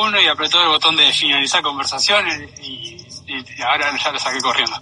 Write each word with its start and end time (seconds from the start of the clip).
uno 0.00 0.20
y 0.20 0.26
apretó 0.26 0.62
el 0.62 0.68
botón 0.68 0.96
de 0.96 1.12
finalizar 1.12 1.62
conversación 1.62 2.26
y, 2.62 2.96
y 3.26 3.62
ahora 3.62 3.96
ya 3.96 4.12
lo 4.12 4.18
saqué 4.18 4.40
corriendo. 4.40 4.80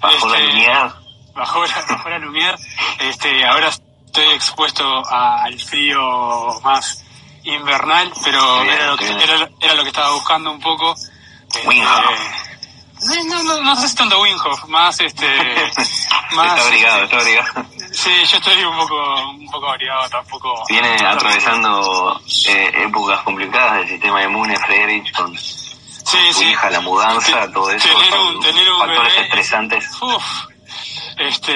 Bajo 0.00 0.28
la 0.28 0.38
Este, 0.38 0.52
Lumière. 0.52 0.94
Bajó 1.34 1.66
la, 1.66 1.84
bajó 1.88 2.08
la 2.08 2.18
Lumière. 2.18 2.58
Este, 3.00 3.44
ahora 3.44 3.68
estoy 3.68 4.26
expuesto 4.32 4.84
al 5.08 5.58
frío 5.58 6.60
más 6.62 7.04
invernal, 7.44 8.12
pero 8.22 8.62
Bien, 8.62 8.74
era, 8.74 8.86
lo 8.86 8.96
que, 8.96 9.06
era, 9.06 9.50
era 9.60 9.74
lo 9.74 9.82
que 9.82 9.88
estaba 9.88 10.12
buscando 10.12 10.50
un 10.50 10.60
poco. 10.60 10.94
Este. 10.94 11.68
No, 13.04 13.24
no, 13.24 13.42
no, 13.42 13.60
no 13.62 13.76
sé 13.76 13.88
si 13.88 13.94
tanto 13.96 14.20
Winghoff, 14.20 14.64
más 14.68 14.98
este, 15.00 15.26
más, 16.32 16.56
está 16.58 16.66
abrigado, 16.66 17.04
está 17.04 17.16
abrigado. 17.18 17.66
Sí, 17.92 18.10
yo 18.30 18.36
estoy 18.38 18.64
un 18.64 18.76
poco, 18.76 19.30
un 19.30 19.50
poco 19.50 19.68
abrigado, 19.70 20.08
tampoco. 20.10 20.64
Viene 20.68 20.96
atravesando 21.06 22.20
eh, 22.48 22.70
épocas 22.86 23.20
complicadas 23.22 23.78
del 23.78 23.88
sistema 23.88 24.22
inmune, 24.24 24.56
Friedrich, 24.58 25.12
con 25.12 25.36
Sí, 25.36 26.18
su 26.32 26.40
sí. 26.40 26.44
hija, 26.50 26.68
la 26.70 26.80
mudanza, 26.80 27.50
todo 27.52 27.70
eso. 27.70 27.88
tener 27.88 28.18
un- 28.20 28.40
tener 28.40 28.70
un 28.72 28.78
factores 28.78 29.12
bebé- 29.14 29.22
estresantes. 29.22 29.84
Uf, 30.02 30.24
este, 31.18 31.54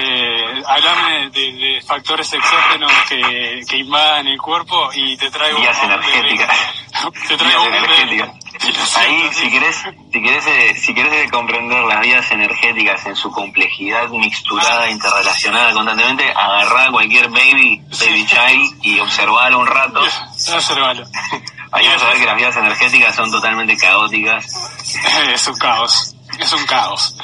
hablame 0.67 1.31
de, 1.31 1.53
de 1.53 1.83
factores 1.87 2.33
exógenos 2.33 2.93
que, 3.09 3.61
que 3.69 3.77
invadan 3.79 4.27
el 4.29 4.41
cuerpo 4.41 4.91
y 4.95 5.17
te 5.17 5.31
traigo 5.31 5.59
Vías 5.61 5.77
energéticas. 5.83 6.57
Te 7.29 7.37
traigo 7.37 7.63
un. 7.65 8.39
Siento, 8.75 8.99
Ahí, 8.99 9.31
si 9.33 9.51
querés, 9.51 9.77
si 10.13 10.23
querés, 10.23 10.47
eh, 10.47 10.75
si 10.77 10.95
querés 10.95 11.13
eh, 11.13 11.31
comprender 11.31 11.83
las 11.85 12.01
vías 12.01 12.31
energéticas 12.31 13.07
en 13.07 13.17
su 13.17 13.31
complejidad 13.31 14.09
mixturada, 14.11 14.85
Ah. 14.85 14.91
interrelacionada 14.91 15.73
constantemente, 15.73 16.31
agarrá 16.31 16.91
cualquier 16.91 17.29
baby, 17.31 17.83
baby 18.01 18.27
child 18.27 18.79
y 18.83 18.99
observalo 19.01 19.61
un 19.61 19.67
rato. 19.67 20.01
Observalo. 20.01 21.05
Ahí 21.73 21.87
vas 21.87 22.03
a 22.03 22.09
ver 22.09 22.19
que 22.19 22.27
las 22.27 22.37
vías 22.37 22.57
energéticas 22.57 23.15
son 23.15 23.31
totalmente 23.31 23.77
caóticas. 23.77 24.47
Es 25.35 25.47
un 25.47 25.57
caos, 25.59 26.15
es 26.39 26.53
un 26.53 26.65
caos. 26.67 27.15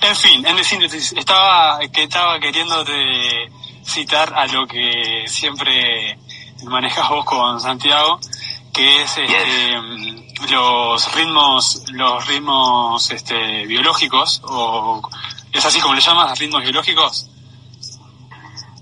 En 0.00 0.16
fin, 0.16 0.46
en 0.46 0.62
síntesis, 0.64 1.12
estaba, 1.12 1.78
que 1.92 2.02
estaba 2.02 2.38
queriéndote 2.38 3.50
citar 3.84 4.32
a 4.34 4.46
lo 4.46 4.66
que 4.66 5.24
siempre 5.26 6.18
manejas 6.64 7.08
vos 7.08 7.24
con 7.24 7.60
Santiago, 7.60 8.18
que 8.74 9.02
es 9.02 9.16
este, 9.16 9.80
los 10.50 11.14
ritmos, 11.14 11.82
los 11.92 12.26
ritmos 12.26 13.10
este, 13.10 13.66
biológicos, 13.66 14.42
o 14.44 15.00
es 15.52 15.64
así 15.64 15.80
como 15.80 15.94
le 15.94 16.00
llamas, 16.00 16.38
ritmos 16.38 16.62
biológicos, 16.62 17.30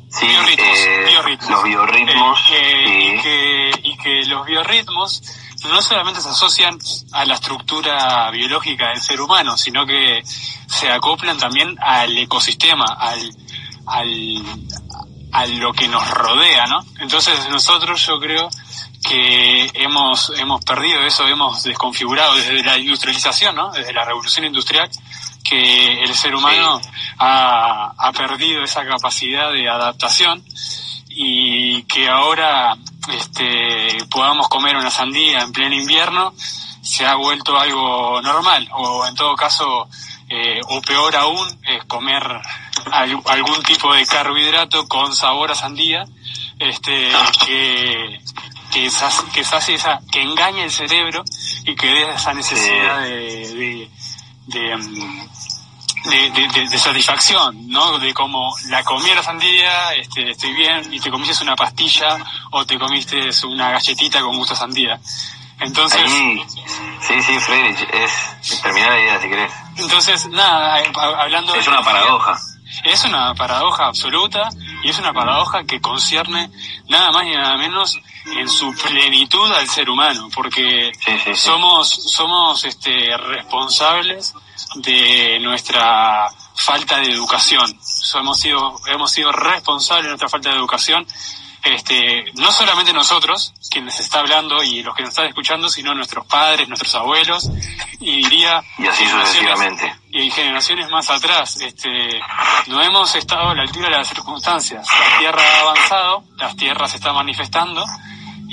Sí, 0.09 0.27
biorritmos, 0.27 0.79
eh, 0.79 1.05
biorritmos. 1.09 1.51
los 1.51 1.65
biorritmos. 1.65 2.41
Eh, 2.51 3.15
eh, 3.15 3.15
y, 3.15 3.23
que, 3.23 3.71
y 3.83 3.97
que 3.97 4.25
los 4.27 4.45
biorritmos 4.45 5.23
no 5.71 5.81
solamente 5.81 6.21
se 6.21 6.29
asocian 6.29 6.79
a 7.13 7.25
la 7.25 7.35
estructura 7.35 8.31
biológica 8.31 8.89
del 8.89 9.01
ser 9.01 9.21
humano, 9.23 9.57
sino 9.57 9.87
que 9.87 10.21
se 10.25 10.91
acoplan 10.91 11.39
también 11.39 11.77
al 11.81 12.17
ecosistema, 12.19 12.85
al, 12.99 13.31
al, 13.87 14.43
a 15.33 15.47
lo 15.47 15.73
que 15.73 15.89
nos 15.89 16.07
rodea, 16.11 16.67
¿no? 16.67 16.85
Entonces 16.99 17.49
nosotros 17.49 18.05
yo 18.07 18.21
creo 18.21 18.51
que 19.03 19.71
hemos, 19.75 20.31
hemos 20.39 20.65
perdido 20.65 21.05
eso, 21.05 21.27
hemos 21.27 21.63
desconfigurado 21.65 22.35
desde 22.37 22.63
la 22.63 22.79
industrialización, 22.79 23.55
¿no? 23.57 23.71
Desde 23.73 23.93
la 23.93 24.05
revolución 24.05 24.45
industrial, 24.47 24.89
que 25.45 26.03
el 26.05 26.15
ser 26.15 26.35
humano 26.35 26.81
ha, 27.19 27.93
ha 27.99 28.13
perdido 28.13 28.63
esa 28.63 28.87
capacidad 28.87 29.51
de 29.53 29.69
adaptación 29.69 30.43
y 31.09 31.83
que 31.85 32.09
ahora 32.09 32.77
este, 33.13 33.99
podamos 34.11 34.49
comer 34.49 34.77
una 34.77 34.91
sandía 34.91 35.41
en 35.43 35.53
pleno 35.53 35.75
invierno 35.75 36.33
se 36.83 37.05
ha 37.07 37.15
vuelto 37.17 37.59
algo 37.59 38.21
normal. 38.23 38.69
O 38.73 39.07
en 39.07 39.15
todo 39.15 39.35
caso 39.37 39.89
eh, 40.29 40.61
o 40.69 40.81
peor 40.81 41.15
aún 41.17 41.47
es 41.67 41.85
comer 41.85 42.23
al- 42.91 43.23
algún 43.27 43.63
tipo 43.63 43.93
de 43.93 44.07
carbohidrato 44.07 44.89
con 44.89 45.15
sabor 45.15 45.51
a 45.53 45.55
sandía 45.55 46.05
este 46.59 47.11
que 47.45 48.21
que, 48.73 48.91
sas- 48.91 49.25
que 49.33 49.45
sacie 49.45 49.75
esa 49.77 50.01
que 50.11 50.23
engaña 50.23 50.65
el 50.65 50.71
cerebro 50.71 51.23
y 51.65 51.75
que 51.77 51.87
dé 51.87 52.11
esa 52.15 52.33
necesidad 52.35 53.03
de, 53.03 53.09
de, 53.55 53.91
de, 54.47 54.77
mm, 54.77 55.29
de, 56.05 56.49
de- 56.69 56.79
satisfacción, 56.79 57.69
¿no? 57.69 57.99
De 57.99 58.13
como 58.13 58.53
la 58.69 58.83
comí 58.83 59.09
la 59.15 59.23
sandía, 59.23 59.95
este, 59.95 60.31
estoy 60.31 60.53
bien, 60.55 60.93
y 60.93 60.99
te 60.99 61.11
comiste 61.11 61.45
una 61.45 61.55
pastilla 61.55 62.17
o 62.51 62.65
te 62.67 62.79
comiste 62.79 63.29
una 63.47 63.71
galletita 63.71 64.21
con 64.21 64.37
gusto 64.37 64.55
a 64.55 64.57
sandía. 64.57 64.99
Entonces, 65.61 66.03
Ahí, 66.03 66.43
sí, 67.01 67.23
sí, 67.23 67.39
Friedrich, 67.39 67.89
es 67.93 68.61
terminar 68.63 68.91
la 68.91 68.99
idea 69.01 69.21
si 69.21 69.29
querés. 69.29 69.53
entonces 69.77 70.27
nada, 70.31 70.75
ha- 70.77 71.23
hablando 71.23 71.55
Es 71.55 71.65
de- 71.65 71.71
una 71.71 71.83
paradoja. 71.83 72.37
Es 72.85 73.05
una 73.05 73.35
paradoja 73.35 73.87
absoluta 73.87 74.49
y 74.83 74.89
es 74.89 74.99
una 74.99 75.13
paradoja 75.13 75.63
que 75.65 75.81
concierne 75.81 76.51
nada 76.89 77.13
más 77.13 77.27
y 77.27 77.31
nada 77.31 77.57
menos 77.59 77.97
en 78.27 78.49
su 78.49 78.73
plenitud 78.75 79.51
al 79.53 79.69
ser 79.69 79.89
humano, 79.91 80.29
porque 80.35 80.93
Sí, 81.05 81.13
sí, 81.13 81.21
sí. 81.25 81.35
somos 81.35 81.89
somos 81.89 82.65
este 82.65 83.17
responsables 83.17 84.35
de 84.77 85.39
nuestra 85.41 86.31
falta 86.55 86.99
de 86.99 87.11
educación. 87.13 87.79
Hemos 88.15 88.39
sido 88.39 88.79
hemos 88.87 89.11
sido 89.13 89.33
responsables 89.33 90.05
de 90.05 90.09
nuestra 90.11 90.29
falta 90.29 90.51
de 90.51 90.57
educación. 90.57 91.07
Este, 91.65 92.25
no 92.35 92.51
solamente 92.51 92.93
nosotros, 92.93 93.55
quienes 93.71 94.01
está 94.01 94.19
hablando 94.19 94.65
y 94.65 94.83
los 94.83 94.97
que 94.97 95.03
nos 95.03 95.11
están 95.11 95.27
escuchando, 95.27 95.69
sino 95.69 95.95
nuestros 95.95 96.27
padres, 96.27 96.67
nuestros 96.69 96.93
abuelos, 96.97 97.49
y 98.01 98.17
diría 98.17 98.61
Y 98.79 98.87
así 98.89 99.07
sucesivamente. 99.07 99.95
y 100.11 100.29
generaciones 100.33 100.91
más 100.91 101.09
atrás, 101.09 101.61
este, 101.61 102.19
no 102.67 102.83
hemos 102.83 103.15
estado 103.15 103.51
a 103.51 103.55
la 103.55 103.63
altura 103.63 103.91
de 103.91 103.97
las 103.97 104.09
circunstancias. 104.09 104.85
La 104.89 105.19
Tierra 105.21 105.41
ha 105.41 105.61
avanzado, 105.61 106.25
las 106.37 106.57
tierras 106.57 106.91
se 106.91 106.97
están 106.97 107.15
manifestando 107.15 107.85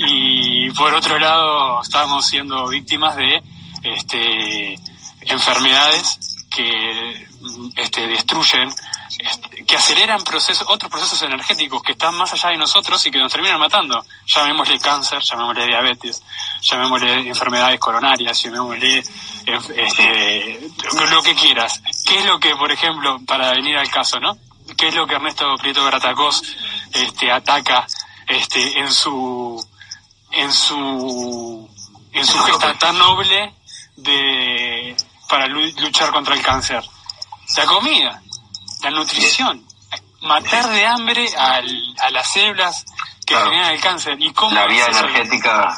y 0.02 0.70
por 0.70 0.94
otro 0.94 1.18
lado 1.18 1.82
estamos 1.82 2.26
siendo 2.26 2.66
víctimas 2.68 3.16
de 3.16 3.42
este, 3.82 4.78
enfermedades 5.22 6.46
que 6.50 7.28
este, 7.76 8.06
destruyen, 8.06 8.68
este, 9.18 9.64
que 9.64 9.76
aceleran 9.76 10.22
procesos, 10.22 10.66
otros 10.70 10.90
procesos 10.90 11.20
energéticos 11.22 11.82
que 11.82 11.92
están 11.92 12.14
más 12.16 12.32
allá 12.32 12.50
de 12.50 12.56
nosotros 12.56 13.04
y 13.06 13.10
que 13.10 13.18
nos 13.18 13.30
terminan 13.30 13.60
matando. 13.60 14.02
Llamémosle 14.26 14.78
cáncer, 14.80 15.20
llamémosle 15.20 15.66
diabetes, 15.66 16.22
llamémosle 16.62 17.28
enfermedades 17.28 17.78
coronarias, 17.78 18.42
llamémosle 18.42 18.98
este, 18.98 20.60
lo 21.10 21.22
que 21.22 21.34
quieras. 21.34 21.82
¿Qué 22.06 22.18
es 22.18 22.24
lo 22.24 22.40
que, 22.40 22.56
por 22.56 22.72
ejemplo, 22.72 23.20
para 23.26 23.52
venir 23.52 23.76
al 23.76 23.90
caso, 23.90 24.18
¿no? 24.18 24.36
¿Qué 24.78 24.88
es 24.88 24.94
lo 24.94 25.06
que 25.06 25.16
Ernesto 25.16 25.56
Prieto 25.56 25.84
Gratacós 25.84 26.42
este, 26.92 27.30
ataca 27.30 27.86
este, 28.26 28.78
en 28.78 28.90
su 28.90 29.69
en 30.32 30.52
su 30.52 31.68
en 32.12 32.26
su 32.26 32.38
gesta 32.40 32.74
tan 32.78 32.98
noble 32.98 33.54
de 33.96 34.96
para 35.28 35.46
lu- 35.46 35.72
luchar 35.78 36.10
contra 36.12 36.34
el 36.34 36.42
cáncer? 36.42 36.82
La 37.56 37.66
comida, 37.66 38.20
la 38.82 38.90
nutrición, 38.90 39.64
matar 40.22 40.68
de 40.68 40.86
hambre 40.86 41.26
al- 41.36 41.94
a 42.00 42.10
las 42.10 42.32
células 42.32 42.84
que 43.26 43.34
Claro. 43.34 43.50
generan 43.50 43.72
el 43.72 43.80
cáncer. 43.80 44.16
¿Y 44.20 44.32
cómo 44.32 44.54
La 44.54 44.66
vía 44.66 44.86
energética, 44.86 45.76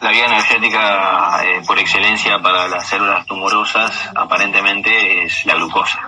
la 0.00 0.10
vía 0.10 0.26
energética 0.26 1.40
eh, 1.44 1.62
por 1.66 1.78
excelencia 1.78 2.38
para 2.40 2.68
las 2.68 2.86
células 2.88 3.24
tumorosas 3.26 3.92
aparentemente 4.14 5.24
es 5.24 5.44
la 5.46 5.54
glucosa. 5.54 5.98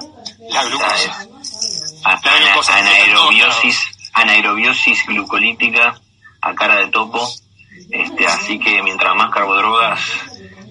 La 0.51 0.61
O 0.61 0.63
sea, 0.63 0.63
glucosa. 0.65 0.95
es 0.95 2.03
La 2.03 2.11
ana- 2.13 2.39
glucosa 2.41 2.77
anaerobiosis, 2.77 3.79
anaerobiosis 4.13 5.07
glucolítica 5.07 5.95
a 6.43 6.55
cara 6.55 6.77
de 6.77 6.89
topo. 6.89 7.27
Este, 7.93 8.27
así 8.27 8.59
que 8.59 8.83
mientras 8.83 9.15
más 9.15 9.31
carbodrogas, 9.31 10.01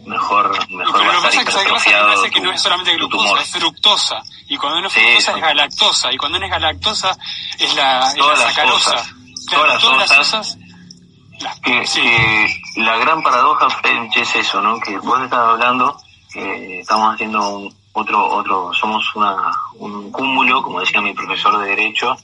mejor, 0.05 0.49
mejor 0.71 1.01
Pero 1.01 1.05
va 1.21 1.27
a 1.27 1.29
que 1.29 1.29
estar 1.29 1.33
es 1.33 1.35
que, 1.35 1.41
hipertrofiado 1.61 2.23
que 2.23 2.31
tu- 2.31 2.43
no 2.43 2.51
es 2.51 2.61
solamente 2.61 2.93
glucosa, 2.95 3.41
es 3.41 3.51
fructosa. 3.51 4.21
Y 4.47 4.57
cuando 4.57 4.81
no 4.81 4.87
es 4.87 4.93
fructosa 4.93 5.31
sí. 5.31 5.37
es 5.37 5.43
galactosa. 5.43 6.11
Y 6.13 6.17
cuando 6.17 6.39
no 6.39 6.45
es 6.45 6.51
galactosa 6.51 7.17
es 7.59 7.75
la, 7.75 8.07
es 8.09 8.15
Todas 8.15 8.39
la 8.39 8.45
las 8.45 8.53
sacarosa. 8.55 8.91
cosas. 8.91 9.07
Claro, 9.47 9.63
Todas 9.63 9.67
las 9.73 9.81
todas 9.81 9.97
las 9.97 10.17
cosas. 10.17 10.47
cosas. 10.47 10.57
las- 11.41 11.59
que, 11.61 11.87
sí. 11.87 12.01
que 12.01 12.81
la 12.81 12.97
gran 12.97 13.21
paradoja 13.23 13.67
es 14.15 14.35
eso, 14.35 14.61
¿no? 14.61 14.79
Que 14.79 14.97
vos 14.99 15.21
estás 15.21 15.39
hablando, 15.39 15.97
que 16.33 16.79
estamos 16.79 17.13
haciendo 17.13 17.49
un, 17.49 17.75
otro, 17.93 18.25
otro, 18.35 18.73
somos 18.73 19.15
una, 19.15 19.35
un 19.75 20.11
cúmulo, 20.11 20.61
como 20.63 20.79
decía 20.79 21.01
mi 21.01 21.13
profesor 21.13 21.57
de 21.59 21.67
Derecho, 21.69 22.15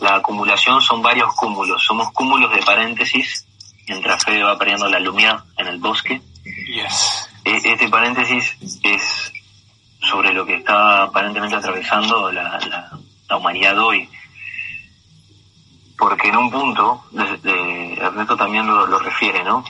la 0.00 0.16
acumulación 0.16 0.80
son 0.80 1.02
varios 1.02 1.32
cúmulos, 1.34 1.82
somos 1.84 2.10
cúmulos 2.12 2.50
de 2.52 2.62
paréntesis, 2.62 3.45
mientras 3.88 4.24
Fede 4.24 4.42
va 4.42 4.58
perdiendo 4.58 4.88
la 4.88 5.00
lumia 5.00 5.44
en 5.56 5.66
el 5.68 5.78
bosque. 5.78 6.20
Yes. 6.44 7.28
E- 7.44 7.60
Este 7.64 7.88
paréntesis 7.88 8.56
es 8.82 9.32
sobre 10.00 10.32
lo 10.32 10.46
que 10.46 10.56
está 10.56 11.04
aparentemente 11.04 11.56
atravesando 11.56 12.30
la, 12.30 12.58
la, 13.28 13.36
humanidad 13.36 13.78
hoy. 13.78 14.08
Porque 15.98 16.28
en 16.28 16.36
un 16.36 16.50
punto, 16.50 17.04
de, 17.10 17.94
Ernesto 17.94 18.36
también 18.36 18.66
lo, 18.66 18.86
lo 18.86 18.98
refiere, 18.98 19.42
¿no? 19.42 19.64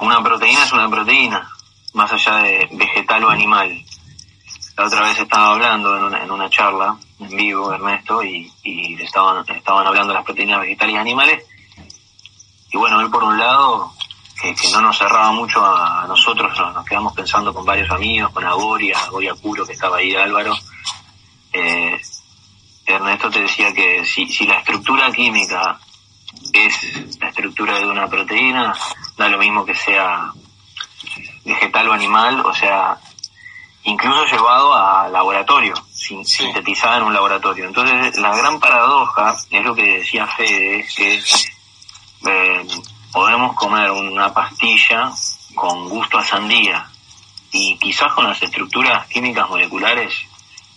Una 0.00 0.22
proteína 0.22 0.64
es 0.64 0.72
una 0.72 0.88
proteína, 0.88 1.48
más 1.92 2.12
allá 2.12 2.38
de 2.38 2.68
vegetal 2.72 3.24
o 3.24 3.30
animal. 3.30 3.84
La 4.76 4.86
otra 4.86 5.02
vez 5.02 5.18
estaba 5.18 5.52
hablando 5.52 5.96
en 5.96 6.04
una, 6.04 6.24
en 6.24 6.30
una 6.30 6.48
charla 6.50 6.96
en 7.20 7.36
vivo, 7.36 7.72
Ernesto, 7.72 8.22
y, 8.22 8.50
y 8.62 9.00
estaban, 9.02 9.44
estaban 9.48 9.86
hablando 9.86 10.08
de 10.08 10.14
las 10.14 10.24
proteínas 10.24 10.60
vegetales 10.60 10.94
y 10.94 10.98
animales. 10.98 11.44
Y 12.72 12.76
bueno, 12.76 13.00
él 13.00 13.10
por 13.10 13.22
un 13.22 13.38
lado, 13.38 13.92
que, 14.40 14.54
no 14.72 14.80
nos 14.80 14.96
cerraba 14.96 15.30
mucho 15.32 15.64
a, 15.64 16.06
nosotros, 16.08 16.58
nos, 16.58 16.84
quedamos 16.86 17.12
pensando 17.12 17.52
con 17.52 17.64
varios 17.64 17.90
amigos, 17.90 18.32
con 18.32 18.44
Agoria, 18.44 18.98
Agoria 18.98 19.34
Puro, 19.34 19.66
que 19.66 19.74
estaba 19.74 19.98
ahí, 19.98 20.14
Álvaro. 20.14 20.54
Eh, 21.52 22.00
Ernesto 22.86 23.30
te 23.30 23.42
decía 23.42 23.72
que 23.72 24.04
si, 24.04 24.26
si 24.26 24.46
la 24.46 24.58
estructura 24.58 25.12
química 25.12 25.78
es 26.52 27.20
la 27.20 27.28
estructura 27.28 27.78
de 27.78 27.86
una 27.86 28.08
proteína, 28.08 28.74
da 29.16 29.28
lo 29.28 29.38
mismo 29.38 29.64
que 29.64 29.74
sea 29.74 30.32
vegetal 31.44 31.88
o 31.88 31.92
animal, 31.92 32.40
o 32.40 32.54
sea, 32.54 32.98
incluso 33.84 34.24
llevado 34.26 34.74
a 34.74 35.08
laboratorio, 35.08 35.74
sintetizada 35.92 36.98
en 36.98 37.04
un 37.04 37.14
laboratorio. 37.14 37.66
Entonces, 37.66 38.16
la 38.18 38.36
gran 38.36 38.58
paradoja, 38.60 39.36
es 39.50 39.64
lo 39.64 39.74
que 39.74 39.98
decía 39.98 40.26
Fede, 40.26 40.80
es 40.80 40.94
que 40.94 41.22
eh, 42.26 42.66
podemos 43.12 43.54
comer 43.56 43.90
una 43.90 44.32
pastilla 44.32 45.12
con 45.54 45.88
gusto 45.88 46.18
a 46.18 46.24
sandía 46.24 46.86
y 47.52 47.76
quizás 47.78 48.12
con 48.14 48.26
las 48.26 48.42
estructuras 48.42 49.06
químicas 49.08 49.48
moleculares 49.48 50.14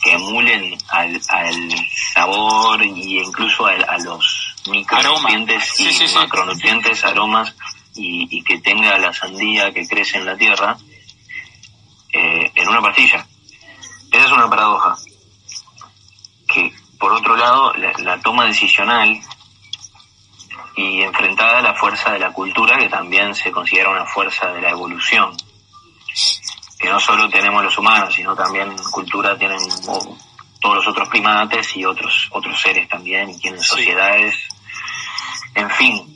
que 0.02 0.14
emulen 0.14 0.78
al, 0.90 1.22
sabor 2.14 2.82
e 2.82 2.88
incluso 2.88 3.66
a, 3.66 3.98
los 4.00 4.56
micronutrientes 4.70 5.80
y 5.80 6.14
macronutrientes, 6.16 7.04
aromas 7.04 7.56
y, 7.96 8.44
que 8.44 8.60
tenga 8.60 8.98
la 9.00 9.14
sandía 9.14 9.72
que 9.74 9.88
crece 9.88 10.18
en 10.18 10.26
la 10.26 10.36
tierra 10.36 10.78
eh, 12.12 12.52
en 12.54 12.68
una 12.68 12.82
pastilla. 12.82 13.26
Esa 14.12 14.26
es 14.26 14.32
una 14.32 14.50
paradoja. 14.50 14.96
Que 16.48 16.72
por 17.00 17.14
otro 17.14 17.36
lado, 17.36 17.74
la, 17.74 18.20
toma 18.20 18.46
decisional 18.46 19.20
y 20.75 21.01
enfrentada 21.01 21.60
a 21.60 21.62
la 21.62 21.74
fuerza 21.74 22.12
de 22.12 22.19
la 22.19 22.31
cultura, 22.31 22.77
que 22.77 22.89
también 22.89 23.33
se 23.33 23.51
considera 23.51 23.89
una 23.89 24.06
fuerza 24.06 24.48
de 24.51 24.62
la 24.62 24.72
evolución. 24.72 25.36
Que 26.77 26.89
no 26.89 27.00
solo 27.00 27.30
tenemos 27.30 27.63
los 27.63 27.77
humanos, 27.77 28.13
sino 28.13 28.36
también 28.36 28.75
cultura 28.92 29.38
tienen 29.38 29.60
todos 30.62 30.75
los 30.75 30.88
otros 30.88 31.07
primates 31.10 31.75
y 31.77 31.86
otros, 31.86 32.27
otros 32.31 32.60
seres 32.60 32.89
también, 32.89 33.30
y 33.30 33.39
tienen 33.39 33.62
sociedades. 33.62 34.36
En 35.54 35.69
fin, 35.69 36.16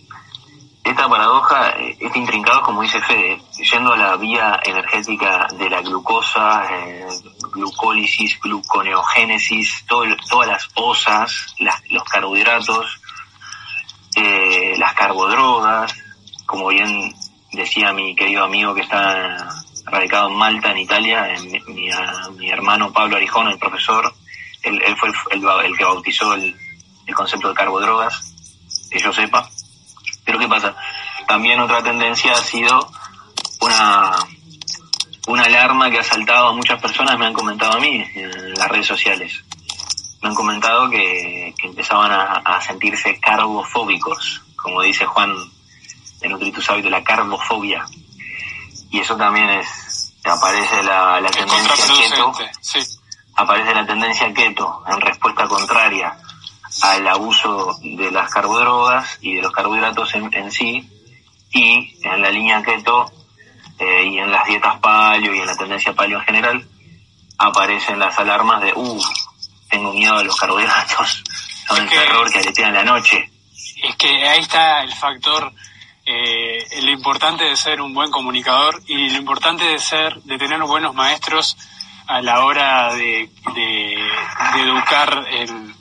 esta 0.84 1.08
paradoja, 1.08 1.70
este 2.00 2.20
intrincado, 2.20 2.62
como 2.62 2.82
dice 2.82 3.00
Fede, 3.02 3.40
yendo 3.72 3.94
a 3.94 3.98
la 3.98 4.16
vía 4.16 4.60
energética 4.64 5.48
de 5.58 5.70
la 5.70 5.82
glucosa, 5.82 6.66
eh, 6.72 7.06
glucólisis, 7.54 8.40
gluconeogénesis, 8.42 9.86
todas 9.86 10.48
las 10.48 10.68
osas, 10.76 11.56
los 11.90 12.04
carbohidratos, 12.06 12.99
eh, 14.20 14.78
las 14.78 14.94
carbodrogas, 14.94 15.94
como 16.46 16.68
bien 16.68 17.14
decía 17.52 17.94
mi 17.94 18.16
querido 18.16 18.44
amigo 18.44 18.74
que 18.74 18.82
está 18.82 19.50
radicado 19.86 20.30
en 20.30 20.36
Malta, 20.36 20.72
en 20.72 20.78
Italia, 20.78 21.28
mi, 21.68 22.50
hermano 22.50 22.92
Pablo 22.94 23.18
Arijón, 23.18 23.48
el 23.48 23.58
profesor, 23.58 24.14
él, 24.62 24.82
fue 24.98 25.10
el, 25.32 25.78
que 25.78 25.84
bautizó 25.84 26.34
el, 26.34 26.56
el 27.08 27.16
concepto 27.16 27.50
de 27.50 27.56
carbodrogas, 27.56 28.36
que 28.92 29.00
yo 29.00 29.12
sepa 29.12 29.50
pero 30.30 30.38
¿qué 30.38 30.48
pasa? 30.48 30.76
También 31.28 31.60
otra 31.60 31.82
tendencia 31.82 32.34
ha 32.34 32.44
sido 32.44 32.92
una, 33.62 34.12
una 35.26 35.42
alarma 35.42 35.90
que 35.90 35.98
ha 35.98 36.04
saltado 36.04 36.50
a 36.50 36.54
muchas 36.54 36.80
personas, 36.80 37.18
me 37.18 37.26
han 37.26 37.34
comentado 37.34 37.78
a 37.78 37.80
mí 37.80 38.06
en 38.14 38.54
las 38.54 38.68
redes 38.68 38.86
sociales. 38.86 39.44
Me 40.22 40.30
han 40.30 40.36
comentado 40.36 40.90
que, 40.90 41.54
empezaban 41.64 42.12
a, 42.12 42.62
sentirse 42.62 43.20
carbofóbicos, 43.20 44.42
como 44.56 44.82
dice 44.82 45.06
Juan 45.06 45.34
de 46.20 46.30
Nutritus 46.30 46.70
Hábitos, 46.70 46.92
la 46.92 47.04
carbofobia. 47.04 47.86
Y 48.92 49.00
eso 49.00 49.16
también 49.16 49.50
es, 49.50 50.14
aparece 50.26 50.84
la, 50.84 51.22
la 51.22 51.30
tendencia 51.30 51.86
keto, 52.10 52.34
aparece 53.36 53.74
la 53.74 53.86
tendencia 53.86 54.34
keto 54.34 54.84
en 54.88 55.00
respuesta 55.00 55.48
contraria 55.48 56.18
al 56.82 57.08
abuso 57.08 57.78
de 57.82 58.12
las 58.12 58.32
carbodrogas 58.32 59.18
y 59.22 59.36
de 59.36 59.42
los 59.42 59.52
carbohidratos 59.52 60.14
en, 60.16 60.52
sí 60.52 60.88
y 61.52 61.98
en 62.04 62.22
la 62.22 62.30
línea 62.30 62.62
keto 62.62 63.12
eh, 63.80 64.06
y 64.06 64.18
en 64.20 64.32
las 64.32 64.46
dietas 64.46 64.80
paleo 64.80 65.34
y 65.34 65.40
en 65.40 65.48
la 65.48 65.58
tendencia 65.58 65.94
paleo 65.94 66.20
en 66.20 66.26
general 66.26 66.68
aparecen 67.38 68.00
las 68.00 68.18
alarmas 68.20 68.62
de 68.62 68.74
uh 68.74 69.02
tengo 69.70 69.94
miedo 69.94 70.18
a 70.18 70.24
los 70.24 70.36
carbohidratos 70.36 71.24
son 71.68 71.84
el 71.84 71.90
terror 71.90 72.32
que 72.32 72.40
aletean 72.40 72.74
la 72.74 72.84
noche 72.84 73.30
es 73.84 73.96
que 73.96 74.28
ahí 74.28 74.42
está 74.42 74.84
el 74.84 74.94
factor 74.94 75.54
eh, 76.06 76.82
lo 76.82 76.92
importante 76.92 77.44
de 77.44 77.56
ser 77.56 77.82
un 77.82 77.94
buen 77.94 78.10
comunicador 78.10 78.82
y 78.88 79.10
lo 79.10 79.18
importante 79.18 79.66
de 79.66 79.80
ser 79.80 80.22
de 80.24 80.38
tener 80.38 80.60
buenos 80.62 80.96
maestros 80.96 81.56
a 82.08 82.22
la 82.22 82.44
hora 82.44 82.92
de, 82.96 83.30
de, 83.54 83.96
de 84.56 84.62
educar 84.62 85.28
el, 85.30 85.76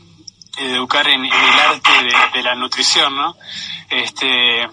educar 0.59 1.09
en, 1.09 1.25
el 1.25 1.33
arte 1.33 1.90
de, 2.35 2.42
la 2.42 2.54
nutrición, 2.54 3.16
¿no? 3.16 3.37
Este, 3.88 4.62
eh, 4.62 4.68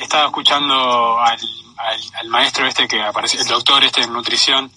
estaba 0.00 0.26
escuchando 0.26 1.18
al, 1.20 1.40
al, 2.20 2.28
maestro 2.28 2.66
este 2.66 2.86
que 2.86 3.02
apareció, 3.02 3.40
el 3.40 3.48
doctor 3.48 3.82
este 3.84 4.02
de 4.02 4.08
nutrición, 4.08 4.70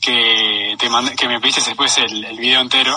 que 0.00 0.76
te 0.78 0.88
que 1.16 1.28
me 1.28 1.40
pediste 1.40 1.62
después 1.62 1.96
el, 1.98 2.24
el 2.24 2.38
video 2.38 2.60
entero. 2.60 2.96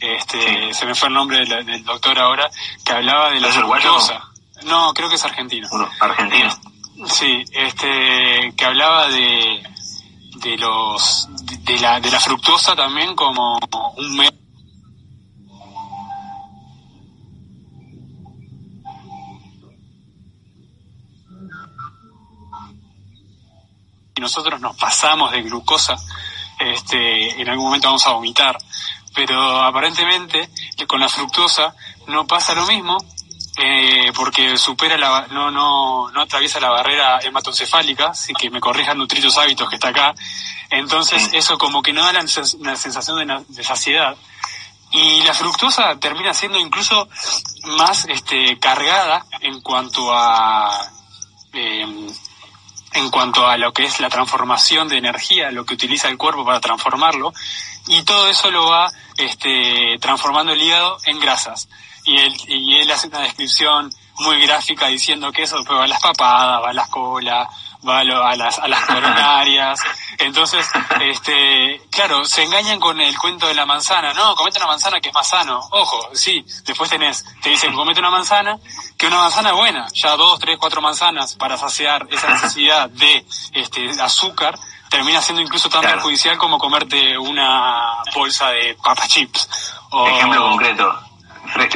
Este, 0.00 0.72
se 0.72 0.86
me 0.86 0.94
fue 0.94 1.08
el 1.08 1.14
nombre 1.14 1.44
del, 1.44 1.84
doctor 1.84 2.18
ahora, 2.18 2.50
que 2.84 2.92
hablaba 2.92 3.30
de 3.30 3.40
la 3.40 3.48
fructosa. 3.48 4.24
No, 4.64 4.92
creo 4.94 5.08
que 5.08 5.16
es 5.16 5.24
argentino. 5.24 5.68
argentino. 6.00 6.50
Sí, 7.06 7.44
este, 7.52 8.52
que 8.56 8.64
hablaba 8.64 9.08
de, 9.08 9.62
de 10.36 10.56
los, 10.58 11.28
de, 11.64 11.78
la, 11.78 12.00
de 12.00 12.10
la 12.10 12.20
fructosa 12.20 12.74
también 12.74 13.14
como 13.14 13.58
un 13.96 14.16
medio 14.16 14.40
nosotros 24.20 24.60
nos 24.60 24.76
pasamos 24.76 25.32
de 25.32 25.42
glucosa, 25.42 25.96
este, 26.58 27.40
en 27.40 27.48
algún 27.48 27.66
momento 27.66 27.88
vamos 27.88 28.06
a 28.06 28.12
vomitar. 28.12 28.56
Pero 29.14 29.60
aparentemente 29.62 30.50
con 30.86 31.00
la 31.00 31.08
fructosa 31.08 31.74
no 32.06 32.26
pasa 32.26 32.54
lo 32.54 32.66
mismo, 32.66 32.96
eh, 33.56 34.12
porque 34.14 34.56
supera 34.56 34.96
la, 34.96 35.26
no, 35.30 35.50
no, 35.50 36.10
no 36.10 36.20
atraviesa 36.22 36.60
la 36.60 36.70
barrera 36.70 37.18
hematoencefálica, 37.20 38.08
así 38.08 38.32
que 38.32 38.50
me 38.50 38.60
corrijan 38.60 38.96
nutritos 38.96 39.36
hábitos 39.36 39.68
que 39.68 39.76
está 39.76 39.88
acá. 39.88 40.14
Entonces 40.70 41.30
eso 41.32 41.58
como 41.58 41.82
que 41.82 41.92
no 41.92 42.04
da 42.04 42.12
la, 42.12 42.26
sensación 42.26 43.44
de, 43.48 43.64
saciedad. 43.64 44.16
Y 44.92 45.22
la 45.22 45.34
fructosa 45.34 45.98
termina 46.00 46.32
siendo 46.34 46.58
incluso 46.58 47.08
más 47.76 48.06
este, 48.08 48.58
cargada 48.58 49.24
en 49.40 49.60
cuanto 49.60 50.12
a 50.12 50.90
eh, 51.52 51.86
en 52.92 53.10
cuanto 53.10 53.46
a 53.46 53.56
lo 53.56 53.72
que 53.72 53.84
es 53.84 54.00
la 54.00 54.08
transformación 54.08 54.88
de 54.88 54.98
energía, 54.98 55.50
lo 55.50 55.64
que 55.64 55.74
utiliza 55.74 56.08
el 56.08 56.18
cuerpo 56.18 56.44
para 56.44 56.60
transformarlo, 56.60 57.32
y 57.86 58.02
todo 58.02 58.28
eso 58.28 58.50
lo 58.50 58.68
va 58.68 58.90
este, 59.16 59.96
transformando 60.00 60.52
el 60.52 60.62
hígado 60.62 60.98
en 61.04 61.20
grasas. 61.20 61.68
Y 62.04 62.16
él, 62.18 62.32
y 62.48 62.76
él 62.80 62.90
hace 62.90 63.08
una 63.08 63.20
descripción 63.20 63.90
muy 64.18 64.40
gráfica 64.40 64.88
diciendo 64.88 65.32
que 65.32 65.42
eso 65.42 65.56
después 65.56 65.78
va 65.78 65.84
a 65.84 65.88
las 65.88 66.00
papadas, 66.00 66.62
va 66.62 66.70
a 66.70 66.74
las 66.74 66.88
colas, 66.88 67.48
va 67.88 68.00
a, 68.00 68.36
las, 68.36 68.58
a 68.58 68.68
las 68.68 68.84
coronarias. 68.86 69.80
Entonces, 70.18 70.68
este, 71.00 71.80
claro, 71.90 72.24
se 72.24 72.42
engañan 72.42 72.78
con 72.78 73.00
el 73.00 73.16
cuento 73.18 73.46
de 73.46 73.54
la 73.54 73.66
manzana. 73.66 74.12
No, 74.12 74.34
comete 74.34 74.58
una 74.58 74.66
manzana 74.66 75.00
que 75.00 75.08
es 75.08 75.14
más 75.14 75.28
sano. 75.28 75.60
Ojo, 75.70 76.10
sí, 76.14 76.44
después 76.64 76.90
tenés, 76.90 77.24
te 77.42 77.50
dicen 77.50 77.74
comete 77.74 78.00
una 78.00 78.10
manzana, 78.10 78.58
que 78.96 79.06
una 79.06 79.18
manzana 79.18 79.50
es 79.50 79.56
buena. 79.56 79.86
Ya 79.94 80.16
dos, 80.16 80.38
tres, 80.38 80.58
cuatro 80.58 80.80
manzanas 80.80 81.34
para 81.36 81.56
saciar 81.56 82.06
esa 82.10 82.28
necesidad 82.28 82.88
de 82.90 83.24
este, 83.52 83.90
azúcar 84.00 84.58
termina 84.90 85.22
siendo 85.22 85.40
incluso 85.40 85.68
tan 85.68 85.82
perjudicial 85.82 86.36
como 86.36 86.58
comerte 86.58 87.16
una 87.16 88.02
bolsa 88.14 88.50
de 88.50 88.76
papas 88.82 89.08
chips. 89.08 89.48
Ejemplo 90.06 90.42
concreto. 90.50 91.00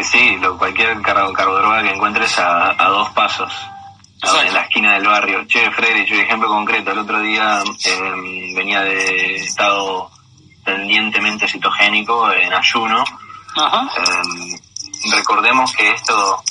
Sí, 0.03 0.37
lo, 0.37 0.57
cualquier 0.57 1.01
carbo, 1.03 1.33
que 1.35 1.91
encuentres 1.91 2.39
a, 2.39 2.71
a 2.71 2.89
dos 2.89 3.09
pasos 3.11 3.53
en 4.33 4.54
la 4.54 4.62
esquina 4.62 4.95
del 4.95 5.07
barrio. 5.07 5.47
Che, 5.47 5.71
Freddy, 5.71 6.04
yo 6.07 6.16
ejemplo 6.16 6.49
concreto, 6.49 6.93
el 6.93 6.99
otro 6.99 7.21
día 7.21 7.62
em, 7.85 8.54
venía 8.54 8.81
de 8.83 9.37
estado 9.37 10.11
tendientemente 10.64 11.47
cetogénico 11.47 12.31
en 12.33 12.52
ayuno. 12.52 13.04
Em, 13.57 14.59
recordemos 15.12 15.73
que 15.75 15.90
esto, 15.90 16.43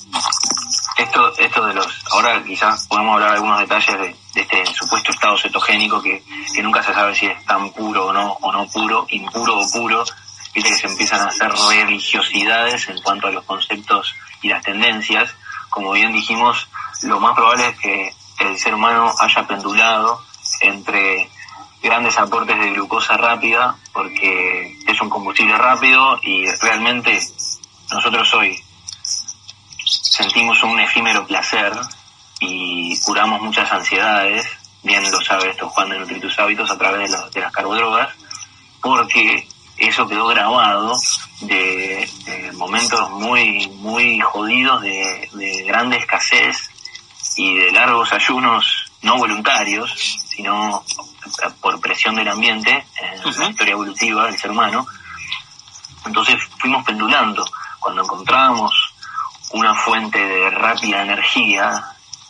esto, 0.98 1.38
esto 1.38 1.65
de 1.65 1.74
los, 1.74 2.03
ahora 2.12 2.44
quizás 2.44 2.88
podemos 2.88 3.15
hablar 3.15 3.32
de 3.32 3.36
algunos 3.38 3.60
detalles 3.60 4.00
de, 4.00 4.15
este 4.42 4.65
supuesto 4.68 5.12
estado 5.12 5.38
cetogénico 5.38 6.01
que, 6.01 6.24
que 6.53 6.63
nunca 6.63 6.82
se 6.84 6.94
sabe 6.94 7.15
si 7.15 7.27
es 7.27 7.46
tan 7.46 7.72
puro 7.72 8.08
o 8.08 8.13
no, 8.13 8.34
o 8.42 8.51
no 8.51 8.68
puro, 8.68 9.06
impuro 9.10 9.60
o 9.60 9.72
puro, 9.72 10.03
viste 10.53 10.70
que 10.70 10.75
se 10.75 10.88
empiezan 10.88 11.22
a 11.22 11.27
hacer 11.27 11.51
religiosidades 11.51 12.88
en 12.89 13.01
cuanto 13.01 13.27
a 13.27 13.32
los 13.32 13.44
conceptos 13.46 14.13
y 14.42 14.50
las 14.50 14.63
tendencias. 14.63 15.36
Como 15.70 15.92
bien 15.92 16.13
dijimos, 16.13 16.68
lo 17.04 17.20
más 17.20 17.36
probable 17.36 17.70
es 17.70 17.80
que 17.80 18.14
el 18.40 18.58
ser 18.58 18.74
humano 18.74 19.14
haya 19.20 19.48
pendulado 19.48 20.22
entre 20.62 21.30
grandes 21.82 22.18
aportes 22.18 22.58
de 22.60 22.72
glucosa 22.72 23.18
rápida 23.18 23.76
porque 23.92 24.80
es 24.88 25.02
un 25.02 25.10
combustible 25.10 25.58
rápido 25.58 26.20
y 26.24 26.46
realmente 26.62 27.20
nosotros 27.92 28.34
hoy 28.34 28.58
sentimos 29.86 30.64
un 30.64 30.80
efímero 30.80 31.26
placer 31.26 31.74
y 32.40 33.00
curamos 33.02 33.42
muchas 33.42 33.72
ansiedades, 33.72 34.46
bien 34.82 35.10
lo 35.12 35.22
sabe 35.22 35.50
esto 35.50 35.70
Juan 35.70 35.90
de 35.90 36.00
Nutritus 36.00 36.40
Hábitos 36.40 36.72
a 36.72 36.78
través 36.78 37.12
de, 37.12 37.18
de 37.32 37.42
las 37.42 37.52
carbodrogas, 37.52 38.14
porque 38.82 39.48
eso 39.78 40.08
quedó 40.08 40.28
grabado 40.28 40.96
de, 41.42 42.10
momentos 42.54 43.10
muy, 43.12 43.68
muy 43.78 44.20
jodidos 44.20 44.82
de, 44.82 45.30
de 45.34 45.64
grande 45.64 45.98
escasez 45.98 46.70
y 47.36 47.56
de 47.56 47.72
largos 47.72 48.12
ayunos 48.13 48.92
no 49.02 49.18
voluntarios, 49.18 49.92
sino 50.30 50.84
por 51.62 51.80
presión 51.80 52.16
del 52.16 52.28
ambiente, 52.28 52.86
en 53.02 53.40
la 53.40 53.50
historia 53.50 53.74
evolutiva 53.74 54.25
del 54.25 54.38
ser 54.38 54.52
humano. 54.52 54.86
Entonces 56.06 56.36
fuimos 56.58 56.84
pendulando. 56.86 57.46
Cuando 57.80 58.04
encontrábamos 58.04 58.94
una 59.52 59.75
fuente 59.75 60.20
de 60.20 60.50
rápida 60.50 61.04
energía, 61.04 61.84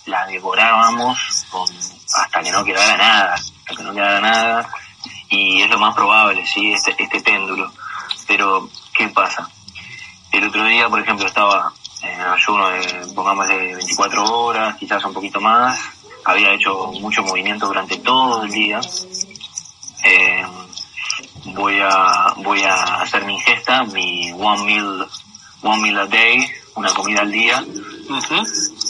la 0.06 0.26
devorábamos 0.26 1.46
con, 1.50 1.68
hasta 2.16 2.42
que 2.42 2.52
no 2.52 2.64
quedara 2.64 2.98
nada, 2.98 3.34
hasta 3.34 3.76
que 3.76 3.84
no 3.84 3.94
quedara 3.94 4.20
nada, 4.20 4.70
y 5.30 5.62
es 5.62 5.70
lo 5.70 5.80
más 5.80 5.96
probable, 5.96 6.46
sí, 6.46 6.74
este, 6.74 6.96
este 6.98 7.22
péndulo. 7.22 7.72
Pero, 8.28 8.70
¿qué 8.94 9.08
pasa? 9.10 9.50
El 10.32 10.48
otro 10.48 10.66
día, 10.66 10.90
por 10.90 11.00
ejemplo, 11.00 11.26
estaba 11.26 11.72
en 12.04 12.22
ayuno 12.22 12.70
de, 12.70 13.14
pongamos, 13.16 13.48
de 13.48 13.76
24 13.76 14.24
horas, 14.24 14.76
quizás 14.78 15.04
un 15.06 15.14
poquito 15.14 15.40
más, 15.40 15.80
había 16.26 16.54
hecho 16.54 16.92
mucho 17.00 17.24
movimiento 17.24 17.68
durante 17.68 17.98
todo 17.98 18.44
el 18.44 18.52
día. 18.52 18.80
Eh, 20.04 20.44
voy 21.46 21.80
a 21.82 22.34
voy 22.38 22.62
a 22.64 23.02
hacer 23.02 23.26
mi 23.26 23.34
ingesta, 23.34 23.84
mi 23.84 24.32
one 24.34 24.64
meal 24.64 25.08
one 25.62 25.82
meal 25.82 26.00
a 26.00 26.06
day, 26.08 26.46
una 26.76 26.94
comida 26.94 27.22
al 27.22 27.32
día, 27.32 27.64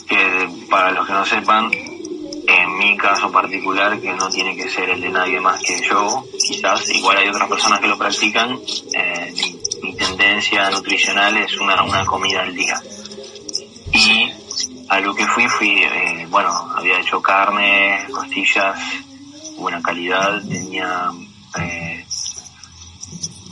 que 0.08 0.50
para 0.70 0.92
los 0.92 1.06
que 1.06 1.14
no 1.14 1.26
sepan, 1.26 1.72
en 1.72 2.78
mi 2.78 2.98
caso 2.98 3.32
particular, 3.32 4.00
que 4.00 4.12
no 4.14 4.28
tiene 4.30 4.56
que 4.56 4.70
ser 4.70 4.90
el 4.90 5.02
de 5.02 5.10
nadie 5.10 5.40
más 5.40 5.62
que 5.62 5.80
yo, 5.82 6.26
quizás, 6.46 6.90
igual 6.90 7.18
hay 7.18 7.30
otras 7.30 7.48
personas 7.48 7.80
que 7.80 7.88
lo 7.88 7.98
practican, 7.98 8.60
eh, 8.94 9.34
mi, 9.82 9.96
tendencia 9.96 10.70
nutricional 10.72 11.38
es 11.38 11.56
una, 11.58 11.84
una 11.84 12.04
comida 12.06 12.42
al 12.42 12.56
día. 12.56 12.82
Y 13.94 14.34
a 14.90 15.00
lo 15.00 15.14
que 15.14 15.26
fui, 15.28 15.48
fui, 15.48 15.84
eh, 15.84 16.28
bueno, 16.30 16.50
había 16.76 17.00
hecho 17.00 17.22
carne, 17.22 18.06
costillas, 18.12 18.78
buena 19.58 19.82
calidad, 19.82 20.42
tenía 20.42 21.12
eh, 21.60 22.06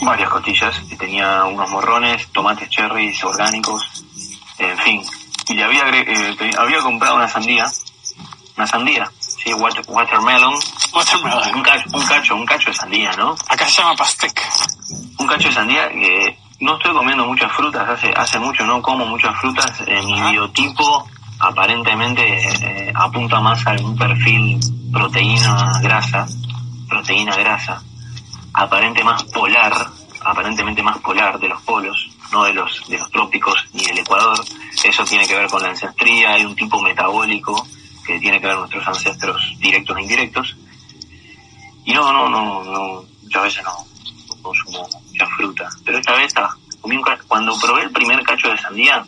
varias 0.02 0.30
costillas, 0.30 0.76
tenía 0.98 1.46
unos 1.46 1.70
morrones, 1.70 2.28
tomates 2.32 2.70
cherries 2.70 3.24
orgánicos, 3.24 3.84
en 4.58 4.78
fin. 4.80 5.04
Y 5.48 5.54
le 5.54 5.64
había, 5.64 5.84
eh, 5.90 6.52
había 6.58 6.80
comprado 6.80 7.16
una 7.16 7.28
sandía, 7.28 7.66
una 8.58 8.68
sandía, 8.68 9.12
sí, 9.20 9.54
watermelon. 9.54 10.56
Watermelon. 10.94 11.56
Un 11.56 11.64
cacho, 11.64 11.90
un 11.94 12.06
cacho, 12.06 12.36
un 12.36 12.46
cacho 12.46 12.70
de 12.70 12.76
sandía, 12.76 13.12
¿no? 13.14 13.36
Acá 13.48 13.68
se 13.68 13.82
llama 13.82 13.96
pastec. 13.96 14.42
Un 15.18 15.28
cacho 15.28 15.48
de 15.48 15.54
sandía 15.54 15.90
que 15.90 16.38
no 16.62 16.78
estoy 16.78 16.94
comiendo 16.94 17.26
muchas 17.26 17.52
frutas, 17.52 17.90
hace, 17.90 18.12
hace 18.16 18.40
mucho 18.40 18.64
no 18.66 18.82
como 18.82 19.06
muchas 19.08 19.36
frutas, 19.42 19.84
en 19.88 20.06
mi 20.06 20.22
biotipo 20.32 21.08
aparentemente 21.40 22.24
eh, 22.24 22.94
apunta 22.94 23.40
más 23.42 23.66
a 23.66 23.72
un 23.84 23.98
perfil 23.98 24.60
proteína 24.94 25.80
grasa, 25.82 26.28
proteína 26.88 27.36
grasa, 27.36 27.82
aparente 28.54 29.04
más 29.04 29.24
polar, 29.24 29.74
aparentemente 30.24 30.84
más 30.84 31.00
polar 31.00 31.40
de 31.40 31.50
los 31.50 31.60
polos, 31.64 32.10
no 32.32 32.44
de 32.44 32.54
los 32.54 32.88
de 32.88 33.00
los 33.00 33.10
trópicos 33.10 33.66
ni 33.74 33.84
del 33.84 33.98
Ecuador. 33.98 34.40
Eso 34.84 35.04
tiene 35.06 35.28
que 35.28 35.36
ver 35.36 35.50
con 35.50 35.64
la 35.64 35.70
ancestría, 35.70 36.34
hay 36.34 36.46
un 36.46 36.56
tipo 36.56 36.80
metabólico 36.80 37.68
que 38.06 38.20
tiene 38.20 38.40
que 38.40 38.46
ver 38.46 38.56
con 38.58 38.70
nuestros 38.70 38.88
ancestros 38.88 39.56
directos 39.58 39.98
e 39.98 40.02
indirectos. 40.02 40.56
Y 41.86 41.94
no, 41.94 42.14
no, 42.14 42.30
no, 42.30 42.64
no 42.64 43.04
muchas 43.24 43.44
veces 43.44 43.64
no, 43.64 44.38
consumo 44.44 44.88
fruta. 45.28 45.70
Pero 45.86 45.98
esta 45.98 46.14
vez, 46.14 46.34
ah, 46.38 46.56
cuando 47.28 47.58
probé 47.60 47.84
el 47.84 47.92
primer 47.92 48.24
cacho 48.24 48.50
de 48.50 48.58
sandía, 48.58 49.06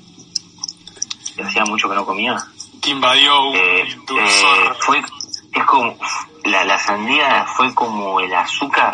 que 1.36 1.44
hacía 1.44 1.64
mucho 1.66 1.90
que 1.90 1.96
no 1.96 2.06
comía. 2.06 2.36
Te 2.82 2.92
invadió 2.92 3.50
un 3.50 3.56
eh, 3.56 3.82
eh, 3.82 4.72
fue, 4.80 5.00
es 5.00 5.64
como, 5.66 5.98
la, 6.44 6.66
la 6.66 6.78
sandía 6.78 7.46
fue 7.56 7.74
como 7.74 8.20
el 8.20 8.34
azúcar. 8.34 8.94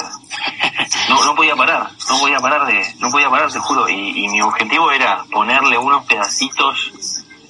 No, 1.09 1.23
no 1.25 1.35
podía 1.35 1.55
parar, 1.55 1.89
no 2.07 2.19
podía 2.19 2.39
parar 2.39 2.65
de, 2.67 2.95
no 2.99 3.09
podía 3.09 3.29
parar, 3.29 3.51
te 3.51 3.59
juro. 3.59 3.89
Y, 3.89 4.27
mi 4.29 4.41
objetivo 4.41 4.91
era 4.91 5.23
ponerle 5.31 5.77
unos 5.77 6.05
pedacitos, 6.05 6.91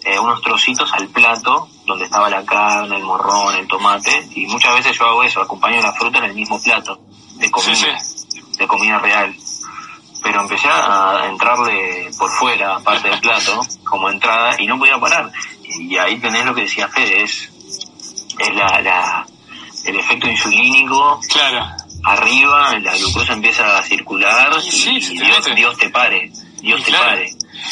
eh, 0.04 0.18
unos 0.18 0.42
trocitos 0.42 0.92
al 0.94 1.08
plato 1.10 1.68
donde 1.86 2.06
estaba 2.06 2.30
la 2.30 2.46
carne, 2.46 2.96
el 2.96 3.04
morrón, 3.04 3.56
el 3.56 3.68
tomate. 3.68 4.28
Y 4.32 4.48
muchas 4.48 4.76
veces 4.76 4.98
yo 4.98 5.06
hago 5.06 5.24
eso, 5.24 5.42
acompaño 5.42 5.82
la 5.82 5.94
fruta 5.94 6.20
en 6.20 6.26
el 6.26 6.34
mismo 6.34 6.62
plato 6.62 7.00
de 7.36 7.52
comida, 7.52 7.98
de 8.58 8.68
comida 8.68 9.00
real 9.00 9.36
pero 10.22 10.42
empecé 10.42 10.68
a 10.68 11.26
entrarle 11.30 12.10
por 12.18 12.30
fuera, 12.32 12.76
aparte 12.76 13.10
del 13.10 13.20
plato, 13.20 13.62
como 13.84 14.10
entrada, 14.10 14.56
y 14.60 14.68
no 14.68 14.78
podía 14.78 15.00
parar. 15.00 15.32
Y 15.64 15.98
ahí 15.98 16.20
tenés 16.20 16.46
lo 16.46 16.54
que 16.54 16.62
decía 16.62 16.88
Fede, 16.88 17.24
es, 17.24 17.50
es 18.40 18.56
la, 18.56 18.82
la, 18.82 19.26
el 19.86 20.00
efecto 20.00 20.28
insulínico. 20.28 21.20
Claro. 21.30 21.66
Arriba, 22.04 22.78
la 22.80 22.96
glucosa 22.96 23.34
empieza 23.34 23.78
a 23.78 23.84
circular 23.84 24.52
y, 24.64 25.00
Dios, 25.00 25.46
Dios, 25.56 25.78
te 25.78 25.90
pare. 25.90 26.32
Dios 26.62 26.84
te 26.84 26.92
pare. 26.92 27.30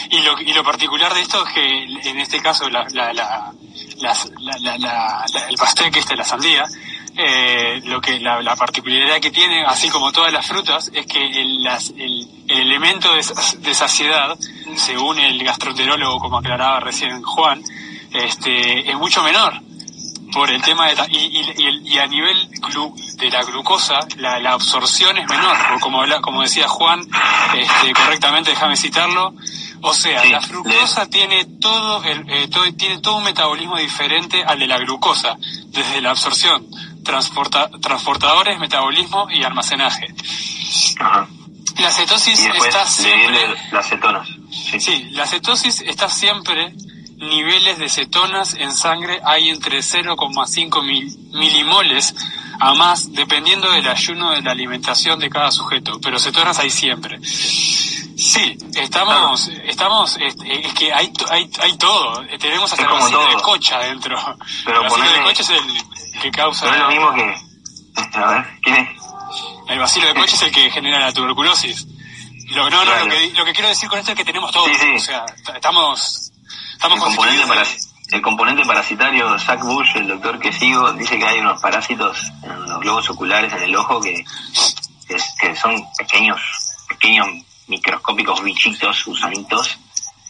Y 0.10 0.20
lo, 0.20 0.40
y 0.42 0.54
lo 0.54 0.64
particular 0.64 1.14
de 1.14 1.22
esto 1.22 1.46
es 1.46 1.54
que 1.54 2.10
en 2.10 2.20
este 2.20 2.42
caso 2.42 2.70
la, 2.70 2.86
la, 2.92 3.14
la, 3.14 3.54
la 4.78 5.26
el 5.50 5.56
pastel 5.56 5.92
que 5.92 6.00
es 6.00 6.18
la 6.18 6.26
sandía, 6.26 6.66
eh, 7.18 7.82
lo 7.86 8.00
que 8.00 8.20
la, 8.20 8.42
la, 8.42 8.56
particularidad 8.56 9.20
que 9.20 9.32
tiene, 9.32 9.66
así 9.66 9.90
como 9.90 10.12
todas 10.12 10.32
las 10.32 10.46
frutas, 10.46 10.92
es 10.94 11.06
que 11.06 11.20
el, 11.20 11.64
las, 11.64 11.90
el, 11.90 12.28
el 12.48 12.60
elemento 12.60 13.14
de, 13.14 13.26
de, 13.60 13.74
saciedad, 13.74 14.38
según 14.76 15.20
el 15.20 15.44
gastroenterólogo, 15.44 16.20
como 16.20 16.38
aclaraba 16.38 16.80
recién 16.80 17.22
Juan, 17.24 17.64
este, 18.14 18.90
es 18.90 18.96
mucho 18.98 19.24
menor 19.24 19.54
por 20.34 20.52
el 20.52 20.62
tema 20.62 20.88
de 20.88 20.96
y, 21.10 21.18
y, 21.18 21.94
y, 21.94 21.98
a 21.98 22.08
nivel 22.08 22.50
de 23.18 23.30
la 23.32 23.44
glucosa 23.44 24.00
la, 24.18 24.40
la 24.40 24.52
absorción 24.52 25.18
es 25.18 25.28
menor 25.28 25.56
como 25.80 26.02
como 26.22 26.42
decía 26.42 26.68
Juan 26.68 27.00
este, 27.56 27.94
correctamente 27.94 28.52
déjame 28.52 28.76
citarlo 28.76 29.34
o 29.82 29.94
sea 29.94 30.26
la 30.26 30.42
fructosa 30.42 31.08
tiene 31.08 31.46
todo 31.60 32.04
el 32.04 32.30
eh, 32.30 32.48
todo, 32.50 32.66
tiene 32.74 33.00
todo 33.00 33.18
un 33.18 33.24
metabolismo 33.24 33.78
diferente 33.78 34.44
al 34.44 34.60
de 34.60 34.68
la 34.68 34.78
glucosa 34.80 35.38
desde 35.68 36.02
la 36.02 36.12
absorción 36.12 36.68
transporta, 37.08 37.70
transportadores, 37.82 38.60
metabolismo 38.60 39.28
y 39.32 39.44
almacenaje. 39.44 40.14
La 41.80 41.92
cetosis 41.92 42.40
está 42.40 42.86
siempre... 42.86 43.56
Las 43.72 43.90
cetonas. 43.90 44.28
Sí. 44.80 45.08
la 45.12 45.26
cetosis 45.26 45.82
está 45.82 46.10
siempre 46.10 46.74
niveles 47.18 47.80
de 47.80 47.90
cetonas 47.90 48.54
en 48.56 48.72
sangre 48.72 49.20
hay 49.24 49.50
entre 49.50 49.80
0,5 49.80 50.84
mil, 50.84 51.18
milimoles 51.32 52.14
a 52.60 52.74
más 52.74 53.12
dependiendo 53.14 53.72
del 53.72 53.88
ayuno 53.88 54.32
de 54.32 54.42
la 54.42 54.52
alimentación 54.52 55.20
de 55.20 55.30
cada 55.30 55.52
sujeto, 55.52 56.00
pero 56.02 56.20
cetonas 56.20 56.60
hay 56.60 56.70
siempre. 56.70 57.20
Sí, 57.24 58.58
estamos, 58.76 59.48
estamos, 59.64 60.18
es, 60.18 60.36
que 60.74 60.92
hay, 60.92 61.12
hay, 61.30 61.50
hay 61.62 61.78
todo, 61.78 62.24
tenemos 62.40 62.72
hasta 62.72 62.84
el 62.84 62.92
vasito 62.92 63.28
de 63.28 63.42
cocha 63.42 63.78
adentro. 63.78 64.18
Pero 64.66 64.82
el 64.82 64.90
vasito 64.90 65.14
de 65.14 65.24
cocha 65.24 65.42
es 65.44 65.50
el 65.52 65.97
que 66.20 66.32
causa... 66.32 66.70
Pero 66.70 66.76
es 66.76 66.82
lo 66.82 66.90
mismo 66.90 67.14
que... 67.14 68.18
A 68.18 68.32
ver, 68.32 68.46
¿quién 68.62 68.76
es? 68.76 68.90
El 69.70 69.80
vacilo 69.80 70.08
de 70.08 70.14
coche 70.16 70.36
es 70.36 70.42
el 70.44 70.52
que 70.52 70.70
genera 70.72 71.00
la 71.00 71.14
tuberculosis. 71.14 71.88
Lo, 72.50 72.70
no, 72.70 72.86
no, 72.86 72.96
lo 72.96 73.10
que, 73.10 73.32
lo 73.34 73.46
que 73.46 73.54
quiero 73.54 73.68
decir 73.68 73.90
con 73.90 74.00
esto 74.00 74.12
es 74.12 74.18
que 74.18 74.24
tenemos 74.24 74.52
todo. 74.52 74.66
O 74.66 75.00
sea, 75.00 75.26
estamos, 75.54 76.32
estamos 76.72 76.98
el 76.98 77.04
componente, 77.04 77.44
el 78.12 78.22
componente 78.22 78.66
parasitario, 78.66 79.38
Zach 79.38 79.60
Bush, 79.60 79.96
el 79.96 80.08
doctor 80.08 80.40
que 80.40 80.54
sigo, 80.54 80.94
dice 80.94 81.20
que 81.20 81.26
hay 81.26 81.40
unos 81.40 81.62
parásitos 81.62 82.32
en 82.44 82.70
los 82.70 82.80
globos 82.80 83.10
oculares 83.10 83.52
en 83.52 83.64
el 83.64 83.76
ojo 83.76 84.00
que 84.00 84.24
que, 85.40 85.56
son 85.56 85.76
pequeños, 85.98 86.42
pequeños 86.88 87.28
microscópicos 87.68 88.44
bichitos, 88.44 89.06
gusanitos, 89.06 89.78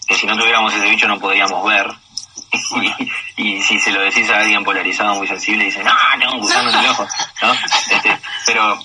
que 0.07 0.15
si 0.15 0.25
no 0.25 0.37
tuviéramos 0.37 0.73
ese 0.73 0.89
bicho 0.89 1.07
no 1.07 1.19
podríamos 1.19 1.65
ver. 1.65 1.87
Y, 3.39 3.61
si 3.61 3.79
se 3.79 3.91
lo 3.91 4.01
decís 4.01 4.27
a 4.31 4.39
alguien 4.39 4.63
polarizado 4.63 5.13
muy 5.15 5.27
sensible, 5.27 5.65
dice, 5.65 5.83
no, 5.83 5.91
tengo 6.19 6.39
gusano 6.39 6.71
en 6.71 6.79
el 6.79 6.85
ojo. 6.87 7.07
¿no? 7.43 7.53
Este, 7.53 8.19
pero 8.47 8.79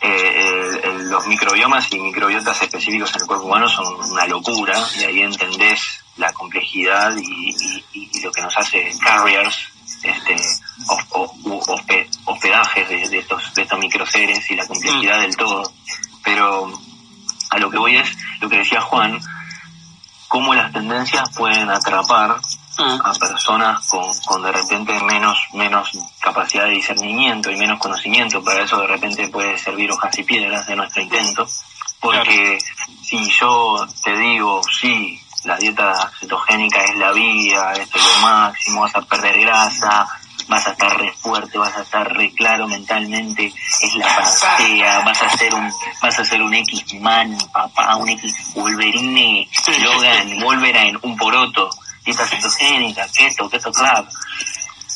eh, 0.00 0.80
los 1.00 1.26
microbiomas 1.26 1.92
y 1.92 1.98
microbiotas 1.98 2.62
específicos 2.62 3.10
en 3.14 3.22
el 3.22 3.26
cuerpo 3.26 3.46
humano 3.46 3.68
son 3.68 3.86
una 4.10 4.26
locura 4.26 4.78
y 4.96 5.04
ahí 5.04 5.22
entendés 5.22 5.80
la 6.16 6.32
complejidad 6.32 7.16
y, 7.16 8.20
lo 8.22 8.30
que 8.32 8.42
nos 8.42 8.56
hace 8.56 8.92
carriers, 9.00 9.68
este, 10.02 10.36
hospedajes 12.24 12.88
de, 12.88 13.18
estos, 13.18 13.54
de 13.54 13.62
estos 13.62 13.78
microseres 13.78 14.50
y 14.50 14.56
la 14.56 14.66
complejidad 14.66 15.18
mm. 15.18 15.22
del 15.22 15.36
todo. 15.36 15.72
Pero 16.24 16.72
a 17.50 17.58
lo 17.58 17.70
que 17.70 17.78
voy 17.78 17.96
es 17.96 18.08
lo 18.40 18.48
que 18.48 18.58
decía 18.58 18.80
Juan, 18.80 19.20
cómo 20.28 20.54
las 20.54 20.72
tendencias 20.72 21.28
pueden 21.36 21.70
atrapar. 21.70 22.40
A 22.78 23.12
personas 23.14 23.86
con, 23.88 24.04
con 24.26 24.42
de 24.42 24.52
repente 24.52 24.92
menos, 25.04 25.38
menos 25.54 25.90
capacidad 26.20 26.64
de 26.64 26.72
discernimiento 26.72 27.50
y 27.50 27.56
menos 27.56 27.78
conocimiento. 27.78 28.42
Para 28.42 28.62
eso 28.62 28.78
de 28.80 28.86
repente 28.86 29.28
puede 29.28 29.56
servir 29.58 29.90
hojas 29.90 30.18
y 30.18 30.24
piedras 30.24 30.66
de 30.66 30.76
nuestro 30.76 31.02
intento. 31.02 31.46
Porque 32.00 32.58
si 33.02 33.30
yo 33.30 33.86
te 34.04 34.16
digo, 34.16 34.60
sí, 34.70 35.20
la 35.44 35.56
dieta 35.56 36.10
cetogénica 36.18 36.82
es 36.84 36.96
la 36.96 37.12
vía, 37.12 37.72
esto 37.72 37.98
es 37.98 38.04
lo 38.04 38.20
máximo, 38.20 38.82
vas 38.82 38.94
a 38.96 39.02
perder 39.02 39.40
grasa, 39.40 40.06
vas 40.48 40.66
a 40.66 40.72
estar 40.72 40.96
re 40.98 41.12
fuerte, 41.12 41.58
vas 41.58 41.76
a 41.76 41.82
estar 41.82 42.12
re 42.12 42.32
claro 42.32 42.66
mentalmente, 42.68 43.46
es 43.46 43.94
la 43.96 44.06
panacea, 44.06 45.00
vas 45.00 45.22
a 45.22 45.30
ser 45.30 45.54
un, 45.54 45.72
vas 46.02 46.18
a 46.18 46.24
ser 46.24 46.42
un 46.42 46.54
X-Man, 46.54 47.38
papá, 47.52 47.96
un 47.96 48.08
X 48.08 48.54
Wolverine, 48.54 49.48
Logan, 49.82 50.40
Wolverine, 50.40 50.98
un 51.02 51.16
poroto, 51.16 51.70
dieta 52.06 52.24
cetogénica, 52.24 53.06
keto, 53.12 53.50
keto 53.50 53.72
club, 53.72 54.08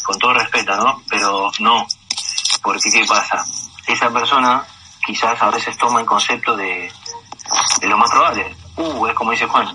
con 0.04 0.18
todo 0.18 0.34
respeto, 0.34 0.76
¿no? 0.76 1.02
Pero 1.08 1.50
no, 1.58 1.86
porque 2.62 2.90
¿qué 2.90 3.04
pasa? 3.04 3.44
Esa 3.86 4.10
persona 4.10 4.64
quizás 5.04 5.42
a 5.42 5.50
veces 5.50 5.76
toma 5.76 6.00
el 6.00 6.06
concepto 6.06 6.56
de, 6.56 6.90
lo 7.82 7.98
más 7.98 8.10
probable. 8.10 8.54
Uh, 8.76 9.06
es 9.08 9.14
como 9.14 9.32
dice 9.32 9.46
Juan. 9.46 9.68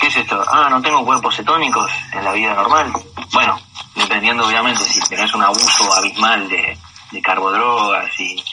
¿Qué 0.00 0.08
es 0.08 0.16
esto? 0.16 0.44
Ah, 0.48 0.68
no 0.70 0.82
tengo 0.82 1.04
cuerpos 1.04 1.36
cetónicos 1.36 1.90
en 2.12 2.24
la 2.24 2.32
vida 2.32 2.54
normal. 2.54 2.92
Bueno, 3.32 3.58
dependiendo 3.94 4.46
obviamente 4.46 4.84
si 4.84 5.00
tenés 5.02 5.32
un 5.34 5.42
abuso 5.42 5.92
abismal 5.94 6.48
de, 6.48 6.78
carbodrogas 7.22 8.10
y, 8.18 8.44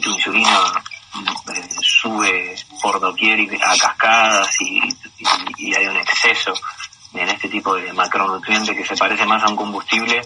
tu 0.00 0.10
insulina 0.10 0.72
eh, 1.54 1.68
sube 1.82 2.54
por 2.80 3.00
doquier 3.00 3.40
a 3.62 3.76
cascadas 3.76 4.48
y, 4.60 4.80
hay 5.74 5.86
un 5.86 5.96
exceso 5.96 6.52
en 7.14 7.28
este 7.28 7.48
tipo 7.48 7.74
de 7.74 7.92
macronutrientes 7.92 8.76
que 8.76 8.86
se 8.86 8.96
parece 8.96 9.26
más 9.26 9.42
a 9.42 9.48
un 9.48 9.56
combustible 9.56 10.22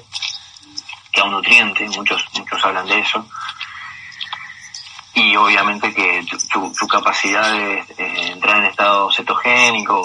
que 1.10 1.20
a 1.20 1.24
un 1.24 1.32
nutriente, 1.32 1.88
muchos, 1.90 2.24
muchos 2.34 2.64
hablan 2.64 2.86
de 2.86 2.98
eso. 2.98 3.24
Y 5.14 5.36
obviamente 5.36 5.94
que 5.94 6.26
tu, 6.52 6.72
tu, 6.72 6.88
capacidad 6.88 7.52
de 7.52 7.84
entrar 8.32 8.58
en 8.58 8.64
estado 8.64 9.12
cetogénico 9.12 10.02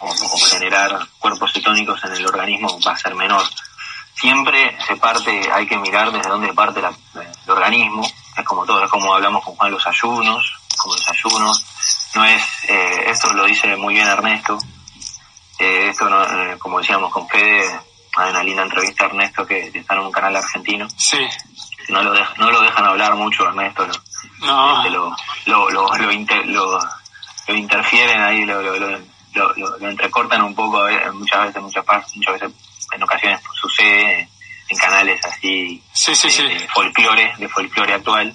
o, 0.00 0.38
generar 0.50 0.98
cuerpos 1.18 1.52
cetónicos 1.52 2.02
en 2.04 2.12
el 2.12 2.26
organismo 2.26 2.78
va 2.86 2.92
a 2.92 2.96
ser 2.96 3.14
menor. 3.14 3.44
Siempre 4.14 4.76
se 4.86 4.96
parte, 4.96 5.50
hay 5.52 5.66
que 5.66 5.76
mirar 5.76 6.10
desde 6.10 6.30
dónde 6.30 6.52
parte 6.54 6.80
el 6.80 7.50
organismo, 7.50 8.08
es 8.36 8.44
como 8.44 8.64
todo, 8.64 8.82
es 8.82 8.90
como 8.90 9.14
hablamos 9.14 9.44
con 9.44 9.56
Juan 9.56 9.70
los 9.70 9.86
ayunos, 9.86 10.54
como 10.78 10.94
los 10.94 11.08
ayunos, 11.08 11.66
no 12.14 12.24
es, 12.24 12.42
eh, 12.68 13.04
esto 13.08 13.32
lo 13.34 13.44
dice 13.44 13.76
muy 13.76 13.94
bien 13.94 14.06
Ernesto, 14.06 14.58
eh, 15.58 15.88
esto 15.88 16.08
no, 16.08 16.22
eh, 16.22 16.56
como 16.58 16.78
decíamos 16.78 17.12
con 17.12 17.28
Fede, 17.28 17.64
hay 18.16 18.30
una 18.30 18.42
linda 18.42 18.62
entrevista 18.62 19.04
a 19.04 19.06
Ernesto 19.08 19.46
que, 19.46 19.70
está 19.74 19.94
en 19.94 20.00
un 20.00 20.12
canal 20.12 20.36
argentino, 20.36 20.88
sí. 20.96 21.18
no 21.88 22.02
lo, 22.02 22.12
no 22.36 22.50
lo 22.50 22.60
dejan 22.62 22.84
hablar 22.84 23.14
mucho 23.14 23.46
Ernesto, 23.46 23.86
no. 24.40 24.76
Este, 24.78 24.90
lo, 24.90 25.14
lo, 25.46 25.70
lo, 25.70 25.88
lo, 25.96 27.54
interfieren 27.54 28.20
ahí, 28.20 28.44
lo, 28.44 28.60
lo, 28.60 29.00
lo, 29.54 29.88
entrecortan 29.88 30.42
un 30.42 30.54
poco 30.54 30.86
muchas 31.12 31.46
veces, 31.46 31.62
muchas, 31.62 31.84
muchas 32.14 32.34
veces 32.34 32.52
en 32.92 33.02
ocasiones 33.02 33.40
sucede 33.54 34.28
en 34.68 34.78
canales 34.78 35.24
así 35.24 35.82
de, 36.06 36.68
folclore, 36.68 37.34
de 37.38 37.48
folclore 37.48 37.94
actual, 37.94 38.34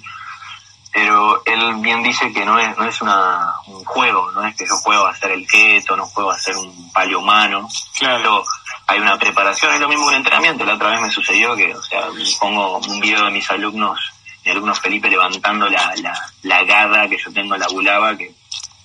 pero 0.92 1.42
él 1.46 1.74
bien 1.76 2.02
dice 2.02 2.30
que 2.32 2.44
no 2.44 2.58
es, 2.58 2.76
no 2.76 2.84
es 2.84 3.00
una, 3.00 3.54
un 3.66 3.82
juego, 3.84 4.30
no 4.32 4.46
es 4.46 4.54
que 4.54 4.66
yo 4.66 4.76
juego 4.76 5.06
a 5.06 5.10
hacer 5.10 5.30
el 5.30 5.46
keto, 5.46 5.96
no 5.96 6.04
juego 6.06 6.30
a 6.30 6.34
hacer 6.34 6.54
un 6.56 6.92
palio 6.92 7.20
humano, 7.20 7.66
claro. 7.98 8.44
hay 8.86 9.00
una 9.00 9.18
preparación, 9.18 9.72
es 9.72 9.80
lo 9.80 9.88
mismo 9.88 10.04
que 10.04 10.10
un 10.10 10.16
entrenamiento, 10.16 10.66
la 10.66 10.74
otra 10.74 10.90
vez 10.90 11.00
me 11.00 11.10
sucedió 11.10 11.56
que, 11.56 11.74
o 11.74 11.82
sea, 11.82 12.08
pongo 12.38 12.78
un 12.78 13.00
video 13.00 13.24
de 13.24 13.30
mis 13.30 13.50
alumnos, 13.50 13.98
mi 14.44 14.50
alumno 14.50 14.74
Felipe 14.74 15.08
levantando 15.08 15.66
la, 15.68 15.94
la, 16.02 16.14
la 16.42 16.64
gada 16.64 17.08
que 17.08 17.16
yo 17.16 17.32
tengo 17.32 17.54
en 17.54 17.60
la 17.60 17.68
bulaba, 17.68 18.14
que 18.16 18.34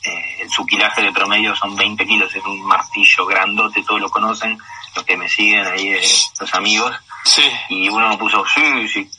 eh, 0.04 0.48
su 0.50 0.66
kilaje 0.66 1.02
de 1.02 1.12
promedio 1.12 1.54
son 1.56 1.76
20 1.76 2.06
kilos, 2.06 2.34
es 2.34 2.46
un 2.46 2.64
martillo 2.64 3.26
grandote, 3.26 3.84
todos 3.84 4.00
lo 4.00 4.10
conocen, 4.10 4.58
los 4.96 5.04
que 5.04 5.18
me 5.18 5.28
siguen 5.28 5.66
ahí, 5.66 5.90
eh, 5.90 6.02
los 6.40 6.54
amigos. 6.54 6.96
Sí. 7.26 7.44
Y 7.70 7.90
uno 7.90 8.08
me 8.08 8.18
puso, 8.18 8.46
sí, 8.46 8.88
sí, 8.88 9.10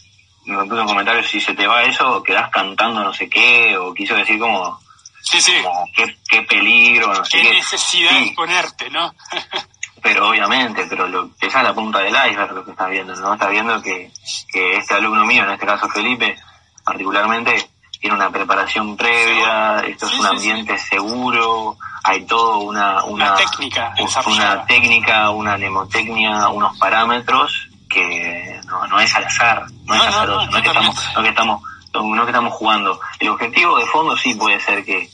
me 0.57 0.65
puso 0.65 0.83
un 0.83 0.89
comentario, 0.89 1.23
si 1.23 1.41
se 1.41 1.55
te 1.55 1.67
va 1.67 1.83
eso, 1.83 2.23
quedás 2.23 2.51
cantando 2.51 3.03
no 3.03 3.13
sé 3.13 3.29
qué, 3.29 3.77
o 3.77 3.93
quiso 3.93 4.15
decir 4.15 4.39
como, 4.39 4.81
sí, 5.23 5.41
sí. 5.41 5.53
como 5.63 5.85
qué, 5.95 6.17
qué 6.29 6.43
peligro, 6.43 7.13
no 7.15 7.25
sé 7.25 7.43
qué. 7.43 7.53
necesidad 7.55 8.19
de 8.19 8.33
ponerte, 8.35 8.91
¿no? 8.91 9.15
pero 10.03 10.29
obviamente, 10.29 10.87
pero 10.89 11.09
lo, 11.09 11.31
esa 11.41 11.59
es 11.59 11.65
la 11.65 11.75
punta 11.75 11.99
del 12.01 12.15
iceberg 12.15 12.53
lo 12.53 12.65
que 12.65 12.71
estás 12.71 12.91
viendo, 12.91 13.15
¿no? 13.17 13.35
Estás 13.35 13.51
viendo 13.51 13.83
que, 13.83 14.11
que 14.53 14.77
este 14.77 14.95
alumno 14.95 15.25
mío, 15.25 15.45
en 15.45 15.51
este 15.51 15.67
caso 15.67 15.89
Felipe, 15.89 16.37
particularmente, 16.85 17.71
tiene 18.01 18.15
una 18.15 18.31
preparación 18.31 18.97
previa, 18.97 19.81
esto 19.81 20.07
es 20.07 20.19
un 20.19 20.27
ambiente 20.27 20.79
seguro, 20.79 21.77
hay 22.05 22.25
todo 22.27 22.61
una, 22.61 23.05
una, 23.05 23.35
técnica, 23.35 23.93
una 24.27 24.65
técnica, 24.67 25.31
una 25.31 25.57
mnemotecnia, 25.57 26.49
unos 26.49 26.79
parámetros 26.79 27.69
que 27.89 28.61
no, 28.67 28.87
no 28.87 29.01
es 29.01 29.15
al 29.17 29.25
azar, 29.25 29.67
no, 29.89 29.95
es 29.95 30.09
azaroso, 30.09 30.51
no, 30.51 30.57
es 30.57 30.63
que 30.63 30.69
estamos, 30.69 30.97
no 31.15 31.23
que 31.23 31.29
estamos, 31.29 31.63
no 31.95 32.25
que 32.25 32.31
estamos 32.31 32.53
jugando. 32.55 33.01
El 33.19 33.29
objetivo 33.31 33.79
de 33.79 33.87
fondo 33.87 34.17
sí 34.17 34.35
puede 34.35 34.61
ser 34.61 34.85
que 34.85 35.11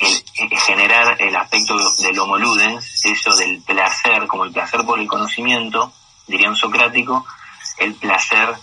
el, 0.00 0.58
generar 0.58 1.20
el 1.20 1.36
aspecto 1.36 1.76
del 1.98 2.18
homo 2.18 2.36
ludens, 2.36 3.04
eso 3.04 3.36
del 3.36 3.62
placer, 3.62 4.26
como 4.26 4.44
el 4.44 4.52
placer 4.52 4.84
por 4.84 4.98
el 4.98 5.06
conocimiento, 5.06 5.92
diría 6.26 6.48
un 6.48 6.56
socrático, 6.56 7.24
el 7.78 7.94
placer 7.94 8.54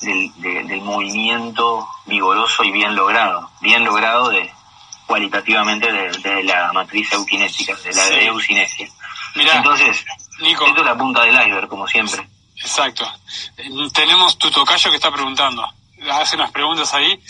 del, 0.00 0.32
del 0.40 0.80
movimiento 0.82 1.88
vigoroso 2.06 2.64
y 2.64 2.70
bien 2.70 2.94
logrado, 2.94 3.50
bien 3.60 3.84
logrado 3.84 4.28
de 4.28 4.50
cualitativamente 5.06 5.90
de, 5.92 6.42
la 6.42 6.72
matriz 6.72 7.12
eukinética, 7.12 7.74
de 7.76 7.92
la 7.92 8.22
eucinesia. 8.22 8.88
Entonces, 9.34 10.04
Nico, 10.40 10.66
esto 10.66 10.80
es 10.80 10.86
la 10.86 10.96
punta 10.96 11.22
del 11.22 11.34
iceberg, 11.34 11.68
como 11.68 11.86
siempre. 11.86 12.28
Exacto. 12.56 13.10
Tenemos 13.92 14.38
tu 14.38 14.50
tocayo 14.50 14.90
que 14.90 14.96
está 14.96 15.10
preguntando, 15.10 15.66
hace 16.10 16.36
unas 16.36 16.50
preguntas 16.50 16.92
ahí 16.94 17.20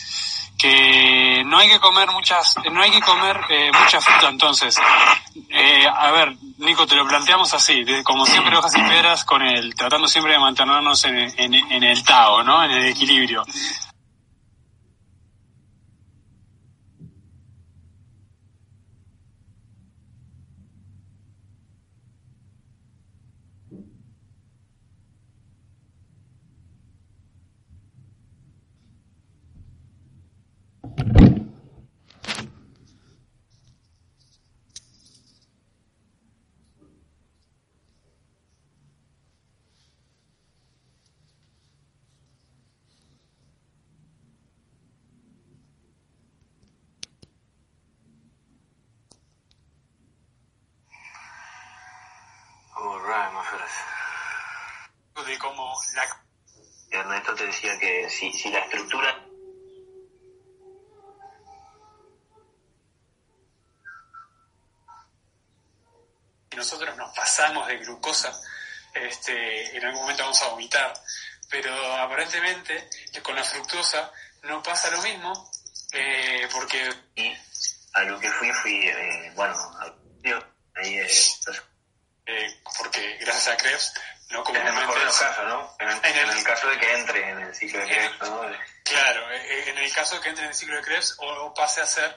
que 0.59 1.43
no 1.45 1.59
hay 1.59 1.69
que 1.69 1.79
comer 1.81 2.11
muchas, 2.11 2.55
no 2.73 2.81
hay 2.81 2.91
que 2.91 3.01
comer 3.01 3.39
eh, 3.51 3.71
mucha 3.73 4.01
fruta 4.01 4.29
entonces. 4.29 4.77
Eh, 5.51 5.87
a 5.87 6.11
ver, 6.13 6.35
Nico, 6.59 6.87
te 6.87 6.97
lo 6.97 7.07
planteamos 7.07 7.53
así, 7.53 7.85
como 8.03 8.25
siempre 8.25 8.57
hojas 8.57 8.75
y 8.75 8.81
peras, 8.83 9.25
con 9.25 9.43
el, 9.43 9.75
tratando 9.75 10.09
siempre 10.09 10.33
de 10.33 10.39
mantenernos 10.39 11.05
en, 11.05 11.17
en, 11.39 11.55
en 11.55 11.85
el 11.85 12.03
Tao, 12.03 12.43
¿no? 12.43 12.65
En 12.65 12.71
el 12.71 12.87
equilibrio. 12.87 13.45
De 55.27 55.39
cómo 55.39 55.75
la... 55.95 56.27
Ernesto 56.89 57.35
te 57.35 57.47
decía 57.47 57.79
que 57.79 58.09
si, 58.09 58.33
si 58.33 58.49
la 58.51 58.61
estructura 58.61 59.26
nosotros 66.67 66.97
nos 66.97 67.15
pasamos 67.15 67.69
de 67.69 67.77
glucosa, 67.79 68.33
este, 68.93 69.77
en 69.77 69.85
algún 69.85 70.03
momento 70.03 70.25
vamos 70.25 70.43
a 70.43 70.49
vomitar. 70.49 70.93
Pero 71.49 71.73
aparentemente 71.95 72.89
con 73.23 73.37
la 73.37 73.45
fructosa 73.45 74.11
no 74.43 74.61
pasa 74.65 74.91
lo 74.91 75.01
mismo, 75.03 75.51
eh, 75.93 76.49
porque... 76.53 76.93
Y 77.15 77.33
a 77.93 78.03
lo 78.03 78.19
que 78.19 78.31
fui, 78.33 78.53
fui, 78.53 78.81
eh, 78.85 79.33
bueno, 79.37 79.55
ahí, 80.75 80.99
eh, 80.99 81.09
eh, 82.27 82.61
porque 82.77 83.17
gracias 83.21 83.49
a 83.49 83.57
Krebs, 83.57 83.95
no 84.31 84.43
como 84.43 84.59
en 84.59 84.67
el 84.67 84.75
mejor 84.75 84.99
de 84.99 85.05
los 85.05 85.19
casos, 85.19 85.45
¿no? 85.47 85.77
En 85.79 85.89
el, 85.89 86.45
caso 86.45 86.69
de 86.69 86.79
que 86.79 86.95
entre 86.95 87.31
en 87.31 87.39
el 87.43 87.55
ciclo 87.55 87.79
de 87.81 87.87
Krebs, 87.87 88.21
¿no? 88.23 88.43
Claro, 88.83 89.33
en 89.33 89.79
el 89.79 89.93
caso 89.95 90.17
de 90.17 90.21
que 90.21 90.29
entre 90.31 90.45
en 90.45 90.51
el 90.51 90.57
ciclo 90.57 90.77
de 90.77 90.83
Krebs 90.83 91.17
o, 91.21 91.55
pase 91.55 91.81
a 91.81 91.87
ser 91.87 92.15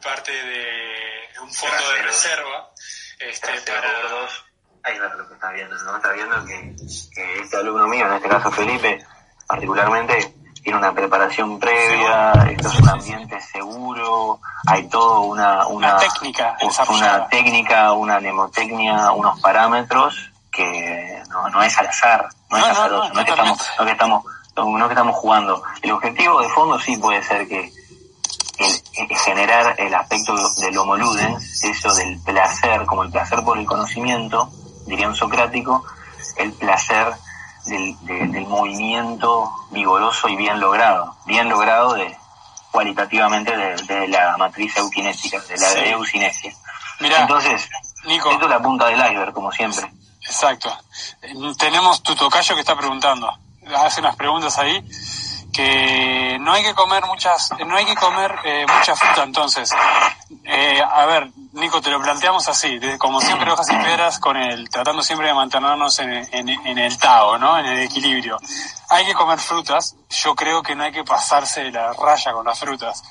parte 0.00 0.32
de 0.32 1.28
un 1.40 1.52
fondo 1.52 1.92
de 1.92 2.02
reserva. 2.02 2.72
Este, 3.20 3.48
para... 3.70 4.08
Dos. 4.08 4.44
Ahí 4.82 4.98
va 4.98 5.14
lo 5.14 5.28
que 5.28 5.34
está 5.34 5.50
viendo, 5.52 5.76
¿no? 5.84 5.96
Está 5.96 6.12
viendo 6.12 6.44
que, 6.46 6.74
que 7.14 7.40
este 7.40 7.56
alumno 7.58 7.86
mío, 7.86 8.06
en 8.06 8.14
este 8.14 8.28
caso 8.30 8.50
Felipe, 8.50 9.04
particularmente, 9.46 10.34
tiene 10.62 10.78
una 10.78 10.94
preparación 10.94 11.58
previa, 11.58 12.32
esto 12.50 12.68
es 12.68 12.80
un 12.80 12.88
ambiente 12.88 13.38
seguro, 13.40 14.40
hay 14.66 14.88
todo 14.88 15.22
una, 15.22 15.66
una, 15.66 15.98
técnica, 15.98 16.56
una 16.88 17.28
técnica, 17.28 17.92
una 17.92 18.20
mnemotecnia, 18.20 19.12
unos 19.12 19.38
parámetros 19.40 20.30
que 20.50 21.22
no, 21.28 21.48
no 21.50 21.62
es 21.62 21.76
al 21.78 21.86
azar, 21.88 22.28
no, 22.50 22.56
es 22.56 22.64
azaroso, 22.64 23.12
no, 23.12 23.20
es 23.20 23.24
que 23.26 23.30
estamos, 23.32 23.70
no 23.78 23.84
que 23.84 23.92
estamos, 23.92 24.24
no 24.56 24.86
que 24.86 24.94
estamos 24.94 25.16
jugando. 25.16 25.62
El 25.82 25.92
objetivo 25.92 26.40
de 26.40 26.48
fondo 26.48 26.78
sí 26.78 26.96
puede 26.96 27.22
ser 27.22 27.46
que 27.46 27.70
generar 29.24 29.74
el 29.78 29.94
aspecto 29.94 30.34
del 30.60 30.76
homo 30.78 30.96
ludens, 30.96 31.62
eso 31.64 31.94
del 31.94 32.18
placer, 32.20 32.84
como 32.86 33.04
el 33.04 33.10
placer 33.10 33.42
por 33.42 33.58
el 33.58 33.66
conocimiento, 33.66 34.50
diría 34.86 35.08
un 35.08 35.16
socrático, 35.16 35.84
el 36.36 36.52
placer 36.52 37.12
del, 37.66 37.96
del 38.04 38.46
movimiento 38.46 39.52
vigoroso 39.70 40.28
y 40.28 40.36
bien 40.36 40.60
logrado, 40.60 41.16
bien 41.26 41.48
logrado 41.48 41.94
de 41.94 42.16
cualitativamente 42.70 43.56
de, 43.56 44.08
la 44.08 44.36
matriz 44.36 44.76
eukinética, 44.76 45.40
de 45.40 45.56
la 45.56 45.68
sí. 45.68 45.78
eucinesia. 45.86 46.52
Entonces, 47.00 47.68
Nico, 48.04 48.30
esto 48.30 48.44
es 48.44 48.50
la 48.50 48.60
punta 48.60 48.86
del 48.86 48.98
iceberg, 48.98 49.32
como 49.32 49.50
siempre. 49.50 49.90
Exacto. 50.22 50.70
Tenemos 51.58 52.02
tu 52.02 52.14
tocayo 52.14 52.54
que 52.54 52.60
está 52.60 52.76
preguntando. 52.76 53.32
Hace 53.76 54.00
unas 54.00 54.16
preguntas 54.16 54.58
ahí 54.58 54.84
que 55.52 56.38
no 56.40 56.52
hay 56.52 56.62
que 56.62 56.74
comer 56.74 57.04
muchas, 57.06 57.50
no 57.66 57.76
hay 57.76 57.84
que 57.84 57.94
comer 57.94 58.34
eh, 58.44 58.66
mucha 58.66 58.94
fruta 58.94 59.22
entonces. 59.22 59.70
Eh, 60.44 60.80
a 60.82 61.06
ver, 61.06 61.30
Nico, 61.52 61.80
te 61.80 61.90
lo 61.90 62.00
planteamos 62.00 62.48
así, 62.48 62.78
como 62.98 63.20
siempre 63.20 63.50
hojas 63.50 63.68
y 63.70 63.76
piedras, 63.76 64.18
con 64.18 64.36
el, 64.36 64.68
tratando 64.70 65.02
siempre 65.02 65.28
de 65.28 65.34
mantenernos 65.34 65.98
en, 65.98 66.10
en, 66.32 66.78
el 66.78 66.98
Tao, 66.98 67.38
¿no? 67.38 67.58
En 67.58 67.66
el 67.66 67.80
equilibrio. 67.80 68.38
Hay 68.88 69.04
que 69.06 69.14
comer 69.14 69.38
frutas, 69.38 69.96
yo 70.10 70.34
creo 70.34 70.62
que 70.62 70.74
no 70.74 70.84
hay 70.84 70.92
que 70.92 71.04
pasarse 71.04 71.70
la 71.70 71.92
raya 71.92 72.32
con 72.32 72.46
las 72.46 72.58
frutas, 72.58 73.02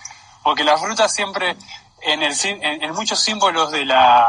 porque 0.43 0.63
las 0.63 0.81
frutas 0.81 1.13
siempre, 1.13 1.57
en, 2.01 2.23
el, 2.23 2.33
en, 2.43 2.83
en 2.83 2.93
muchos 2.93 3.19
símbolos 3.19 3.71
de 3.71 3.85
la, 3.85 4.27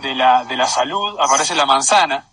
de 0.00 0.14
la, 0.14 0.44
de 0.44 0.56
la 0.56 0.66
salud 0.66 1.18
aparece 1.20 1.54
la 1.54 1.66
manzana, 1.66 2.28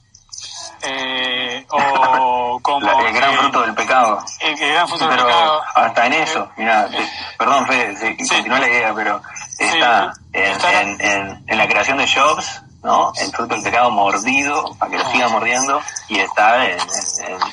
eh, 0.81 1.44
o 1.69 2.59
como 2.61 3.05
el 3.05 3.13
gran 3.13 3.33
fruto 3.35 3.61
del 3.61 3.73
pecado. 3.73 4.23
El, 4.39 4.55
gran 4.55 4.87
fruto 4.87 5.07
del 5.07 5.17
pecado. 5.17 5.61
Hasta 5.73 6.05
en 6.07 6.13
eso, 6.13 6.49
mira, 6.57 6.87
eh, 6.91 7.09
perdón 7.37 7.67
Fede, 7.67 7.95
sí, 8.17 8.27
continúa 8.27 8.59
la 8.59 8.67
idea, 8.67 8.93
pero 8.93 9.21
está, 9.57 10.13
en, 10.33 11.01
en, 11.01 11.43
en, 11.47 11.57
la 11.57 11.67
creación 11.67 11.97
de 11.97 12.07
Jobs, 12.07 12.61
¿no? 12.83 13.11
El 13.19 13.31
fruto 13.31 13.55
del 13.55 13.63
pecado 13.63 13.91
mordido, 13.91 14.75
para 14.77 14.91
que 14.91 14.97
lo 14.97 15.11
siga 15.11 15.27
mordiendo, 15.29 15.81
y 16.07 16.19
está 16.19 16.65
en, 16.65 16.77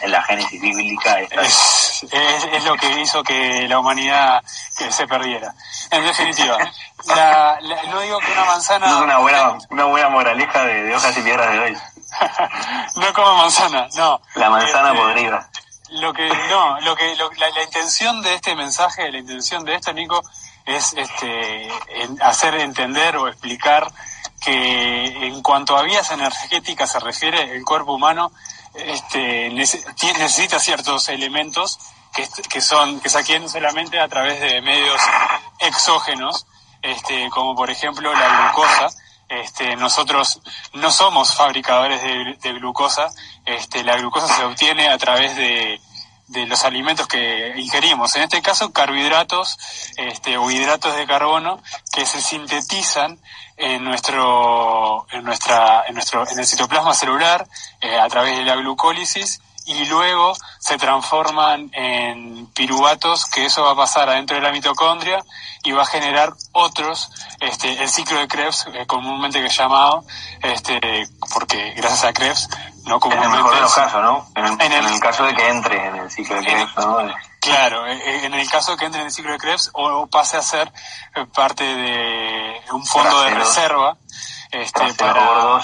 la 0.06 0.22
génesis 0.22 0.60
bíblica. 0.60 1.20
Es, 1.20 2.06
es, 2.10 2.64
lo 2.64 2.74
que 2.76 3.00
hizo 3.00 3.22
que 3.22 3.66
la 3.68 3.78
humanidad 3.78 4.42
se 4.44 5.06
perdiera. 5.06 5.54
En 5.90 6.04
definitiva, 6.04 6.58
la, 7.06 7.58
no 7.90 8.00
digo 8.00 8.18
que 8.18 8.32
una 8.32 8.44
manzana... 8.44 8.86
es 8.86 8.92
una 8.92 9.18
buena, 9.18 9.58
una 9.70 9.84
buena 9.84 10.08
moraleja 10.08 10.64
de, 10.64 10.82
de 10.84 10.96
hojas 10.96 11.16
y 11.16 11.22
piedras 11.22 11.52
de 11.52 11.58
hoy. 11.58 11.76
no 12.96 13.12
como 13.12 13.36
manzana, 13.36 13.88
no. 13.96 14.20
La 14.34 14.50
manzana 14.50 14.90
este, 14.90 15.00
podrida. 15.00 15.50
Lo 15.90 16.12
que, 16.12 16.28
no, 16.48 16.80
lo 16.80 16.96
que, 16.96 17.14
la, 17.16 17.62
intención 17.62 18.22
de 18.22 18.34
este 18.34 18.54
mensaje, 18.54 19.10
la 19.10 19.18
intención 19.18 19.64
de 19.64 19.74
esto, 19.74 19.92
Nico, 19.92 20.22
es 20.64 20.94
este, 20.94 21.68
hacer 22.20 22.54
entender 22.54 23.16
o 23.16 23.28
explicar 23.28 23.92
que 24.40 25.26
en 25.26 25.42
cuanto 25.42 25.76
a 25.76 25.82
vías 25.82 26.10
energéticas 26.10 26.90
se 26.90 27.00
refiere, 27.00 27.54
el 27.54 27.64
cuerpo 27.64 27.94
humano 27.94 28.32
este, 28.74 29.50
necesita 29.50 30.58
ciertos 30.58 31.08
elementos 31.08 31.78
que, 32.12 32.26
que 32.48 32.60
son 32.60 33.00
que 33.00 33.08
se 33.08 33.18
adquieren 33.18 33.48
solamente 33.48 34.00
a 34.00 34.08
través 34.08 34.40
de 34.40 34.60
medios 34.62 35.00
exógenos, 35.60 36.46
este, 36.80 37.28
como 37.30 37.54
por 37.54 37.70
ejemplo 37.70 38.12
la 38.12 38.28
glucosa, 38.28 38.88
este, 39.40 39.76
nosotros 39.76 40.40
no 40.74 40.90
somos 40.90 41.34
fabricadores 41.34 42.02
de, 42.02 42.52
glucosa, 42.52 43.10
este, 43.46 43.82
la 43.82 43.96
glucosa 43.96 44.28
se 44.28 44.44
obtiene 44.44 44.88
a 44.88 44.98
través 44.98 45.36
de, 45.36 45.80
los 46.46 46.64
alimentos 46.64 47.06
que 47.06 47.52
ingerimos, 47.56 48.16
en 48.16 48.22
este 48.22 48.40
caso 48.40 48.72
carbohidratos 48.72 49.58
este, 49.98 50.38
o 50.38 50.50
hidratos 50.50 50.96
de 50.96 51.06
carbono 51.06 51.62
que 51.92 52.06
se 52.06 52.22
sintetizan 52.22 53.18
en 53.58 53.84
nuestro, 53.84 55.06
en 55.10 55.24
nuestra, 55.24 55.84
en 55.86 55.94
nuestro, 55.94 56.26
en 56.26 56.38
el 56.38 56.46
citoplasma 56.46 56.94
celular 56.94 57.46
eh, 57.82 57.98
a 57.98 58.08
través 58.08 58.36
de 58.38 58.44
la 58.44 58.56
glucólisis 58.56 59.42
y 59.66 59.84
luego 59.86 60.34
se 60.58 60.78
transforman 60.78 61.70
en 61.74 62.46
piruvatos 62.48 63.26
que 63.26 63.46
eso 63.46 63.62
va 63.62 63.72
a 63.72 63.76
pasar 63.76 64.08
adentro 64.08 64.36
de 64.36 64.42
la 64.42 64.52
mitocondria 64.52 65.22
y 65.62 65.72
va 65.72 65.82
a 65.82 65.86
generar 65.86 66.32
otros, 66.52 67.10
este, 67.40 67.82
el 67.82 67.88
ciclo 67.88 68.18
de 68.18 68.28
Krebs, 68.28 68.66
eh, 68.72 68.86
comúnmente 68.86 69.40
que 69.40 69.46
es 69.46 69.56
llamado, 69.56 70.04
este, 70.42 70.80
porque 71.32 71.72
gracias 71.76 72.04
a 72.04 72.12
Krebs, 72.12 72.48
no 72.84 72.98
comúnmente... 72.98 73.28
En 73.28 73.32
el 73.32 73.38
mejor 73.38 73.54
de 73.54 73.60
los 73.60 73.74
casos, 73.74 74.02
¿no? 74.02 74.26
En 74.34 74.72
el, 74.72 75.00
caso 75.00 75.24
de 75.24 75.34
que 75.34 75.48
entre 75.48 75.86
en 75.86 75.96
el 75.96 76.10
ciclo 76.10 76.36
de 76.36 76.44
Krebs, 76.44 76.76
¿no? 76.76 76.98
Claro, 77.40 77.86
eh, 77.86 78.00
eh, 78.04 78.26
en 78.26 78.34
el 78.34 78.48
caso 78.50 78.72
de 78.72 78.78
que 78.78 78.84
entre 78.86 79.00
en 79.00 79.06
el 79.06 79.12
ciclo 79.12 79.32
de 79.32 79.38
Krebs 79.38 79.70
o, 79.74 80.06
pase 80.06 80.36
a 80.36 80.42
ser 80.42 80.72
parte 81.34 81.64
de 81.64 82.60
un 82.72 82.84
fondo 82.84 83.22
de 83.22 83.30
reserva, 83.30 83.96
este, 84.52 84.92
para 84.94 85.60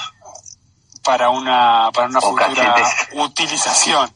para 1.08 1.30
una, 1.30 1.90
para 1.94 2.06
una 2.06 2.20
futura 2.20 2.76
utilización. 3.14 4.12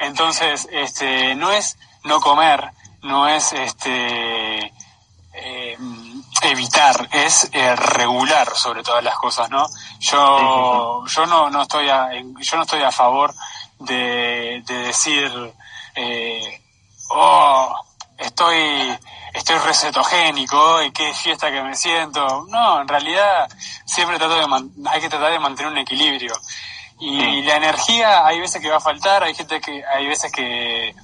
Entonces, 0.00 0.66
este, 0.72 1.36
no 1.36 1.52
es 1.52 1.78
no 2.02 2.20
comer, 2.20 2.68
no 3.02 3.28
es 3.28 3.52
este 3.52 4.74
eh, 5.34 5.78
evitar, 6.42 7.08
es 7.12 7.48
eh, 7.52 7.76
regular 7.76 8.56
sobre 8.56 8.82
todas 8.82 9.04
las 9.04 9.14
cosas, 9.18 9.50
¿no? 9.50 9.68
Yo, 10.00 11.04
yo 11.06 11.26
no, 11.26 11.48
no 11.48 11.62
estoy 11.62 11.88
a, 11.88 12.08
yo 12.12 12.56
no 12.56 12.62
estoy 12.62 12.82
a 12.82 12.90
favor 12.90 13.32
de, 13.78 14.64
de 14.66 14.74
decir, 14.78 15.30
eh, 15.94 16.60
oh, 17.10 17.72
estoy 18.24 18.98
estoy 19.32 19.58
recetogénico 19.58 20.82
y 20.82 20.92
qué 20.92 21.12
fiesta 21.14 21.50
que 21.50 21.62
me 21.62 21.74
siento. 21.74 22.46
No, 22.48 22.80
en 22.80 22.88
realidad 22.88 23.48
siempre 23.84 24.18
trato 24.18 24.34
de 24.34 24.90
hay 24.90 25.00
que 25.00 25.08
tratar 25.08 25.32
de 25.32 25.38
mantener 25.38 25.72
un 25.72 25.78
equilibrio. 25.78 26.34
Y 27.00 27.42
la 27.42 27.56
energía 27.56 28.24
hay 28.24 28.38
veces 28.38 28.62
que 28.62 28.70
va 28.70 28.76
a 28.76 28.80
faltar, 28.80 29.24
hay 29.24 29.34
gente 29.34 29.60
que 29.60 29.82
hay 29.84 30.06
veces 30.06 30.30
que, 30.30 30.94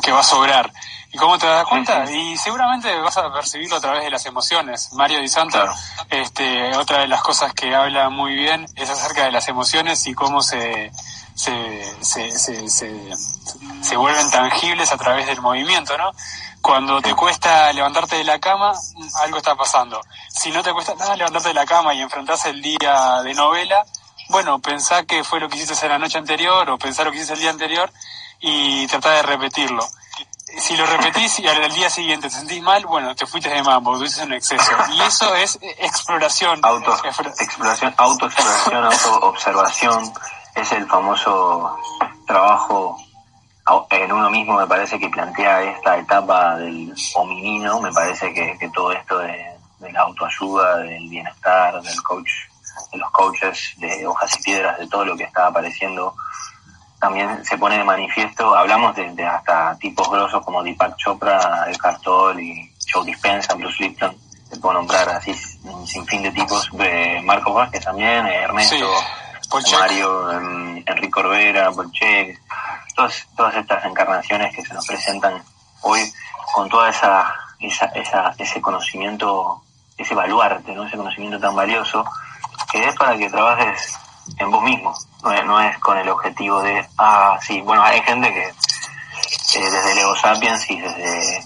que 0.00 0.12
va 0.12 0.20
a 0.20 0.24
sobrar. 0.24 0.72
¿Y 1.12 1.16
cómo 1.16 1.38
te 1.38 1.46
das 1.46 1.64
cuenta? 1.66 2.10
Y 2.10 2.36
seguramente 2.36 2.96
vas 2.98 3.16
a 3.16 3.32
percibirlo 3.32 3.76
a 3.76 3.80
través 3.80 4.04
de 4.04 4.10
las 4.10 4.26
emociones. 4.26 4.92
Mario 4.92 5.20
Di 5.20 5.28
Santo, 5.28 5.64
este, 6.10 6.76
otra 6.76 7.00
de 7.00 7.08
las 7.08 7.22
cosas 7.22 7.52
que 7.52 7.74
habla 7.74 8.10
muy 8.10 8.34
bien 8.34 8.66
es 8.76 8.90
acerca 8.90 9.24
de 9.24 9.32
las 9.32 9.48
emociones 9.48 10.06
y 10.06 10.14
cómo 10.14 10.42
se, 10.42 10.90
se, 11.34 12.04
se, 12.04 12.30
se, 12.30 12.68
se, 12.68 13.96
vuelven 13.96 14.30
tangibles 14.30 14.92
a 14.92 14.96
través 14.96 15.26
del 15.26 15.40
movimiento, 15.40 15.96
¿no? 15.98 16.12
cuando 16.64 17.02
te 17.02 17.14
cuesta 17.14 17.70
levantarte 17.74 18.16
de 18.16 18.24
la 18.24 18.38
cama, 18.38 18.72
algo 19.22 19.36
está 19.36 19.54
pasando. 19.54 20.00
Si 20.30 20.50
no 20.50 20.62
te 20.62 20.72
cuesta 20.72 20.94
nada 20.94 21.14
levantarte 21.14 21.48
de 21.48 21.54
la 21.54 21.66
cama 21.66 21.92
y 21.92 22.00
enfrentás 22.00 22.46
el 22.46 22.62
día 22.62 23.20
de 23.22 23.34
novela, 23.34 23.84
bueno, 24.30 24.58
pensá 24.60 25.04
que 25.04 25.22
fue 25.24 25.40
lo 25.40 25.48
que 25.50 25.58
hiciste 25.58 25.84
en 25.84 25.92
la 25.92 25.98
noche 25.98 26.16
anterior 26.16 26.70
o 26.70 26.78
pensá 26.78 27.04
lo 27.04 27.10
que 27.10 27.18
hiciste 27.18 27.34
el 27.34 27.40
día 27.40 27.50
anterior 27.50 27.92
y 28.40 28.86
tratá 28.86 29.10
de 29.10 29.22
repetirlo. 29.24 29.86
Si 30.58 30.74
lo 30.74 30.86
repetís 30.86 31.38
y 31.40 31.46
al 31.46 31.70
día 31.74 31.90
siguiente 31.90 32.28
te 32.28 32.34
sentís 32.34 32.62
mal, 32.62 32.86
bueno, 32.86 33.14
te 33.14 33.26
fuiste 33.26 33.50
de 33.50 33.62
mambo, 33.62 33.98
tuviste 33.98 34.22
un 34.22 34.32
exceso. 34.32 34.72
Y 34.94 35.02
eso 35.02 35.34
es 35.34 35.58
exploración. 35.60 36.60
Auto, 36.62 36.94
exploración, 36.94 37.94
autoexploración, 37.98 38.84
autoobservación. 39.04 40.14
Es 40.54 40.72
el 40.72 40.86
famoso 40.86 41.76
trabajo 42.26 42.96
en 43.90 44.12
uno 44.12 44.30
mismo 44.30 44.58
me 44.58 44.66
parece 44.66 44.98
que 44.98 45.08
plantea 45.08 45.62
esta 45.62 45.96
etapa 45.96 46.56
del 46.56 46.94
hominino, 47.14 47.80
me 47.80 47.92
parece 47.92 48.32
que, 48.32 48.70
todo 48.74 48.92
esto 48.92 49.18
de, 49.18 49.46
la 49.92 50.00
autoayuda, 50.00 50.78
del 50.78 51.08
bienestar, 51.08 51.80
del 51.80 52.02
coach 52.02 52.30
los 52.94 53.10
coaches 53.10 53.74
de 53.78 54.06
hojas 54.06 54.36
y 54.38 54.42
piedras, 54.42 54.78
de 54.78 54.88
todo 54.88 55.04
lo 55.04 55.16
que 55.16 55.24
está 55.24 55.46
apareciendo, 55.46 56.14
también 56.98 57.44
se 57.44 57.56
pone 57.56 57.78
de 57.78 57.84
manifiesto, 57.84 58.54
hablamos 58.54 58.94
de, 58.96 59.26
hasta 59.26 59.76
tipos 59.78 60.10
grosos 60.10 60.44
como 60.44 60.62
Deepak 60.62 60.96
Chopra, 60.96 61.64
El 61.68 61.78
Cartol 61.78 62.40
y 62.40 62.72
Joe 62.92 63.04
Dispenza, 63.04 63.54
Bruce 63.54 63.82
Lipton, 63.82 64.16
se 64.48 64.56
puedo 64.58 64.74
nombrar 64.74 65.08
así 65.08 65.34
sin 65.86 66.06
fin 66.06 66.22
de 66.22 66.30
tipos, 66.30 66.68
de 66.72 67.20
Marco 67.24 67.52
Vázquez 67.52 67.84
también, 67.84 68.26
Ernesto, 68.26 68.86
Mario, 69.72 70.32
Enrique 70.32 71.10
Corbera, 71.10 71.70
Polchek, 71.70 72.40
todas, 72.94 73.26
todas 73.36 73.54
estas 73.56 73.84
encarnaciones 73.84 74.54
que 74.54 74.62
se 74.62 74.74
nos 74.74 74.86
presentan 74.86 75.42
hoy 75.82 76.00
con 76.52 76.68
toda 76.68 76.90
esa, 76.90 77.34
esa, 77.60 77.86
esa 77.86 78.34
ese 78.38 78.60
conocimiento, 78.60 79.62
ese 79.96 80.14
baluarte, 80.14 80.72
¿no? 80.74 80.84
ese 80.84 80.96
conocimiento 80.96 81.38
tan 81.38 81.54
valioso, 81.54 82.04
que 82.70 82.84
es 82.84 82.94
para 82.96 83.16
que 83.16 83.30
trabajes 83.30 83.94
en 84.38 84.50
vos 84.50 84.62
mismo, 84.62 84.94
no 85.22 85.60
es, 85.60 85.78
con 85.78 85.98
el 85.98 86.08
objetivo 86.08 86.62
de, 86.62 86.86
ah, 86.98 87.38
sí, 87.40 87.60
bueno, 87.60 87.82
hay 87.82 88.00
gente 88.02 88.32
que 88.32 88.46
eh, 88.46 89.70
desde 89.70 89.92
el 89.92 89.98
Ego 89.98 90.16
Sapiens 90.16 90.70
y 90.70 90.80
desde 90.80 91.44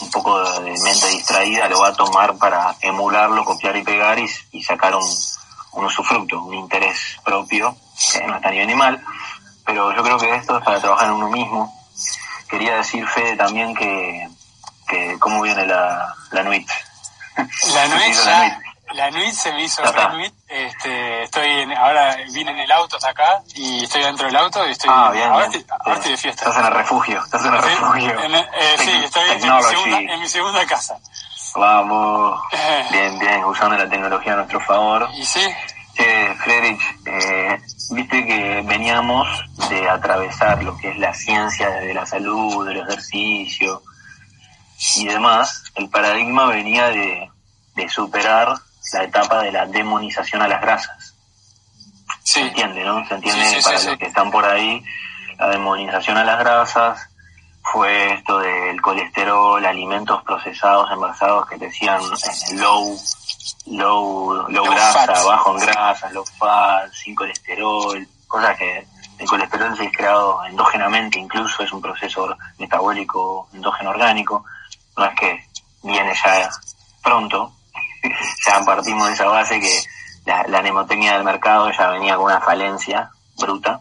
un 0.00 0.10
poco 0.10 0.42
de 0.60 0.70
mente 0.82 1.08
distraída 1.08 1.68
lo 1.68 1.80
va 1.80 1.88
a 1.88 1.94
tomar 1.94 2.36
para 2.36 2.74
emularlo, 2.80 3.44
copiar 3.44 3.76
y 3.76 3.82
pegar 3.82 4.18
y, 4.18 4.62
sacar 4.62 4.94
un, 4.94 5.04
un 5.74 5.84
usufructo, 5.84 6.42
un 6.42 6.54
interés 6.54 7.18
propio, 7.24 7.76
que 8.12 8.26
no 8.26 8.36
está 8.36 8.50
ni 8.50 8.56
bien 8.56 8.68
ni 8.68 8.74
mal, 8.74 9.02
pero 9.64 9.94
yo 9.94 10.02
creo 10.02 10.18
que 10.18 10.34
esto 10.34 10.58
es 10.58 10.64
para 10.64 10.80
trabajar 10.80 11.08
en 11.08 11.14
uno 11.14 11.30
mismo. 11.30 11.72
Quería 12.48 12.76
decir, 12.76 13.06
Fede, 13.06 13.36
también 13.36 13.74
que, 13.74 14.28
que 14.86 15.16
cómo 15.18 15.42
viene 15.42 15.66
la, 15.66 16.14
la 16.30 16.42
nuit. 16.42 16.68
La 17.36 17.88
nuit, 17.88 18.16
la, 18.92 19.10
nuit 19.10 19.32
se 19.32 19.52
me 19.52 19.64
hizo 19.64 19.82
la 19.82 20.08
nuit. 20.10 20.32
Este, 20.46 21.22
estoy 21.24 21.48
en, 21.48 21.72
ahora 21.72 22.16
vine 22.32 22.52
en 22.52 22.58
el 22.58 22.70
auto 22.70 22.96
hasta 22.96 23.10
acá 23.10 23.42
y 23.54 23.84
estoy 23.84 24.02
dentro 24.02 24.26
del 24.26 24.36
auto 24.36 24.66
y 24.68 24.70
estoy, 24.70 24.90
ah, 24.92 25.10
bien, 25.12 25.28
ahora, 25.28 25.46
Estoy, 25.46 26.12
de 26.12 26.16
fiesta. 26.16 26.44
Estás 26.44 26.58
en 26.58 26.66
el 26.66 26.72
refugio, 26.74 27.24
estás 27.24 27.44
en 27.44 27.54
el 27.54 27.62
refugio. 27.62 28.20
Eh, 28.20 28.76
sí, 28.78 28.90
estoy 29.04 29.30
en 29.30 29.36
mi, 29.36 29.62
segunda, 29.62 29.98
en 29.98 30.20
mi, 30.20 30.28
segunda, 30.28 30.66
casa. 30.66 30.98
Vamos, 31.54 32.40
eh. 32.52 32.84
bien, 32.90 33.18
bien, 33.18 33.44
usando 33.44 33.76
la 33.76 33.88
tecnología 33.88 34.32
a 34.32 34.36
nuestro 34.36 34.60
favor. 34.60 35.08
Y 35.14 35.24
sí. 35.24 35.40
Che, 35.94 36.34
Friedrich, 36.34 36.80
eh, 37.06 37.60
viste 37.92 38.26
que 38.26 38.62
veníamos 38.66 39.28
de 39.68 39.88
atravesar 39.88 40.62
lo 40.64 40.76
que 40.76 40.90
es 40.90 40.98
la 40.98 41.14
ciencia 41.14 41.70
de 41.70 41.94
la 41.94 42.04
salud, 42.04 42.66
del 42.66 42.78
ejercicio 42.78 43.82
y 44.96 45.06
demás. 45.06 45.62
El 45.76 45.88
paradigma 45.88 46.46
venía 46.46 46.88
de, 46.88 47.30
de 47.76 47.88
superar 47.88 48.56
la 48.92 49.04
etapa 49.04 49.42
de 49.42 49.52
la 49.52 49.66
demonización 49.66 50.42
a 50.42 50.48
las 50.48 50.60
grasas. 50.60 51.14
Se 52.24 52.40
entiende, 52.40 52.84
¿no? 52.84 53.06
Se 53.06 53.14
entiende 53.14 53.60
para 53.62 53.82
los 53.82 53.96
que 53.96 54.06
están 54.06 54.32
por 54.32 54.44
ahí, 54.44 54.82
la 55.38 55.50
demonización 55.50 56.16
a 56.16 56.24
las 56.24 56.38
grasas 56.40 57.08
fue 57.64 58.12
esto 58.12 58.38
del 58.38 58.80
colesterol, 58.80 59.64
alimentos 59.64 60.22
procesados, 60.22 60.90
envasados 60.92 61.48
que 61.48 61.56
decían 61.56 62.00
eh, 62.02 62.54
low, 62.56 62.96
low, 63.66 64.48
low, 64.48 64.64
grasa, 64.70 65.24
bajo 65.24 65.52
en 65.52 65.66
grasa, 65.66 66.10
low 66.10 66.24
fat, 66.38 66.92
sin 66.92 67.14
colesterol, 67.14 68.06
cosas 68.28 68.56
que 68.58 68.86
el 69.18 69.26
colesterol 69.26 69.76
se 69.76 69.86
ha 69.86 69.90
creado 69.90 70.44
endógenamente, 70.44 71.18
incluso 71.18 71.62
es 71.62 71.72
un 71.72 71.80
proceso 71.80 72.36
metabólico 72.58 73.48
endógeno 73.52 73.90
orgánico, 73.90 74.44
no 74.96 75.04
es 75.06 75.14
que 75.18 75.48
viene 75.82 76.12
ya 76.14 76.50
pronto, 77.02 77.52
ya 78.46 78.64
partimos 78.64 79.08
de 79.08 79.14
esa 79.14 79.26
base 79.26 79.58
que 79.58 79.82
la, 80.26 80.44
la 80.48 80.62
del 80.62 81.24
mercado 81.24 81.70
ya 81.72 81.88
venía 81.88 82.16
con 82.16 82.26
una 82.26 82.40
falencia 82.40 83.10
bruta. 83.38 83.80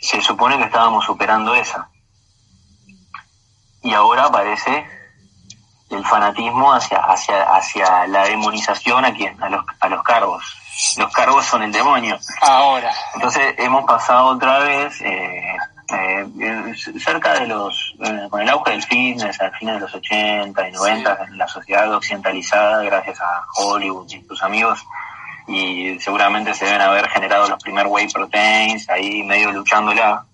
Se 0.00 0.20
supone 0.20 0.58
que 0.58 0.64
estábamos 0.64 1.04
superando 1.04 1.54
esa. 1.54 1.88
Y 3.82 3.92
ahora 3.94 4.24
aparece 4.26 4.86
el 5.90 6.04
fanatismo 6.06 6.72
hacia, 6.72 6.98
hacia, 6.98 7.42
hacia 7.42 8.06
la 8.06 8.24
demonización 8.24 9.04
a 9.04 9.12
quién, 9.12 9.40
a 9.42 9.48
los, 9.48 9.64
a 9.80 9.88
los 9.88 10.02
cargos. 10.02 10.44
Los 10.96 11.12
cargos 11.12 11.44
son 11.44 11.62
el 11.62 11.72
demonio. 11.72 12.18
Ahora. 12.40 12.92
Entonces 13.14 13.54
hemos 13.58 13.84
pasado 13.84 14.28
otra 14.28 14.58
vez 14.60 15.00
eh, 15.02 15.56
eh, 15.92 16.74
cerca 16.98 17.34
de 17.34 17.46
los, 17.46 17.94
eh, 18.00 18.26
con 18.30 18.40
el 18.40 18.48
auge 18.48 18.70
del 18.70 18.82
fitness 18.82 19.40
a 19.40 19.50
fines 19.50 19.74
de 19.74 19.80
los 19.80 19.94
80 19.94 20.68
y 20.68 20.72
90 20.72 21.24
en 21.28 21.38
la 21.38 21.46
sociedad 21.46 21.92
occidentalizada, 21.94 22.82
gracias 22.82 23.20
a 23.20 23.44
Hollywood 23.56 24.10
y 24.10 24.24
sus 24.24 24.42
amigos, 24.42 24.84
y 25.46 25.98
seguramente 26.00 26.54
se 26.54 26.64
deben 26.64 26.80
haber 26.80 27.08
generado 27.10 27.48
los 27.48 27.62
primer 27.62 27.86
whey 27.86 28.08
proteins, 28.08 28.88
ahí 28.88 29.22
medio 29.22 29.52
luchándola. 29.52 30.24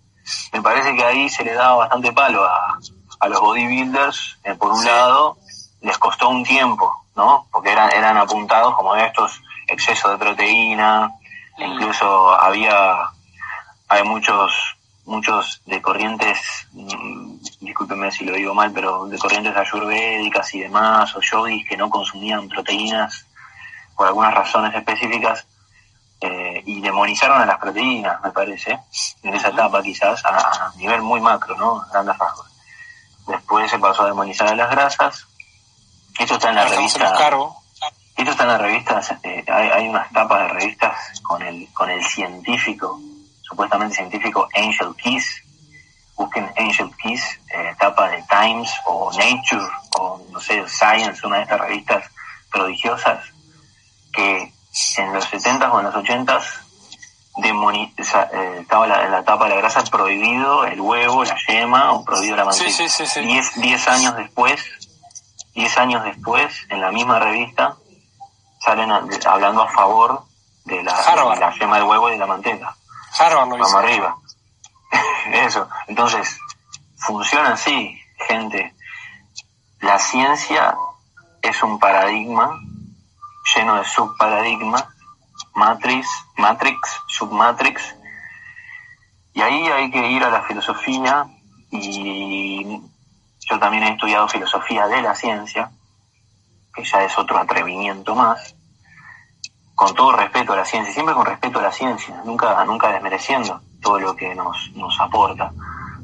Me 0.53 0.63
parece 0.63 0.95
que 0.95 1.05
ahí 1.05 1.29
se 1.29 1.45
le 1.45 1.55
daba 1.55 1.77
bastante 1.77 2.13
palo 2.13 2.45
a, 2.45 2.79
a 3.21 3.29
los 3.29 3.41
bodybuilders, 3.41 4.39
eh, 4.45 4.55
por 4.55 4.73
un 4.73 4.85
lado, 4.85 5.39
les 5.81 5.99
costó 5.99 6.29
un 6.29 6.45
tiempo, 6.45 7.05
¿no? 7.17 7.47
Porque 7.51 7.73
eran, 7.73 7.91
eran 7.93 8.17
apuntados 8.17 8.75
como 8.75 8.95
estos 8.97 9.41
excesos 9.67 10.13
de 10.13 10.19
proteína, 10.19 11.09
mm. 11.59 11.63
incluso 11.63 12.31
había, 12.33 13.11
hay 13.89 14.03
muchos 14.05 14.79
muchos 15.09 15.63
de 15.65 15.81
corrientes, 15.81 16.39
mm, 16.73 17.39
discúlpeme 17.61 18.13
si 18.13 18.25
lo 18.25 18.35
digo 18.35 18.55
mal, 18.55 18.71
pero 18.73 19.07
de 19.07 19.19
corrientes 19.19 19.57
ayurvédicas 19.57 20.55
y 20.55 20.61
demás, 20.61 21.17
o 21.17 21.21
yogis 21.21 21.67
que 21.67 21.77
no 21.77 21.89
consumían 21.89 22.49
proteínas 22.49 23.27
por 23.97 24.07
algunas 24.07 24.35
razones 24.35 24.75
específicas, 24.75 25.47
eh, 26.21 26.63
y 26.67 26.81
demonizaron 26.81 27.41
a 27.41 27.47
las 27.47 27.59
proteínas, 27.59 28.21
me 28.23 28.31
parece, 28.31 28.79
en 29.23 29.35
esa 29.35 29.49
etapa 29.49 29.83
quizás, 29.83 30.23
a, 30.25 30.73
nivel 30.77 31.01
muy 31.01 31.21
macro, 31.21 31.57
¿no? 31.57 31.87
Grandes 31.91 32.19
rasgos. 32.19 32.48
Después 33.29 33.71
se 33.71 33.79
pasó 33.79 34.03
a 34.03 34.07
demonizar 34.07 34.49
a 34.49 34.55
las 34.55 34.71
grasas. 34.71 35.27
Esto 36.19 36.35
está 36.35 36.49
en 36.49 36.57
la 36.57 36.64
revista. 36.64 37.05
Esto 38.17 38.33
está 38.33 38.43
en 38.43 38.49
la 38.49 38.59
revista, 38.59 39.01
eh, 39.23 39.45
hay, 39.47 39.69
hay 39.69 39.88
unas 39.88 40.11
tapas 40.11 40.41
de 40.41 40.49
revistas 40.49 41.21
con 41.23 41.41
el, 41.41 41.73
con 41.73 41.88
el 41.88 42.05
científico 42.05 42.99
supuestamente 43.49 43.97
científico 43.97 44.49
Angel 44.55 44.95
Keys. 44.97 45.45
Busquen 46.17 46.51
Angel 46.57 46.91
Keys, 47.01 47.23
eh, 47.49 47.71
etapa 47.71 48.11
de 48.11 48.25
Times 48.29 48.71
o 48.87 49.11
Nature 49.12 49.69
o 49.99 50.21
no 50.33 50.41
sé, 50.41 50.64
Science, 50.69 51.25
una 51.25 51.37
de 51.37 51.43
estas 51.45 51.61
revistas 51.61 52.05
prodigiosas 52.51 53.25
que 54.12 54.53
en 54.97 55.12
los 55.12 55.31
70s 55.31 55.71
o 55.73 55.79
en 55.79 55.87
los 55.87 55.95
80s 55.95 56.68
eh, 58.33 58.59
estaba 58.61 58.87
la, 58.87 59.05
en 59.05 59.12
la 59.12 59.20
etapa 59.20 59.44
de 59.44 59.51
la 59.51 59.57
grasa 59.57 59.83
prohibido 59.85 60.64
el 60.64 60.81
huevo, 60.81 61.24
la 61.24 61.37
yema 61.46 61.92
o 61.92 62.05
prohibido 62.05 62.37
la 62.37 62.44
manteca. 62.44 62.70
Sí, 62.70 62.88
diez, 63.57 63.88
años 63.88 64.16
después, 64.16 64.64
diez 65.55 65.79
años 65.79 66.05
después, 66.05 66.66
en 66.68 66.81
la 66.81 66.90
misma 66.90 67.18
revista, 67.18 67.77
salen 68.61 68.90
hablando 68.90 69.62
a 69.62 69.68
favor 69.68 70.24
de 70.64 70.83
la, 70.83 70.92
de 70.92 71.40
la 71.40 71.55
yema 71.59 71.77
del 71.77 71.85
huevo 71.85 72.09
y 72.09 72.12
de 72.12 72.18
la 72.18 72.27
manteca. 72.27 72.77
Vamos 73.18 73.74
arriba. 73.74 74.16
Eso. 75.33 75.68
Entonces, 75.87 76.38
funciona 76.96 77.55
así, 77.55 77.98
gente. 78.27 78.74
La 79.81 79.98
ciencia 79.98 80.77
es 81.40 81.62
un 81.62 81.79
paradigma 81.79 82.61
lleno 83.55 83.77
de 83.77 83.85
subparadigmas, 83.85 84.85
matrix, 85.59 86.07
matrix, 86.37 86.81
submatrix, 87.09 87.83
y 89.35 89.40
ahí 89.40 89.66
hay 89.66 89.90
que 89.90 90.11
ir 90.11 90.25
a 90.25 90.31
la 90.31 90.42
filosofía 90.42 91.27
y 91.71 92.81
yo 93.40 93.59
también 93.59 93.85
he 93.85 93.92
estudiado 93.92 94.29
filosofía 94.29 94.87
de 94.87 95.03
la 95.03 95.14
ciencia, 95.14 95.71
que 96.75 96.85
ya 96.85 97.03
es 97.05 97.16
otro 97.18 97.38
atrevimiento 97.38 98.14
más, 98.14 98.55
con 99.75 99.94
todo 99.94 100.12
respeto 100.12 100.53
a 100.53 100.57
la 100.57 100.64
ciencia, 100.64 100.92
siempre 100.92 101.14
con 101.14 101.25
respeto 101.25 101.59
a 101.59 101.62
la 101.62 101.73
ciencia, 101.73 102.21
nunca, 102.25 102.64
nunca 102.64 102.88
desmereciendo 102.92 103.61
todo 103.81 103.99
lo 103.99 104.16
que 104.16 104.35
nos, 104.35 104.71
nos 104.75 104.99
aporta. 105.01 105.53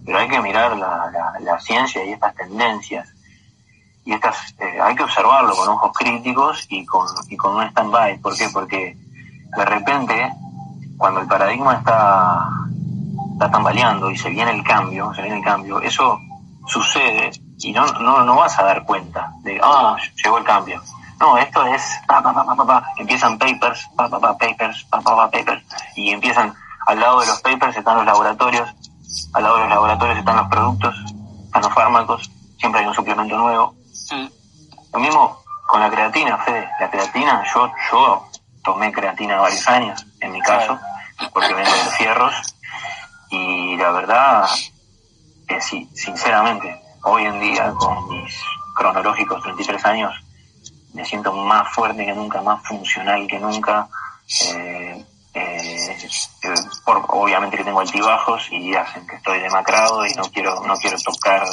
Pero 0.04 0.18
hay 0.18 0.28
que 0.28 0.40
mirar 0.40 0.76
la, 0.76 1.34
la, 1.40 1.58
ciencia 1.60 2.04
y 2.04 2.12
estas 2.12 2.34
tendencias. 2.34 3.08
Y 4.04 4.12
estas, 4.12 4.54
eh, 4.58 4.78
hay 4.80 4.94
que 4.94 5.02
observarlo 5.02 5.56
con 5.56 5.68
ojos 5.68 5.92
críticos 5.96 6.66
y 6.68 6.84
con, 6.84 7.08
y 7.28 7.36
con 7.36 7.56
un 7.56 7.62
stand-by. 7.64 8.18
¿Por 8.18 8.36
qué? 8.36 8.48
Porque 8.52 8.96
de 9.56 9.64
repente, 9.64 10.32
cuando 10.96 11.20
el 11.20 11.26
paradigma 11.26 11.74
está, 11.74 12.48
está 13.32 13.50
tambaleando 13.50 14.10
y 14.10 14.16
se 14.16 14.30
viene 14.30 14.52
el 14.52 14.64
cambio, 14.64 15.12
se 15.14 15.22
viene 15.22 15.38
el 15.38 15.44
cambio, 15.44 15.80
eso 15.80 16.18
sucede 16.66 17.30
y 17.58 17.72
no, 17.72 17.86
no, 18.00 18.24
no 18.24 18.36
vas 18.36 18.58
a 18.58 18.64
dar 18.64 18.84
cuenta 18.84 19.32
de, 19.42 19.60
ah, 19.62 19.96
llegó 20.22 20.38
el 20.38 20.44
cambio 20.44 20.80
no, 21.20 21.38
esto 21.38 21.64
es, 21.66 21.82
pa, 22.06 22.22
pa, 22.22 22.32
pa, 22.34 22.44
pa, 22.44 22.66
pa, 22.66 22.92
empiezan 22.98 23.38
papers, 23.38 23.88
pa, 23.96 24.08
pa, 24.08 24.18
pa, 24.18 24.36
papers, 24.36 24.84
pa, 24.90 25.00
pa, 25.00 25.16
pa, 25.16 25.30
papers, 25.30 25.62
y 25.94 26.10
empiezan, 26.10 26.52
al 26.86 27.00
lado 27.00 27.20
de 27.20 27.26
los 27.26 27.40
papers 27.40 27.76
están 27.76 27.96
los 27.96 28.06
laboratorios, 28.06 28.68
al 29.32 29.42
lado 29.42 29.56
de 29.56 29.60
los 29.62 29.70
laboratorios 29.70 30.18
están 30.18 30.36
los 30.36 30.48
productos, 30.48 30.94
están 31.44 31.62
los 31.62 31.72
fármacos, 31.72 32.30
siempre 32.58 32.80
hay 32.80 32.86
un 32.86 32.94
suplemento 32.94 33.36
nuevo. 33.36 33.74
Lo 34.92 34.98
mismo 34.98 35.38
con 35.66 35.80
la 35.80 35.90
creatina, 35.90 36.36
Fede, 36.38 36.68
la 36.80 36.90
creatina, 36.90 37.42
yo, 37.54 37.72
yo 37.90 38.26
tomé 38.64 38.90
creatina 38.90 39.40
varios 39.40 39.68
años, 39.68 40.04
en 40.20 40.32
mi 40.32 40.40
caso, 40.40 40.78
porque 41.32 41.54
vengo 41.54 41.70
de 41.70 41.90
fierros, 41.96 42.56
y 43.30 43.76
la 43.76 43.90
verdad, 43.92 44.48
que 45.46 45.60
sí, 45.60 45.88
sinceramente, 45.94 46.80
hoy 47.02 47.24
en 47.24 47.40
día, 47.40 47.72
con 47.74 48.08
mis 48.08 48.34
cronológicos 48.74 49.42
33 49.42 49.84
años, 49.84 50.14
me 50.94 51.04
siento 51.04 51.32
más 51.32 51.72
fuerte 51.72 52.06
que 52.06 52.14
nunca, 52.14 52.40
más 52.40 52.62
funcional 52.66 53.26
que 53.26 53.38
nunca. 53.38 53.88
Eh, 54.46 55.04
eh, 55.34 56.08
eh, 56.44 56.54
por, 56.84 57.04
obviamente 57.08 57.56
que 57.56 57.64
tengo 57.64 57.80
altibajos 57.80 58.48
y 58.52 58.74
hacen 58.74 59.04
que 59.06 59.16
estoy 59.16 59.40
demacrado 59.40 60.06
y 60.06 60.14
no 60.14 60.22
quiero 60.30 60.64
no 60.64 60.76
quiero 60.76 60.96
tocar 60.98 61.44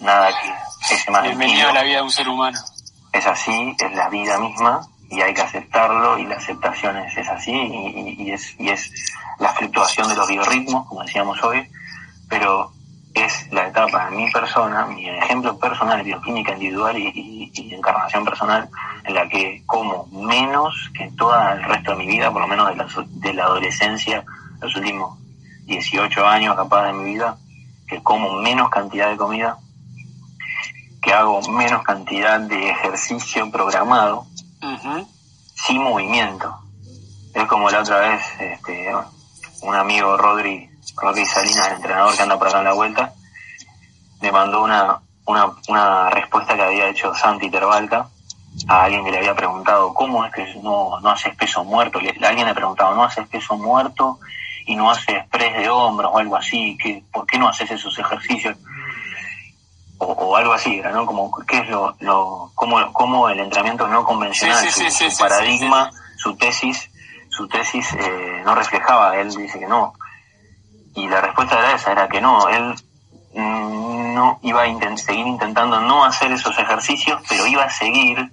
nada 0.00 0.30
que 0.40 0.94
ese 0.94 1.10
más 1.12 1.22
Bienvenido 1.22 1.68
a 1.68 1.72
la 1.72 1.84
vida 1.84 1.96
de 1.98 2.02
un 2.02 2.10
ser 2.10 2.28
humano. 2.28 2.58
Es 3.12 3.26
así, 3.26 3.76
es 3.78 3.92
la 3.94 4.08
vida 4.08 4.36
misma 4.38 4.80
y 5.10 5.20
hay 5.20 5.34
que 5.34 5.42
aceptarlo 5.42 6.18
y 6.18 6.24
la 6.24 6.36
aceptación 6.36 6.96
es, 6.98 7.16
es 7.16 7.28
así 7.28 7.52
y, 7.52 8.30
es, 8.30 8.54
y 8.58 8.68
es 8.68 8.92
la 9.38 9.52
fluctuación 9.54 10.08
de 10.08 10.16
los 10.16 10.28
biorritmos, 10.28 10.86
como 10.86 11.02
decíamos 11.02 11.42
hoy, 11.42 11.68
pero 12.28 12.72
es 13.12 13.52
la 13.52 13.66
etapa 13.66 14.08
de 14.08 14.16
mi 14.16 14.30
persona, 14.30 14.86
mi 14.86 15.08
ejemplo 15.08 15.58
personal 15.58 15.98
de 15.98 16.04
bioquímica 16.04 16.52
individual 16.52 16.96
y, 16.96 17.50
y, 17.52 17.74
encarnación 17.74 18.24
personal, 18.24 18.68
en 19.04 19.14
la 19.14 19.28
que 19.28 19.64
como 19.66 20.06
menos 20.06 20.90
que 20.96 21.10
todo 21.18 21.34
el 21.50 21.64
resto 21.64 21.90
de 21.90 21.96
mi 21.96 22.06
vida, 22.06 22.30
por 22.30 22.42
lo 22.42 22.48
menos 22.48 22.68
de 22.68 22.76
la, 22.76 22.86
de 23.08 23.34
la 23.34 23.44
adolescencia, 23.44 24.24
los 24.60 24.76
últimos 24.76 25.18
18 25.64 26.24
años 26.24 26.54
capaz 26.54 26.86
de 26.86 26.92
mi 26.92 27.04
vida, 27.14 27.36
que 27.88 28.00
como 28.00 28.34
menos 28.34 28.70
cantidad 28.70 29.10
de 29.10 29.16
comida, 29.16 29.58
que 31.02 31.12
hago 31.12 31.40
menos 31.48 31.82
cantidad 31.82 32.38
de 32.38 32.70
ejercicio 32.70 33.50
programado, 33.50 34.26
sin 35.54 35.82
movimiento. 35.82 36.56
Es 37.34 37.44
como 37.44 37.70
la 37.70 37.80
otra 37.80 37.98
vez, 38.00 38.22
este, 38.40 38.92
un 39.62 39.74
amigo 39.74 40.16
Rodri 40.16 40.70
Rodri 40.96 41.24
Salinas, 41.24 41.68
el 41.68 41.76
entrenador 41.76 42.16
que 42.16 42.22
anda 42.22 42.38
por 42.38 42.48
acá 42.48 42.58
en 42.58 42.64
la 42.64 42.72
vuelta, 42.72 43.12
me 44.20 44.32
mandó 44.32 44.62
una, 44.62 45.00
una, 45.26 45.52
una 45.68 46.10
respuesta 46.10 46.54
que 46.54 46.62
había 46.62 46.88
hecho 46.88 47.14
Santi 47.14 47.50
Terbalca 47.50 48.08
a 48.68 48.84
alguien 48.84 49.04
que 49.04 49.10
le 49.10 49.18
había 49.18 49.34
preguntado, 49.34 49.94
¿cómo 49.94 50.24
es 50.24 50.32
que 50.32 50.54
no, 50.62 51.00
no 51.00 51.10
haces 51.10 51.34
peso 51.36 51.64
muerto? 51.64 52.00
Le, 52.00 52.10
alguien 52.26 52.46
le 52.46 52.54
preguntaba, 52.54 52.94
¿no 52.94 53.04
haces 53.04 53.26
peso 53.28 53.56
muerto 53.56 54.18
y 54.66 54.74
no 54.76 54.90
haces 54.90 55.26
press 55.30 55.56
de 55.56 55.70
hombros 55.70 56.10
o 56.12 56.18
algo 56.18 56.36
así? 56.36 56.76
¿Qué, 56.80 57.02
¿Por 57.12 57.26
qué 57.26 57.38
no 57.38 57.48
haces 57.48 57.70
esos 57.70 57.98
ejercicios? 57.98 58.56
O, 60.02 60.34
algo 60.34 60.54
así, 60.54 60.80
¿no? 60.80 61.04
Como, 61.04 61.30
¿qué 61.46 61.58
es 61.58 61.68
lo, 61.68 61.94
lo 62.00 62.50
cómo, 62.54 62.92
cómo 62.92 63.28
el 63.28 63.38
entrenamiento 63.38 63.86
no 63.86 64.02
convencional, 64.02 64.66
su, 64.70 65.18
paradigma, 65.18 65.90
su 66.16 66.34
tesis, 66.36 66.90
su 67.28 67.46
tesis 67.48 67.86
eh, 67.92 68.42
no 68.44 68.54
reflejaba, 68.54 69.16
él 69.18 69.28
dice 69.34 69.58
que 69.58 69.66
no, 69.66 69.92
y 70.94 71.06
la 71.08 71.20
respuesta 71.20 71.58
era 71.58 71.74
esa, 71.74 71.92
era 71.92 72.08
que 72.08 72.20
no, 72.20 72.48
él 72.48 72.74
mm, 73.34 74.14
no 74.14 74.38
iba 74.42 74.62
a 74.62 74.96
seguir 74.96 75.26
intentando 75.26 75.80
no 75.80 76.04
hacer 76.04 76.32
esos 76.32 76.58
ejercicios, 76.58 77.22
pero 77.28 77.46
iba 77.46 77.64
a 77.64 77.70
seguir, 77.70 78.30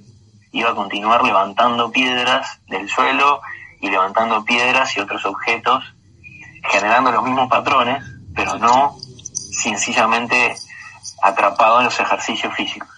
iba 0.52 0.72
a 0.72 0.76
continuar 0.76 1.24
levantando 1.24 1.92
piedras 1.92 2.60
del 2.68 2.90
suelo 2.90 3.42
y 3.82 3.90
levantando 3.90 4.44
piedras 4.44 4.96
y 4.98 5.02
otros 5.02 5.26
objetos, 5.26 5.84
generando 6.64 7.12
los 7.12 7.24
mismos 7.24 7.50
patrones, 7.50 8.04
pero 8.34 8.58
no 8.58 8.96
sencillamente 9.34 10.56
atrapado 11.22 11.80
en 11.80 11.86
los 11.86 12.00
ejercicios 12.00 12.54
físicos. 12.56 12.90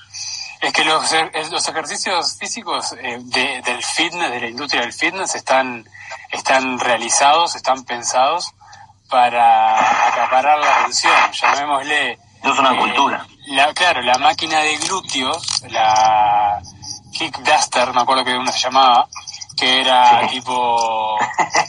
Es 0.61 0.73
que 0.73 0.83
los, 0.83 1.09
los 1.51 1.67
ejercicios 1.69 2.37
físicos 2.37 2.93
eh, 3.01 3.17
del 3.21 3.83
fitness, 3.83 4.31
de 4.31 4.39
la 4.41 4.47
industria 4.47 4.81
del 4.81 4.91
fitness, 4.91 5.35
están, 5.35 5.87
están 6.31 6.79
realizados, 6.79 7.55
están 7.55 7.85
pensados 7.85 8.53
para 9.09 10.07
acaparar 10.09 10.59
la 10.59 10.81
atención, 10.81 11.13
llamémosle. 11.31 12.11
es 12.11 12.59
una 12.59 12.73
eh, 12.73 12.77
cultura. 12.77 13.25
La, 13.47 13.73
claro, 13.73 14.01
la 14.01 14.17
máquina 14.17 14.59
de 14.59 14.77
glúteos, 14.77 15.63
la 15.69 16.61
Kick 17.13 17.37
Duster, 17.39 17.93
me 17.93 18.01
acuerdo 18.01 18.25
que 18.25 18.35
una 18.35 18.51
se 18.51 18.59
llamaba, 18.59 19.07
que 19.57 19.81
era 19.81 20.27
tipo 20.27 21.17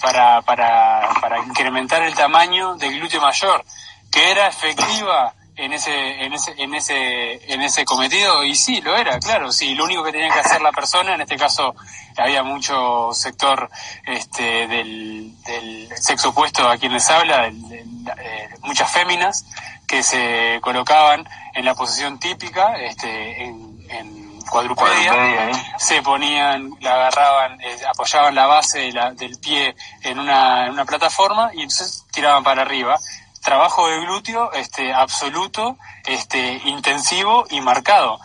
para, 0.03 0.43
para, 0.43 1.11
para 1.21 1.39
incrementar 1.39 2.03
el 2.03 2.15
tamaño 2.15 2.75
del 2.75 2.99
glúteo 2.99 3.21
mayor, 3.21 3.65
que 4.11 4.31
era 4.31 4.49
efectiva 4.49 5.33
en 5.57 5.73
ese, 5.73 6.25
en 6.25 6.33
ese, 6.33 6.55
en 6.57 6.75
ese, 6.75 7.53
en 7.53 7.63
ese 7.63 7.85
cometido, 7.85 8.43
y 8.45 8.55
sí, 8.55 8.81
lo 8.81 8.97
era, 8.97 9.19
claro, 9.19 9.53
sí, 9.53 9.75
lo 9.75 9.85
único 9.85 10.03
que 10.05 10.13
tenía 10.13 10.31
que 10.31 10.41
hacer 10.41 10.61
la 10.63 10.73
persona, 10.73 11.15
en 11.15 11.21
este 11.21 11.37
caso 11.37 11.75
había 12.17 12.43
mucho 12.43 13.13
sector 13.13 13.71
este, 14.07 14.67
del, 14.67 15.33
del 15.45 15.89
sexo 15.97 16.31
opuesto 16.31 16.69
a 16.69 16.77
quien 16.77 16.93
les 16.93 17.09
habla, 17.11 17.49
eh, 17.49 18.49
muchas 18.63 18.91
féminas 18.91 19.47
que 19.87 20.03
se 20.03 20.59
colocaban 20.63 21.29
en 21.55 21.65
la 21.65 21.75
posición 21.75 22.19
típica, 22.19 22.77
este, 22.77 23.43
en, 23.43 23.87
en 23.91 24.41
cuadrupedia, 24.51 25.51
se 25.79 26.03
ponían, 26.03 26.71
la 26.81 26.95
agarraban, 26.95 27.61
eh, 27.61 27.77
apoyaban 27.89 28.35
la 28.35 28.47
base 28.47 28.93
del 29.15 29.39
pie 29.39 29.75
en 30.03 30.19
una, 30.19 30.67
en 30.67 30.73
una 30.73 30.85
plataforma 30.85 31.51
y 31.55 31.63
entonces 31.63 32.05
tiraban 32.11 32.43
para 32.43 32.63
arriba 32.63 32.99
trabajo 33.41 33.89
de 33.89 34.01
glúteo 34.01 34.53
este, 34.53 34.93
absoluto, 34.93 35.77
este, 36.07 36.61
intensivo 36.65 37.47
y 37.51 37.61
marcado. 37.61 38.19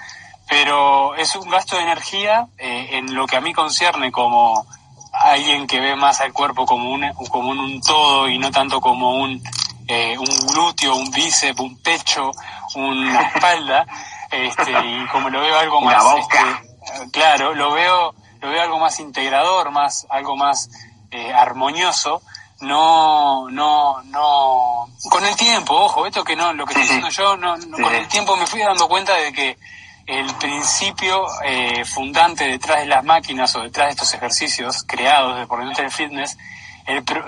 Pero 0.47 1.15
es 1.15 1.35
un 1.35 1.49
gasto 1.49 1.75
de 1.75 1.83
energía 1.83 2.47
eh, 2.57 2.89
en 2.93 3.15
lo 3.15 3.25
que 3.25 3.37
a 3.37 3.41
mí 3.41 3.53
concierne 3.53 4.11
como 4.11 4.65
alguien 5.11 5.65
que 5.65 5.79
ve 5.79 5.95
más 5.95 6.21
al 6.21 6.33
cuerpo 6.33 6.65
como 6.65 6.91
un, 6.91 7.11
como 7.29 7.49
un, 7.49 7.81
todo 7.81 8.27
y 8.27 8.37
no 8.37 8.51
tanto 8.51 8.79
como 8.81 9.15
un, 9.15 9.41
eh, 9.87 10.17
un 10.17 10.47
glúteo, 10.47 10.95
un 10.95 11.09
bíceps, 11.09 11.59
un 11.59 11.81
pecho, 11.81 12.31
una 12.75 13.21
espalda. 13.33 13.85
Este, 14.29 14.71
y 14.71 15.07
como 15.07 15.29
lo 15.29 15.41
veo 15.41 15.57
algo 15.57 15.81
más, 15.81 16.03
este, 16.19 17.09
claro, 17.11 17.55
lo 17.55 17.71
veo, 17.71 18.13
lo 18.41 18.49
veo 18.49 18.61
algo 18.61 18.79
más 18.79 18.99
integrador, 18.99 19.71
más, 19.71 20.05
algo 20.09 20.35
más 20.35 20.69
eh, 21.11 21.33
armonioso 21.33 22.21
no, 22.61 23.49
no, 23.49 24.01
no, 24.03 24.87
con 25.09 25.25
el 25.25 25.35
tiempo, 25.35 25.73
ojo, 25.73 26.05
esto 26.05 26.23
que 26.23 26.35
no, 26.35 26.53
lo 26.53 26.65
que 26.65 26.73
estoy 26.73 26.83
diciendo 26.83 27.09
yo, 27.09 27.37
no, 27.37 27.55
con 27.71 27.93
el 27.93 28.07
tiempo 28.07 28.35
me 28.37 28.47
fui 28.47 28.61
dando 28.61 28.87
cuenta 28.87 29.13
de 29.15 29.33
que 29.33 29.57
el 30.05 30.33
principio 30.35 31.25
eh, 31.43 31.83
fundante 31.83 32.47
detrás 32.47 32.79
de 32.79 32.85
las 32.85 33.03
máquinas 33.03 33.55
o 33.55 33.61
detrás 33.61 33.87
de 33.87 33.91
estos 33.91 34.13
ejercicios 34.13 34.83
creados 34.87 35.39
de 35.39 35.47
por 35.47 35.63
dentro 35.63 35.83
del 35.83 35.91
fitness 35.91 36.37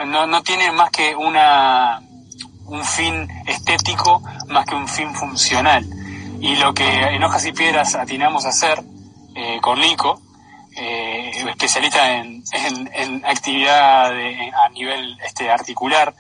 no, 0.06 0.28
no 0.28 0.44
tiene 0.44 0.72
más 0.72 0.92
que 0.92 1.16
una 1.16 2.00
un 2.66 2.84
fin 2.84 3.28
estético 3.48 4.22
más 4.48 4.66
que 4.66 4.76
un 4.76 4.88
fin 4.88 5.14
funcional. 5.16 5.86
Y 6.40 6.56
lo 6.58 6.74
que 6.74 6.86
en 6.86 7.24
hojas 7.24 7.46
y 7.46 7.52
piedras 7.52 7.96
atinamos 7.96 8.46
a 8.46 8.50
hacer 8.50 8.84
eh, 9.36 9.60
con 9.62 9.80
Nico 9.80 10.22
eh, 10.80 11.32
especialista 11.50 12.18
en, 12.18 12.44
en, 12.94 13.26
actividad 13.26 14.12
a 14.12 14.70
nivel 14.70 15.18
este, 15.26 15.50
articular. 15.50 16.14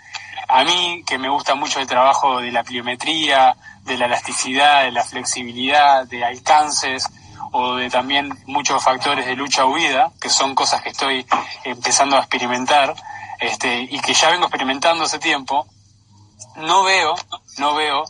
A 0.47 0.63
mí, 0.63 1.03
que 1.05 1.17
me 1.17 1.29
gusta 1.29 1.55
mucho 1.55 1.79
el 1.79 1.87
trabajo 1.87 2.39
de 2.39 2.51
la 2.51 2.63
pliometría, 2.63 3.55
de 3.83 3.97
la 3.97 4.05
elasticidad, 4.05 4.83
de 4.83 4.91
la 4.91 5.03
flexibilidad, 5.03 6.07
de 6.07 6.23
alcances 6.23 7.07
o 7.51 7.75
de 7.75 7.89
también 7.89 8.33
muchos 8.45 8.83
factores 8.83 9.25
de 9.25 9.35
lucha-huida, 9.35 10.11
que 10.19 10.29
son 10.29 10.55
cosas 10.55 10.81
que 10.81 10.89
estoy 10.89 11.25
empezando 11.63 12.15
a 12.15 12.19
experimentar 12.19 12.95
este, 13.39 13.81
y 13.81 13.99
que 13.99 14.13
ya 14.13 14.29
vengo 14.31 14.45
experimentando 14.45 15.03
hace 15.03 15.19
tiempo, 15.19 15.67
no 16.55 16.83
veo, 16.83 17.15
no 17.57 17.75
veo 17.75 18.03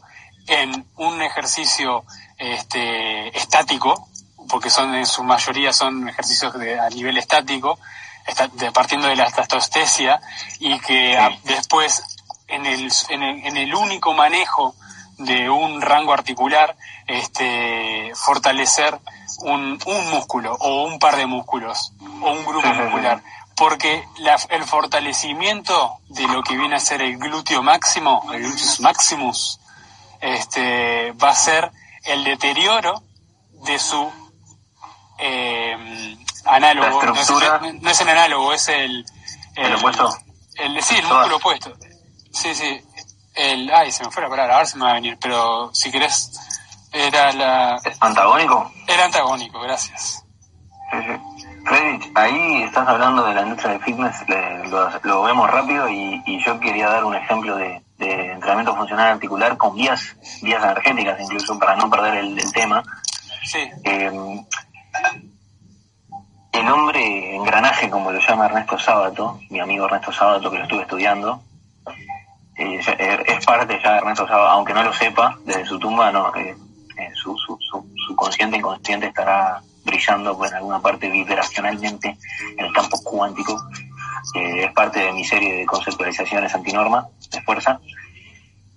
en 0.47 0.85
un 0.95 1.21
ejercicio 1.21 2.05
este, 2.37 3.37
estático, 3.37 4.07
porque 4.49 4.69
son 4.69 4.95
en 4.95 5.05
su 5.05 5.23
mayoría 5.23 5.73
son 5.73 6.09
ejercicios 6.09 6.57
de, 6.57 6.79
a 6.79 6.89
nivel 6.89 7.17
estático, 7.17 7.79
de, 8.53 8.71
partiendo 8.71 9.07
de 9.07 9.15
la 9.15 9.29
testostesia, 9.31 10.19
y 10.59 10.79
que 10.79 11.17
después 11.43 12.03
en 12.47 12.65
el, 12.65 12.91
en 13.09 13.57
el, 13.57 13.75
único 13.75 14.13
manejo 14.13 14.75
de 15.17 15.49
un 15.49 15.81
rango 15.81 16.13
articular, 16.13 16.75
este, 17.07 18.11
fortalecer 18.15 18.99
un, 19.41 19.79
un 19.85 20.09
músculo 20.11 20.53
o 20.59 20.85
un 20.85 20.99
par 20.99 21.17
de 21.17 21.25
músculos 21.25 21.93
o 22.21 22.31
un 22.31 22.45
grupo 22.45 22.67
muscular. 22.67 23.21
Porque 23.55 24.07
el 24.49 24.63
fortalecimiento 24.65 25.97
de 26.09 26.27
lo 26.27 26.43
que 26.43 26.55
viene 26.55 26.75
a 26.75 26.79
ser 26.79 27.01
el 27.01 27.17
glúteo 27.17 27.63
máximo, 27.63 28.23
el 28.31 28.43
gluteus 28.43 28.79
maximus, 28.81 29.59
este, 30.21 31.11
va 31.13 31.29
a 31.29 31.35
ser 31.35 31.71
el 32.05 32.23
deterioro 32.23 33.01
de 33.65 33.79
su 33.79 34.11
eh, 35.19 36.17
análogo. 36.45 37.03
No 37.03 37.13
es, 37.13 37.29
no 37.81 37.89
es, 37.89 38.01
el 38.01 38.09
análogo, 38.09 38.53
es 38.53 38.67
el. 38.69 39.05
¿El, 39.55 39.75
opuesto? 39.75 40.09
El, 40.55 40.81
sí, 40.81 40.95
el 40.95 41.05
músculo 41.05 41.37
opuesto. 41.37 41.73
Sí, 42.31 42.53
sí. 42.53 42.81
El, 43.35 43.71
ay, 43.71 43.91
se 43.91 44.03
me 44.03 44.11
fue 44.11 44.23
la 44.23 44.29
palabra, 44.29 44.55
a 44.55 44.57
ver 44.59 44.67
si 44.67 44.77
me 44.77 44.85
va 44.85 44.91
a 44.91 44.95
venir, 44.95 45.17
pero 45.21 45.69
si 45.73 45.91
querés, 45.91 46.31
era 46.91 47.31
la. 47.33 47.79
¿Antagónico? 47.99 48.71
Era 48.87 49.05
antagónico, 49.05 49.59
gracias. 49.61 50.23
Freddy, 51.65 52.11
ahí 52.15 52.63
estás 52.63 52.87
hablando 52.87 53.25
de 53.25 53.33
la 53.33 53.41
industria 53.41 53.73
del 53.73 53.83
fitness, 53.83 54.15
lo, 55.03 55.23
vemos 55.23 55.51
rápido 55.51 55.89
y, 55.89 56.41
yo 56.45 56.59
quería 56.59 56.87
dar 56.87 57.03
un 57.03 57.13
ejemplo 57.15 57.57
de, 57.57 57.81
entrenamiento 57.99 58.75
funcional 58.75 59.13
articular 59.13 59.57
con 59.57 59.75
vías, 59.75 60.15
vías 60.41 60.63
energéticas 60.63 61.19
incluso 61.19 61.59
para 61.59 61.75
no 61.75 61.89
perder 61.89 62.15
el, 62.15 62.51
tema. 62.53 62.83
Sí. 63.43 63.69
Eh, 63.83 64.11
el 66.53 66.67
hombre 66.69 67.35
engranaje, 67.35 67.89
como 67.89 68.11
lo 68.11 68.19
llama 68.19 68.45
Ernesto 68.45 68.79
Sábato, 68.79 69.39
mi 69.49 69.59
amigo 69.59 69.85
Ernesto 69.85 70.11
Sábato 70.11 70.49
que 70.49 70.57
lo 70.57 70.63
estuve 70.63 70.81
estudiando, 70.81 71.41
eh, 72.57 72.79
es 73.27 73.45
parte 73.45 73.79
ya 73.83 73.91
de 73.93 73.97
Ernesto 73.99 74.27
Sábato, 74.27 74.49
aunque 74.49 74.73
no 74.73 74.83
lo 74.83 74.93
sepa, 74.93 75.37
desde 75.45 75.65
su 75.65 75.77
tumba, 75.77 76.11
no, 76.11 76.33
eh, 76.35 76.55
eh, 76.97 77.11
su, 77.13 77.37
su, 77.37 77.57
su, 77.59 78.15
consciente 78.15 78.57
inconsciente 78.57 79.07
estará 79.07 79.61
brillando 79.85 80.35
pues, 80.35 80.51
en 80.51 80.57
alguna 80.57 80.79
parte 80.79 81.09
vibracionalmente 81.09 82.17
en 82.57 82.65
el 82.65 82.73
campo 82.73 82.99
cuántico. 83.03 83.61
es 84.33 84.71
parte 84.73 84.99
de 84.99 85.11
mi 85.11 85.23
serie 85.23 85.53
de 85.57 85.65
conceptualizaciones 85.65 86.53
antinorma, 86.55 87.07
de 87.31 87.41
fuerza. 87.43 87.79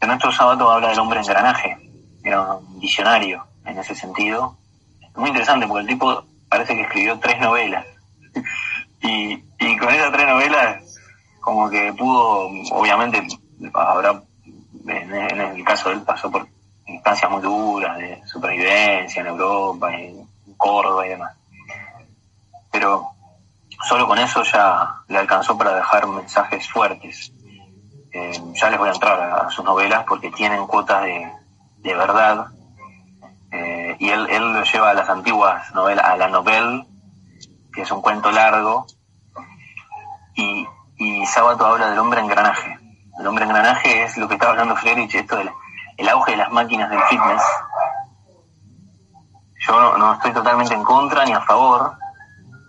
Ernesto 0.01 0.31
Sábato 0.31 0.71
habla 0.71 0.91
del 0.91 0.99
hombre 0.99 1.21
engranaje, 1.21 1.79
era 2.23 2.57
un 2.57 2.79
visionario 2.79 3.47
en 3.65 3.79
ese 3.79 3.95
sentido. 3.95 4.60
Muy 5.21 5.29
interesante 5.29 5.67
porque 5.67 5.83
el 5.83 5.87
tipo 5.87 6.25
parece 6.49 6.75
que 6.75 6.81
escribió 6.81 7.19
tres 7.19 7.39
novelas. 7.41 7.85
y, 9.03 9.35
y 9.59 9.77
con 9.77 9.91
esas 9.91 10.11
tres 10.13 10.27
novelas, 10.27 10.99
como 11.41 11.69
que 11.69 11.93
pudo, 11.93 12.47
obviamente, 12.73 13.27
habrá, 13.75 14.23
en, 14.87 15.13
el 15.13 15.63
caso 15.63 15.91
de 15.91 15.97
él 15.97 16.03
pasó 16.03 16.31
por 16.31 16.49
instancias 16.87 17.31
muy 17.31 17.43
duras 17.43 17.99
de 17.99 18.23
supervivencia 18.27 19.21
en 19.21 19.27
Europa, 19.27 19.95
en 19.95 20.27
Córdoba 20.57 21.07
y 21.07 21.11
demás. 21.11 21.37
Pero 22.73 23.11
solo 23.87 24.07
con 24.07 24.19
eso 24.19 24.43
ya 24.43 25.03
le 25.09 25.19
alcanzó 25.19 25.59
para 25.59 25.75
dejar 25.75 26.07
mensajes 26.07 26.67
fuertes. 26.67 27.31
Eh, 28.13 28.41
ya 28.55 28.71
les 28.71 28.79
voy 28.79 28.89
a 28.89 28.93
entrar 28.93 29.21
a, 29.21 29.51
sus 29.51 29.67
novelas 29.67 30.03
porque 30.09 30.31
tienen 30.31 30.67
cuotas 30.67 31.03
de, 31.03 31.31
de 31.77 31.95
verdad 31.95 32.47
eh, 33.53 33.80
y 34.01 34.09
él, 34.09 34.27
él 34.31 34.55
lo 34.55 34.65
lleva 34.65 34.91
a 34.91 34.95
las 34.95 35.09
antiguas 35.11 35.73
novelas, 35.75 36.07
a 36.07 36.17
la 36.17 36.29
novela, 36.29 36.87
que 37.71 37.83
es 37.83 37.91
un 37.91 38.01
cuento 38.01 38.33
largo, 38.33 38.87
y, 40.35 40.67
y 40.97 41.27
Sábato 41.27 41.67
habla 41.67 41.91
del 41.91 41.99
hombre 41.99 42.23
engranaje. 42.23 42.79
El 43.19 43.27
hombre 43.27 43.45
engranaje 43.45 44.05
es 44.05 44.17
lo 44.17 44.27
que 44.27 44.35
estaba 44.35 44.53
hablando 44.53 44.75
Friedrich, 44.77 45.15
esto 45.15 45.37
del 45.37 45.51
el 45.99 46.09
auge 46.09 46.31
de 46.31 46.39
las 46.39 46.51
máquinas 46.51 46.89
del 46.89 47.03
fitness. 47.03 47.43
Yo 49.67 49.99
no, 49.99 50.15
estoy 50.15 50.33
totalmente 50.33 50.73
en 50.73 50.83
contra 50.83 51.27
ni 51.27 51.35
a 51.35 51.43
favor, 51.43 51.93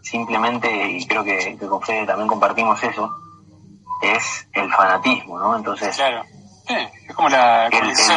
simplemente, 0.04 0.70
y 0.92 1.08
creo 1.08 1.24
que, 1.24 1.58
con 1.58 1.82
Fede 1.82 2.06
también 2.08 2.28
compartimos 2.28 2.84
eso, 2.84 3.10
es 4.02 4.50
el 4.52 4.70
fanatismo, 4.74 5.40
¿no? 5.40 5.56
Entonces... 5.56 5.96
Claro, 5.96 6.24
es 6.68 7.16
como 7.16 7.30
la 7.30 7.70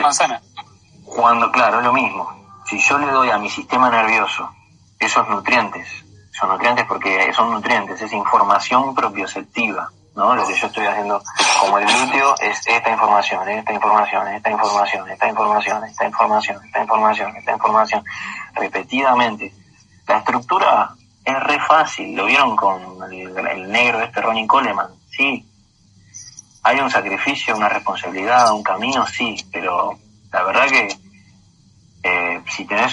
manzana. 0.02 0.42
Cuando, 1.04 1.52
claro, 1.52 1.78
es 1.78 1.84
lo 1.84 1.92
mismo 1.92 2.43
si 2.78 2.88
yo 2.88 2.98
le 2.98 3.06
doy 3.06 3.30
a 3.30 3.38
mi 3.38 3.48
sistema 3.48 3.88
nervioso 3.88 4.50
esos 4.98 5.28
nutrientes, 5.28 5.86
son 6.32 6.48
nutrientes 6.48 6.84
porque 6.86 7.32
son 7.32 7.52
nutrientes, 7.52 8.00
es 8.02 8.12
información 8.12 8.94
propioceptiva, 8.94 9.90
¿no? 10.16 10.34
Lo 10.34 10.46
que 10.46 10.54
yo 10.54 10.66
estoy 10.66 10.86
haciendo 10.86 11.22
como 11.60 11.78
el 11.78 11.86
glúteo 11.86 12.34
es 12.40 12.66
esta 12.66 12.90
información, 12.90 13.48
esta 13.48 13.72
información, 13.72 14.28
esta 14.28 14.50
información, 14.50 15.08
esta 15.08 15.28
información, 15.28 15.84
esta 15.84 16.06
información, 16.06 16.64
esta 16.64 16.80
información, 16.80 17.36
esta 17.36 17.52
información, 17.52 18.04
repetidamente. 18.54 19.52
La 20.08 20.18
estructura 20.18 20.90
es 21.24 21.40
re 21.40 21.60
fácil, 21.60 22.16
lo 22.16 22.26
vieron 22.26 22.56
con 22.56 23.02
el, 23.12 23.36
el 23.38 23.70
negro 23.70 24.02
este 24.02 24.20
Ronnie 24.20 24.46
Coleman, 24.46 24.88
sí. 25.10 25.48
Hay 26.64 26.80
un 26.80 26.90
sacrificio, 26.90 27.56
una 27.56 27.68
responsabilidad, 27.68 28.52
un 28.52 28.62
camino, 28.62 29.06
sí, 29.06 29.36
pero 29.52 29.96
la 30.32 30.42
verdad 30.42 30.66
que 30.66 31.03
eh, 32.04 32.42
si 32.54 32.66
tenés 32.66 32.92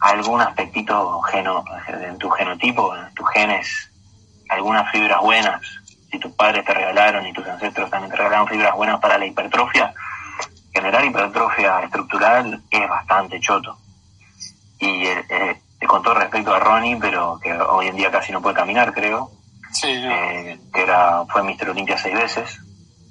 algún 0.00 0.40
aspectito 0.40 1.20
geno, 1.22 1.64
en 1.88 2.18
tu 2.18 2.28
genotipo, 2.30 2.94
en 2.94 3.12
tus 3.14 3.28
genes, 3.30 3.90
algunas 4.50 4.90
fibras 4.92 5.20
buenas, 5.22 5.60
si 6.10 6.18
tus 6.18 6.32
padres 6.32 6.64
te 6.64 6.74
regalaron 6.74 7.26
y 7.26 7.32
tus 7.32 7.46
ancestros 7.46 7.90
también 7.90 8.10
te 8.10 8.16
regalaron 8.18 8.46
fibras 8.46 8.74
buenas 8.74 9.00
para 9.00 9.18
la 9.18 9.26
hipertrofia, 9.26 9.94
generar 10.72 11.04
hipertrofia 11.04 11.80
estructural 11.80 12.62
es 12.70 12.88
bastante 12.88 13.40
choto. 13.40 13.78
Y 14.78 15.06
eh, 15.06 15.24
eh 15.28 15.60
con 15.86 16.02
todo 16.02 16.14
respecto 16.14 16.54
a 16.54 16.58
Ronnie, 16.58 16.96
pero 16.96 17.38
que 17.42 17.52
hoy 17.52 17.88
en 17.88 17.96
día 17.96 18.10
casi 18.10 18.32
no 18.32 18.40
puede 18.40 18.56
caminar, 18.56 18.92
creo, 18.94 19.30
eh, 19.82 20.58
que 20.72 20.82
era 20.82 21.24
fue 21.26 21.42
Mister 21.42 21.68
Olimpia 21.68 21.98
seis 21.98 22.14
veces, 22.14 22.58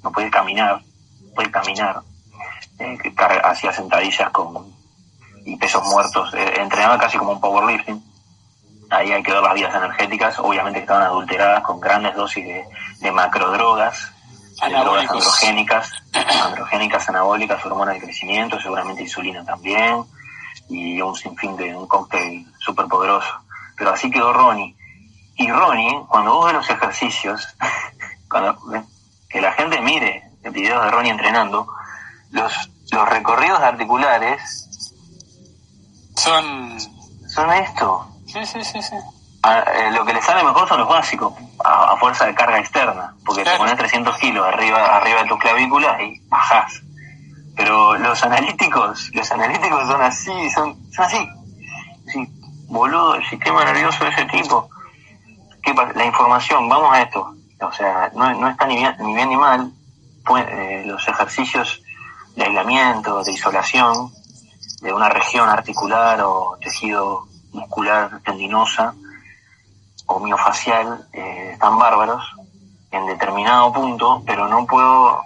no 0.02 0.10
puede 0.10 0.28
caminar, 0.28 0.82
puede 1.34 1.50
caminar, 1.52 2.00
eh, 2.80 2.98
hacía 3.44 3.72
sentadillas 3.72 4.30
con 4.30 4.74
y 5.44 5.56
pesos 5.56 5.84
muertos, 5.84 6.32
eh, 6.34 6.54
entrenaba 6.60 6.98
casi 6.98 7.18
como 7.18 7.32
un 7.32 7.40
powerlifting. 7.40 8.02
Ahí 8.90 9.12
hay 9.12 9.22
que 9.22 9.32
ver 9.32 9.42
las 9.42 9.54
vías 9.54 9.74
energéticas, 9.74 10.38
obviamente 10.38 10.80
estaban 10.80 11.02
adulteradas 11.02 11.62
con 11.62 11.80
grandes 11.80 12.14
dosis 12.14 12.44
de, 12.44 12.64
de 13.00 13.12
macrodrogas, 13.12 14.12
de 14.62 14.70
drogas 14.70 15.10
androgénicas, 15.10 15.92
androgénicas, 16.44 17.08
anabólicas, 17.08 17.64
hormonas 17.66 17.94
de 17.94 18.02
crecimiento, 18.02 18.60
seguramente 18.60 19.02
insulina 19.02 19.44
también, 19.44 20.04
y 20.68 21.00
un 21.00 21.14
sinfín 21.14 21.56
de 21.56 21.74
un 21.74 21.86
cóctel 21.86 22.46
súper 22.58 22.86
poderoso. 22.86 23.32
Pero 23.76 23.90
así 23.90 24.10
quedó 24.10 24.32
Ronnie. 24.32 24.76
Y 25.36 25.50
Ronnie, 25.50 26.04
cuando 26.08 26.34
vos 26.34 26.46
ves 26.46 26.54
los 26.54 26.70
ejercicios, 26.70 27.56
cuando 28.30 28.56
que 29.28 29.40
la 29.40 29.52
gente 29.52 29.80
mire 29.80 30.30
videos 30.50 30.84
de 30.84 30.90
Ronnie 30.90 31.10
entrenando, 31.10 31.66
los, 32.30 32.52
los 32.92 33.08
recorridos 33.08 33.60
articulares 33.60 34.68
son... 36.24 36.80
Son 37.28 37.52
esto. 37.52 38.06
Sí, 38.26 38.44
sí, 38.46 38.64
sí, 38.64 38.82
sí. 38.82 38.96
Eh, 38.96 39.90
lo 39.92 40.04
que 40.04 40.14
le 40.14 40.22
sale 40.22 40.42
mejor 40.42 40.66
son 40.66 40.80
los 40.80 40.88
básicos, 40.88 41.34
a, 41.62 41.96
fuerza 41.98 42.24
de 42.24 42.34
carga 42.34 42.58
externa, 42.58 43.14
porque 43.26 43.44
te 43.44 43.56
pones 43.58 43.76
300 43.76 44.16
kilos 44.16 44.46
arriba, 44.46 44.96
arriba 44.96 45.22
de 45.22 45.28
tus 45.28 45.38
clavículas 45.38 46.00
y 46.00 46.18
bajás. 46.28 46.80
Pero 47.54 47.94
los 47.96 48.22
analíticos, 48.24 49.10
los 49.12 49.30
analíticos 49.30 49.86
son 49.86 50.00
así, 50.00 50.50
son, 50.50 50.76
son 50.92 51.04
así. 51.04 51.28
Sí, 52.06 52.26
boludo, 52.68 53.16
el 53.16 53.24
sistema 53.26 53.64
nervioso 53.64 54.02
de 54.04 54.10
ese 54.10 54.24
tipo. 54.26 54.70
¿Qué 55.62 55.74
pasa? 55.74 55.92
La 55.94 56.06
información, 56.06 56.68
vamos 56.68 56.94
a 56.94 57.02
esto. 57.02 57.34
O 57.60 57.72
sea, 57.72 58.10
no, 58.14 58.32
no 58.34 58.48
está 58.48 58.66
ni 58.66 58.76
bien 58.76 58.94
ni, 59.00 59.14
bien, 59.14 59.28
ni 59.28 59.36
mal. 59.36 59.70
Pues, 60.24 60.44
eh, 60.48 60.84
los 60.86 61.06
ejercicios 61.06 61.82
de 62.34 62.44
aislamiento, 62.44 63.22
de 63.22 63.32
isolación, 63.32 64.10
de 64.84 64.92
una 64.92 65.08
región 65.08 65.48
articular 65.48 66.20
o 66.20 66.58
tejido 66.60 67.26
muscular 67.52 68.20
tendinosa 68.22 68.94
o 70.04 70.20
miofacial 70.20 71.08
eh, 71.14 71.52
están 71.54 71.78
bárbaros 71.78 72.22
en 72.90 73.06
determinado 73.06 73.72
punto, 73.72 74.22
pero 74.26 74.46
no 74.46 74.66
puedo, 74.66 75.22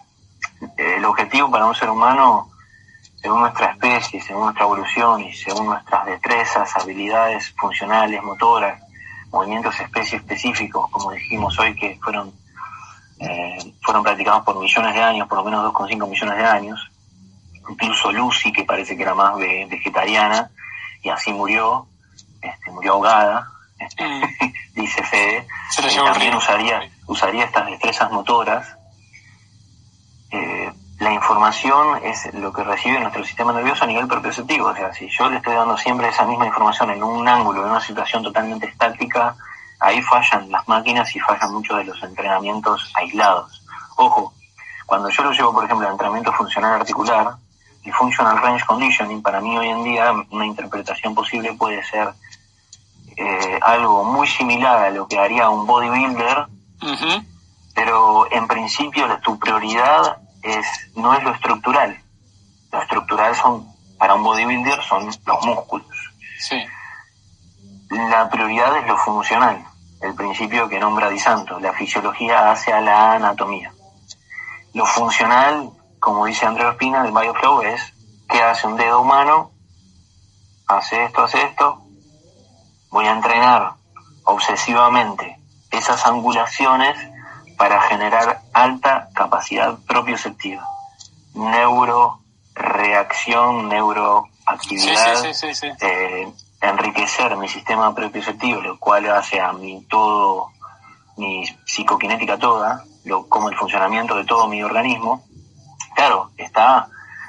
eh, 0.79 0.95
el 0.99 1.05
objetivo 1.05 1.51
para 1.51 1.67
un 1.67 1.75
ser 1.75 1.91
humano, 1.91 2.49
según 3.21 3.41
nuestra 3.41 3.73
especie, 3.73 4.21
según 4.21 4.45
nuestra 4.45 4.65
evolución 4.65 5.23
y 5.23 5.35
según 5.35 5.67
nuestras 5.67 6.07
destrezas, 6.07 6.77
habilidades 6.77 7.53
funcionales, 7.59 8.23
motoras, 8.23 8.81
movimientos 9.33 9.79
especie 9.81 10.19
específicos, 10.19 10.89
como 10.93 11.11
dijimos 11.11 11.59
hoy, 11.59 11.75
que 11.75 11.99
fueron, 12.01 12.33
eh, 13.19 13.75
fueron 13.83 14.05
practicados 14.05 14.45
por 14.45 14.57
millones 14.61 14.95
de 14.95 15.03
años, 15.03 15.27
por 15.27 15.39
lo 15.39 15.45
menos 15.45 15.65
2,5 15.75 16.09
millones 16.09 16.39
de 16.39 16.45
años, 16.45 16.91
incluso 17.69 18.13
Lucy, 18.13 18.53
que 18.53 18.65
parece 18.65 18.97
que 18.97 19.03
era 19.03 19.15
más 19.15 19.37
vegetariana, 19.37 20.51
y 21.03 21.09
así 21.11 21.33
murió, 21.33 21.87
este, 22.41 22.71
murió 22.71 22.95
ahogada, 22.95 23.47
este, 23.79 24.05
mm. 24.05 24.23
dice 24.75 25.03
Fede, 25.05 25.47
también 26.05 26.35
usaría, 26.35 26.91
usaría 27.07 27.45
estas 27.45 27.67
destrezas 27.67 28.11
motoras. 28.11 28.67
Eh, 30.31 30.73
la 30.99 31.13
información 31.13 32.01
es 32.03 32.35
lo 32.35 32.53
que 32.53 32.65
recibe 32.65 32.99
nuestro 32.99 33.25
sistema 33.25 33.53
nervioso 33.53 33.85
a 33.85 33.87
nivel 33.87 34.09
propioceptivo, 34.09 34.67
o 34.67 34.75
sea, 34.75 34.93
si 34.93 35.09
yo 35.09 35.31
le 35.31 35.37
estoy 35.37 35.55
dando 35.55 35.77
siempre 35.77 36.09
esa 36.09 36.25
misma 36.25 36.47
información 36.47 36.91
en 36.91 37.03
un 37.03 37.27
ángulo, 37.29 37.63
en 37.63 37.71
una 37.71 37.81
situación 37.81 38.25
totalmente 38.25 38.67
estática, 38.67 39.37
ahí 39.79 40.03
fallan 40.03 40.51
las 40.51 40.67
máquinas 40.67 41.15
y 41.15 41.21
fallan 41.21 41.53
muchos 41.53 41.79
de 41.79 41.85
los 41.85 42.03
entrenamientos 42.03 42.93
aislados. 42.97 43.65
Ojo, 43.97 44.33
cuando 44.87 45.09
yo 45.11 45.23
lo 45.23 45.33
llevo, 45.33 45.53
por 45.53 45.65
ejemplo, 45.65 45.87
al 45.87 45.93
entrenamiento 45.93 46.33
funcional 46.33 46.81
articular, 46.81 47.37
el 47.85 47.93
functional 47.93 48.41
range 48.43 48.65
conditioning, 48.67 49.23
para 49.23 49.41
mí 49.41 49.57
hoy 49.57 49.69
en 49.69 49.85
día 49.85 50.13
una 50.31 50.47
interpretación 50.47 51.15
posible 51.15 51.55
puede 51.55 51.83
ser 51.85 52.13
eh, 53.17 53.59
algo 53.63 54.05
muy 54.05 54.27
similar 54.27 54.85
a 54.85 54.91
lo 54.91 55.09
que 55.09 55.19
haría 55.19 55.49
un 55.49 55.67
bodybuilder, 55.67 56.47
pero 57.75 58.31
en 58.31 58.47
principio 58.47 59.07
tu 59.23 59.39
prioridad 59.39 60.19
es 60.43 60.67
no 60.95 61.15
es 61.15 61.23
lo 61.23 61.33
estructural. 61.33 61.99
Lo 62.71 62.83
estructural 62.83 63.35
son, 63.35 63.67
para 63.99 64.15
un 64.15 64.23
bodybuilder, 64.23 64.83
son 64.83 65.07
los 65.07 65.47
músculos. 65.47 65.87
Sí. 66.39 66.65
La 67.91 68.29
prioridad 68.29 68.77
es 68.79 68.87
lo 68.87 68.97
funcional. 68.99 69.65
el 70.01 70.15
principio 70.15 70.69
que 70.69 70.79
nombra 70.79 71.09
Di 71.09 71.19
Santo, 71.19 71.59
la 71.59 71.73
fisiología 71.73 72.53
hace 72.53 72.73
a 72.73 72.81
la 72.81 73.15
anatomía. 73.15 73.73
Lo 74.75 74.87
funcional, 74.87 75.71
como 76.01 76.27
dice 76.27 76.47
Andrea 76.47 76.71
Ospina 76.71 77.03
del 77.03 77.13
Bioflow, 77.13 77.63
es 77.63 77.93
qué 78.29 78.43
hace 78.43 78.67
un 78.67 78.77
dedo 78.77 79.01
humano, 79.01 79.53
hace 80.67 81.05
esto, 81.05 81.23
hace 81.23 81.43
esto, 81.43 81.81
voy 82.91 83.07
a 83.07 83.13
entrenar 83.13 83.75
obsesivamente 84.25 85.39
esas 85.71 86.05
angulaciones 86.07 86.99
para 87.57 87.81
generar 87.83 88.41
alta 88.53 89.09
capacidad 89.15 89.79
propioceptiva, 89.87 90.67
neuroreacción, 91.35 93.69
neuroactividad, 93.69 95.25
eh, 95.81 96.33
enriquecer 96.61 97.37
mi 97.37 97.49
sistema 97.49 97.95
propioceptivo, 97.95 98.61
lo 98.61 98.79
cual 98.79 99.11
hace 99.11 99.41
a 99.41 99.53
mi 99.53 99.83
todo, 99.85 100.51
mi 101.17 101.45
psicoquinética 101.65 102.39
toda, 102.39 102.85
lo, 103.05 103.29
como 103.29 103.49
el 103.49 103.57
funcionamiento 103.57 104.15
de 104.15 104.25
todo 104.25 104.47
mi 104.49 104.63
organismo, 104.63 105.25
claro, 105.99 106.31
está 106.37 106.87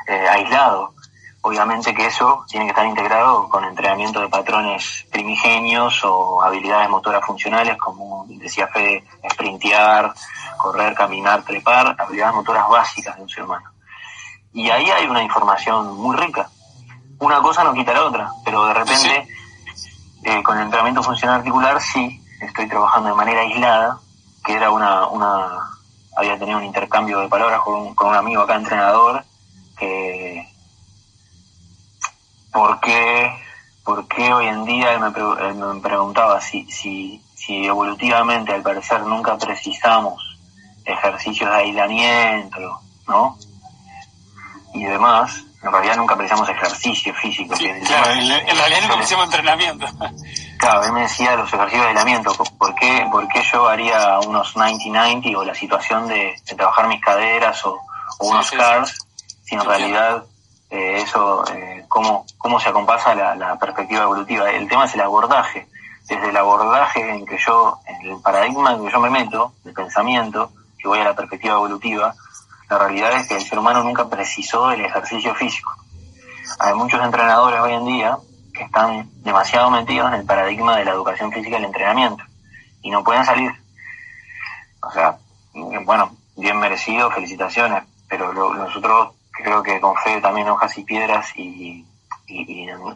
eh, 0.07 0.27
aislado. 0.29 0.93
Obviamente 1.41 1.91
que 1.95 2.05
eso 2.05 2.45
tiene 2.47 2.65
que 2.65 2.71
estar 2.71 2.85
integrado 2.85 3.49
con 3.49 3.63
entrenamiento 3.63 4.19
de 4.19 4.29
patrones 4.29 5.07
primigenios 5.11 6.03
o 6.03 6.43
habilidades 6.43 6.87
motoras 6.87 7.25
funcionales, 7.25 7.77
como 7.77 8.25
decía 8.27 8.67
Fede, 8.67 9.05
sprintear, 9.31 10.13
correr, 10.57 10.93
caminar, 10.93 11.41
trepar, 11.41 11.95
habilidades 11.97 12.35
motoras 12.35 12.69
básicas 12.69 13.15
de 13.15 13.23
un 13.23 13.29
ser 13.29 13.43
humano. 13.43 13.71
Y 14.53 14.69
ahí 14.69 14.87
hay 14.91 15.07
una 15.07 15.23
información 15.23 15.97
muy 15.97 16.15
rica. 16.15 16.47
Una 17.17 17.41
cosa 17.41 17.63
no 17.63 17.73
quita 17.73 17.93
la 17.93 18.03
otra, 18.03 18.29
pero 18.45 18.67
de 18.67 18.73
repente 18.75 19.27
eh, 20.25 20.43
con 20.43 20.57
el 20.57 20.65
entrenamiento 20.65 21.01
funcional 21.01 21.37
articular 21.37 21.81
sí 21.81 22.23
estoy 22.39 22.67
trabajando 22.69 23.09
de 23.09 23.15
manera 23.15 23.41
aislada, 23.41 23.97
que 24.45 24.53
era 24.53 24.69
una, 24.69 25.07
una 25.07 25.78
había 26.19 26.37
tenido 26.37 26.57
un 26.57 26.65
intercambio 26.65 27.19
de 27.19 27.29
palabras 27.29 27.61
con 27.61 27.75
un, 27.75 27.95
con 27.95 28.09
un 28.09 28.15
amigo 28.15 28.41
acá 28.41 28.55
entrenador, 28.55 29.23
que 29.77 30.45
¿por 32.51 32.79
qué, 32.81 33.31
por 33.85 34.05
qué 34.07 34.33
hoy 34.33 34.47
en 34.47 34.65
día 34.65 34.93
él 34.93 34.99
me, 34.99 35.79
preguntaba 35.79 36.41
si, 36.41 36.69
si, 36.69 37.21
si 37.35 37.65
evolutivamente 37.65 38.53
al 38.53 38.61
parecer 38.61 39.01
nunca 39.03 39.37
precisamos 39.37 40.37
ejercicios 40.83 41.49
de 41.49 41.55
aislamiento, 41.55 42.81
¿no? 43.07 43.37
Y 44.73 44.83
demás, 44.83 45.45
en 45.63 45.71
realidad 45.71 45.95
nunca 45.95 46.17
precisamos 46.17 46.49
ejercicio 46.49 47.13
físico. 47.13 47.55
claro, 47.55 48.11
en, 48.11 48.27
realidad 48.57 48.81
nunca 48.81 48.95
precisamos 48.95 49.25
entrenamiento. 49.25 49.85
Claro, 50.59 50.83
él 50.83 50.91
me 50.91 51.03
decía 51.03 51.37
los 51.37 51.53
ejercicios 51.53 51.83
de 51.83 51.87
aislamiento, 51.87 52.33
¿por 52.57 52.75
qué, 52.75 53.07
por 53.09 53.25
qué 53.29 53.41
yo 53.49 53.65
haría 53.65 54.19
unos 54.19 54.57
90-90 54.57 55.37
o 55.37 55.45
la 55.45 55.55
situación 55.55 56.05
de, 56.09 56.35
trabajar 56.57 56.89
mis 56.89 57.01
caderas 57.01 57.65
o, 57.65 57.79
unos 58.19 58.51
cars, 58.51 59.07
si 59.45 59.55
en 59.55 59.63
realidad 59.63 60.25
eh, 60.69 61.01
eso, 61.01 61.45
eh, 61.49 61.85
cómo, 61.87 62.25
cómo 62.37 62.59
se 62.59 62.67
acompasa 62.67 63.15
la, 63.15 63.35
la 63.35 63.57
perspectiva 63.57 64.03
evolutiva. 64.03 64.51
El 64.51 64.67
tema 64.67 64.83
es 64.83 64.93
el 64.95 64.99
abordaje. 64.99 65.69
Desde 66.09 66.27
el 66.27 66.35
abordaje 66.35 67.09
en 67.09 67.25
que 67.25 67.37
yo, 67.37 67.79
en 67.85 68.09
el 68.09 68.21
paradigma 68.21 68.73
en 68.73 68.85
que 68.85 68.91
yo 68.91 68.99
me 68.99 69.09
meto, 69.09 69.53
de 69.63 69.71
pensamiento, 69.71 70.51
que 70.77 70.89
voy 70.89 70.99
a 70.99 71.05
la 71.05 71.15
perspectiva 71.15 71.53
evolutiva, 71.53 72.13
la 72.69 72.77
realidad 72.77 73.13
es 73.13 73.29
que 73.29 73.35
el 73.35 73.45
ser 73.45 73.59
humano 73.59 73.81
nunca 73.81 74.09
precisó 74.09 74.71
el 74.71 74.81
ejercicio 74.81 75.33
físico. 75.35 75.73
Hay 76.59 76.73
muchos 76.73 77.01
entrenadores 77.01 77.61
hoy 77.61 77.73
en 77.75 77.85
día 77.85 78.17
que 78.59 78.65
están 78.65 79.09
demasiado 79.23 79.71
metidos 79.71 80.09
en 80.09 80.19
el 80.19 80.25
paradigma 80.25 80.75
de 80.75 80.83
la 80.83 80.91
educación 80.91 81.31
física 81.31 81.55
y 81.55 81.59
el 81.59 81.65
entrenamiento 81.65 82.23
y 82.81 82.91
no 82.91 83.05
pueden 83.05 83.23
salir. 83.23 83.51
O 84.81 84.91
sea, 84.91 85.17
bueno, 85.85 86.11
bien 86.35 86.59
merecido, 86.59 87.09
felicitaciones, 87.09 87.83
pero 88.09 88.33
nosotros 88.33 89.13
creo 89.31 89.63
que 89.63 89.79
con 89.79 89.95
fe 89.95 90.19
también 90.19 90.49
hojas 90.49 90.77
y 90.77 90.83
piedras 90.83 91.31
y, 91.35 91.85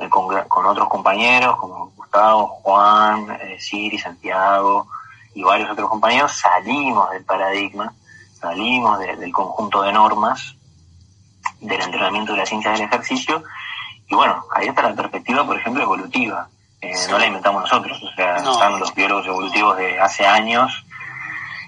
con, 0.10 0.66
otros 0.66 0.90
compañeros 0.90 1.56
como 1.56 1.92
Gustavo, 1.96 2.48
Juan, 2.48 3.32
eh, 3.42 3.58
Siri, 3.58 3.98
Santiago 3.98 4.88
y 5.34 5.44
varios 5.44 5.72
otros 5.72 5.90
compañeros 5.90 6.34
salimos 6.34 7.10
del 7.10 7.24
paradigma 7.24 7.94
salimos 8.40 9.00
del 9.00 9.32
conjunto 9.32 9.82
de 9.82 9.94
normas 9.94 10.56
del 11.62 11.82
entrenamiento 11.82 12.34
de 12.34 12.40
la 12.40 12.46
ciencia 12.46 12.72
del 12.72 12.82
ejercicio 12.82 13.44
y 14.08 14.16
bueno, 14.16 14.44
ahí 14.54 14.68
está 14.68 14.84
la 14.84 14.96
perspectiva, 14.96 15.46
por 15.46 15.58
ejemplo, 15.58 15.84
evolutiva. 15.84 16.48
Eh, 16.82 16.94
no 17.10 17.18
la 17.18 17.28
inventamos 17.28 17.62
nosotros, 17.62 18.02
o 18.04 18.16
sea, 18.16 18.36
están 18.36 18.80
los 18.80 18.94
biólogos 18.94 19.26
evolutivos 19.26 19.78
de 19.78 20.00
hace 20.00 20.26
años. 20.26 20.86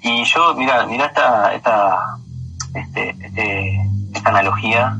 Y 0.01 0.23
yo, 0.25 0.53
mira, 0.55 0.85
mira 0.85 1.05
esta, 1.05 1.53
esta, 1.53 2.17
este, 2.73 3.15
este, 3.21 3.79
esta 4.13 4.29
analogía 4.29 4.97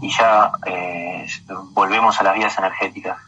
y 0.00 0.10
ya 0.10 0.52
eh, 0.66 1.26
volvemos 1.72 2.18
a 2.20 2.24
las 2.24 2.34
vías 2.34 2.56
energéticas. 2.58 3.18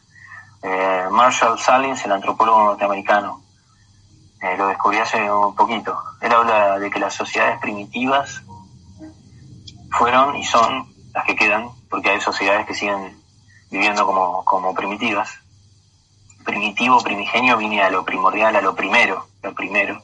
Eh, 0.62 1.04
Marshall 1.10 1.58
Salins, 1.58 2.04
el 2.04 2.12
antropólogo 2.12 2.64
norteamericano, 2.64 3.42
eh, 4.40 4.56
lo 4.58 4.68
descubrí 4.68 4.98
hace 4.98 5.30
un 5.30 5.54
poquito. 5.54 5.98
Él 6.20 6.32
habla 6.32 6.78
de 6.78 6.90
que 6.90 6.98
las 6.98 7.14
sociedades 7.14 7.58
primitivas 7.60 8.42
fueron 9.90 10.36
y 10.36 10.44
son 10.44 10.86
las 11.14 11.24
que 11.24 11.36
quedan, 11.36 11.68
porque 11.88 12.10
hay 12.10 12.20
sociedades 12.20 12.66
que 12.66 12.74
siguen 12.74 13.16
viviendo 13.70 14.06
como, 14.06 14.44
como 14.44 14.74
primitivas. 14.74 15.30
Primitivo, 16.44 17.00
primigenio, 17.02 17.56
viene 17.56 17.82
a 17.82 17.90
lo 17.90 18.04
primordial, 18.04 18.54
a 18.54 18.60
lo 18.60 18.74
primero, 18.74 19.26
lo 19.42 19.54
primero. 19.54 20.02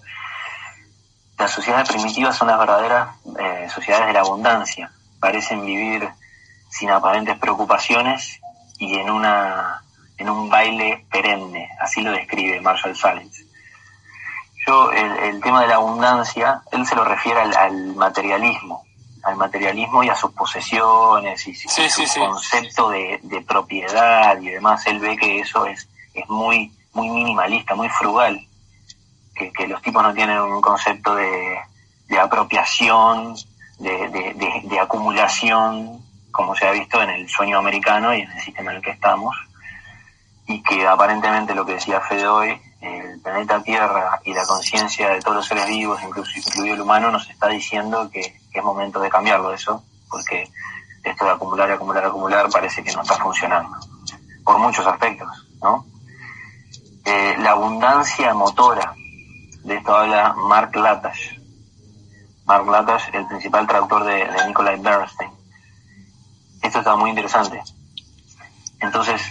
Las 1.39 1.53
sociedades 1.53 1.89
primitivas 1.89 2.37
son 2.37 2.49
las 2.49 2.59
verdaderas 2.59 3.17
eh, 3.39 3.69
sociedades 3.73 4.09
de 4.09 4.13
la 4.13 4.21
abundancia. 4.21 4.93
Parecen 5.21 5.65
vivir 5.65 6.09
sin 6.69 6.91
aparentes 6.91 7.39
preocupaciones 7.39 8.41
y 8.79 8.95
en 8.97 9.11
una 9.11 9.83
en 10.19 10.31
un 10.31 10.49
baile 10.49 11.07
perenne, 11.11 11.71
así 11.81 12.01
lo 12.01 12.13
describe 12.13 12.61
Marshall 12.61 12.95
Salins 12.95 13.45
yo 14.67 14.93
el, 14.93 15.41
tema 15.41 15.63
de 15.63 15.69
la 15.69 15.77
abundancia, 15.77 16.63
él 16.71 16.87
se 16.87 16.95
lo 16.95 17.05
refiere 17.05 17.41
al, 17.41 17.97
materialismo, 17.97 18.85
al 19.23 19.37
materialismo 19.37 20.03
y 20.03 20.09
a 20.09 20.14
sus 20.14 20.33
posesiones 20.33 21.47
y 21.47 21.55
su 21.55 21.68
concepto 22.18 22.91
de, 22.91 23.45
propiedad 23.47 24.41
y 24.41 24.51
demás. 24.51 24.87
Él 24.87 24.99
ve 24.99 25.16
que 25.16 25.41
eso 25.41 25.66
es, 25.66 25.89
es 26.14 26.29
muy, 26.29 26.73
muy 26.93 27.09
minimalista, 27.09 27.75
muy 27.75 27.89
frugal, 27.89 28.41
que, 29.35 29.53
que 29.53 29.66
los 29.68 29.81
tipos 29.83 30.03
no 30.03 30.12
tienen 30.12 30.39
un 30.39 30.61
concepto 30.61 31.14
de, 31.14 31.59
de 32.09 32.18
apropiación, 32.18 33.35
de, 33.79 34.64
de 34.64 34.79
acumulación, 34.79 36.01
como 36.31 36.55
se 36.55 36.66
ha 36.66 36.73
visto 36.73 37.01
en 37.03 37.11
el 37.11 37.29
sueño 37.29 37.59
americano 37.59 38.14
y 38.14 38.23
en 38.23 38.31
el 38.31 38.41
sistema 38.41 38.70
en 38.70 38.79
el 38.79 38.83
que 38.83 38.91
estamos, 38.91 39.37
y 40.47 40.62
que 40.62 40.87
aparentemente 40.87 41.55
lo 41.55 41.64
que 41.64 41.75
decía 41.75 42.01
Fede 42.01 42.27
hoy 42.27 42.61
el 42.83 43.20
planeta 43.20 43.62
Tierra 43.62 44.20
y 44.24 44.35
la 44.35 44.45
conciencia 44.45 45.11
de 45.11 45.20
todos 45.20 45.37
los 45.37 45.47
seres 45.47 45.66
vivos, 45.66 46.03
incluso, 46.03 46.33
incluido 46.37 46.74
el 46.74 46.80
humano, 46.80 47.11
nos 47.11 47.28
está 47.30 47.49
diciendo 47.49 48.11
que, 48.11 48.41
es 48.53 48.62
momento 48.62 49.01
de 49.01 49.09
cambiarlo 49.09 49.55
eso, 49.55 49.83
porque 50.11 50.51
esto 51.03 51.24
de 51.24 51.30
acumular, 51.30 51.70
acumular, 51.70 52.05
acumular 52.05 52.51
parece 52.51 52.83
que 52.83 52.93
no 52.93 53.03
está 53.03 53.14
funcionando, 53.14 53.76
por 54.45 54.59
muchos 54.59 54.87
aspectos, 54.87 55.28
¿no? 55.62 55.87
Eh, 57.05 57.37
la 57.39 57.53
abundancia 57.53 58.35
motora, 58.35 58.95
de 59.64 59.76
esto 59.76 59.97
habla 59.97 60.35
Mark 60.35 60.74
Latash. 60.76 61.39
Mark 62.45 62.66
Latash, 62.66 63.09
el 63.12 63.26
principal 63.26 63.66
traductor 63.66 64.05
de, 64.05 64.26
de 64.26 64.47
Nikolai 64.47 64.78
Bernstein. 64.80 65.30
Esto 66.61 66.78
está 66.80 66.97
muy 66.97 67.11
interesante. 67.11 67.62
Entonces, 68.80 69.22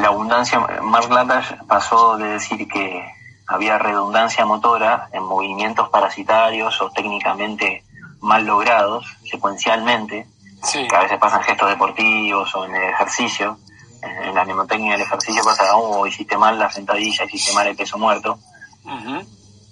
la 0.00 0.08
abundancia, 0.08 0.58
Mark 0.82 1.10
Latash 1.10 1.52
pasó 1.68 2.16
de 2.16 2.28
decir 2.28 2.66
que 2.66 3.04
había 3.46 3.78
redundancia 3.78 4.46
motora 4.46 5.08
en 5.12 5.22
movimientos 5.22 5.90
parasitarios 5.90 6.80
o 6.80 6.90
técnicamente 6.90 7.84
mal 8.20 8.44
logrados, 8.46 9.04
secuencialmente, 9.30 10.26
que 10.72 10.96
a 10.96 11.00
veces 11.00 11.18
pasan 11.18 11.42
gestos 11.42 11.68
deportivos 11.68 12.54
o 12.54 12.64
en 12.64 12.74
el 12.74 12.90
ejercicio, 12.90 13.58
en, 14.02 14.34
la 14.34 14.44
mnemotecnia 14.44 14.92
del 14.92 15.02
ejercicio 15.02 15.42
pasa, 15.44 15.76
oh, 15.76 16.06
hiciste 16.06 16.38
mal 16.38 16.58
la 16.58 16.70
sentadilla, 16.70 17.24
hiciste 17.24 17.52
mal 17.52 17.66
el 17.66 17.76
peso 17.76 17.98
muerto. 17.98 18.38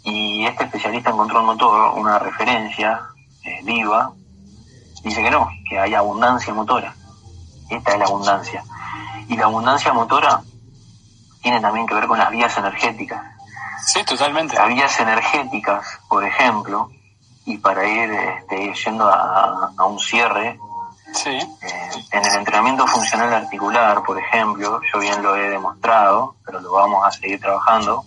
Y 0.03 0.45
este 0.45 0.65
especialista 0.65 1.11
encontró 1.11 1.41
un 1.41 1.47
motor, 1.47 1.99
una 1.99 2.19
referencia 2.19 3.01
eh, 3.45 3.61
viva, 3.63 4.13
dice 5.03 5.23
que 5.23 5.31
no, 5.31 5.49
que 5.69 5.79
hay 5.79 5.95
abundancia 5.95 6.53
motora. 6.53 6.95
Esta 7.71 7.93
es 7.93 7.99
la 7.99 8.05
abundancia. 8.05 8.65
Y 9.29 9.37
la 9.37 9.45
abundancia 9.45 9.93
motora 9.93 10.43
tiene 11.43 11.61
también 11.61 11.87
que 11.87 11.95
ver 11.95 12.07
con 12.07 12.19
las 12.19 12.31
vías 12.31 12.57
energéticas. 12.59 13.23
Sí, 13.87 14.03
totalmente. 14.05 14.57
Las 14.57 14.69
vías 14.69 15.01
energéticas, 15.01 16.01
por 16.09 16.25
ejemplo, 16.25 16.91
y 17.45 17.57
para 17.59 17.87
ir 17.87 18.11
este, 18.11 18.75
yendo 18.85 19.09
a, 19.09 19.87
un 19.87 19.99
cierre, 19.99 20.59
sí. 21.15 21.31
Eh, 21.31 21.91
en 22.11 22.25
el 22.25 22.35
entrenamiento 22.35 22.87
funcional 22.87 23.33
articular, 23.33 24.03
por 24.03 24.19
ejemplo, 24.19 24.81
yo 24.93 24.99
bien 24.99 25.23
lo 25.23 25.37
he 25.37 25.49
demostrado, 25.49 26.37
pero 26.45 26.61
lo 26.61 26.73
vamos 26.73 27.07
a 27.07 27.11
seguir 27.11 27.41
trabajando, 27.41 28.05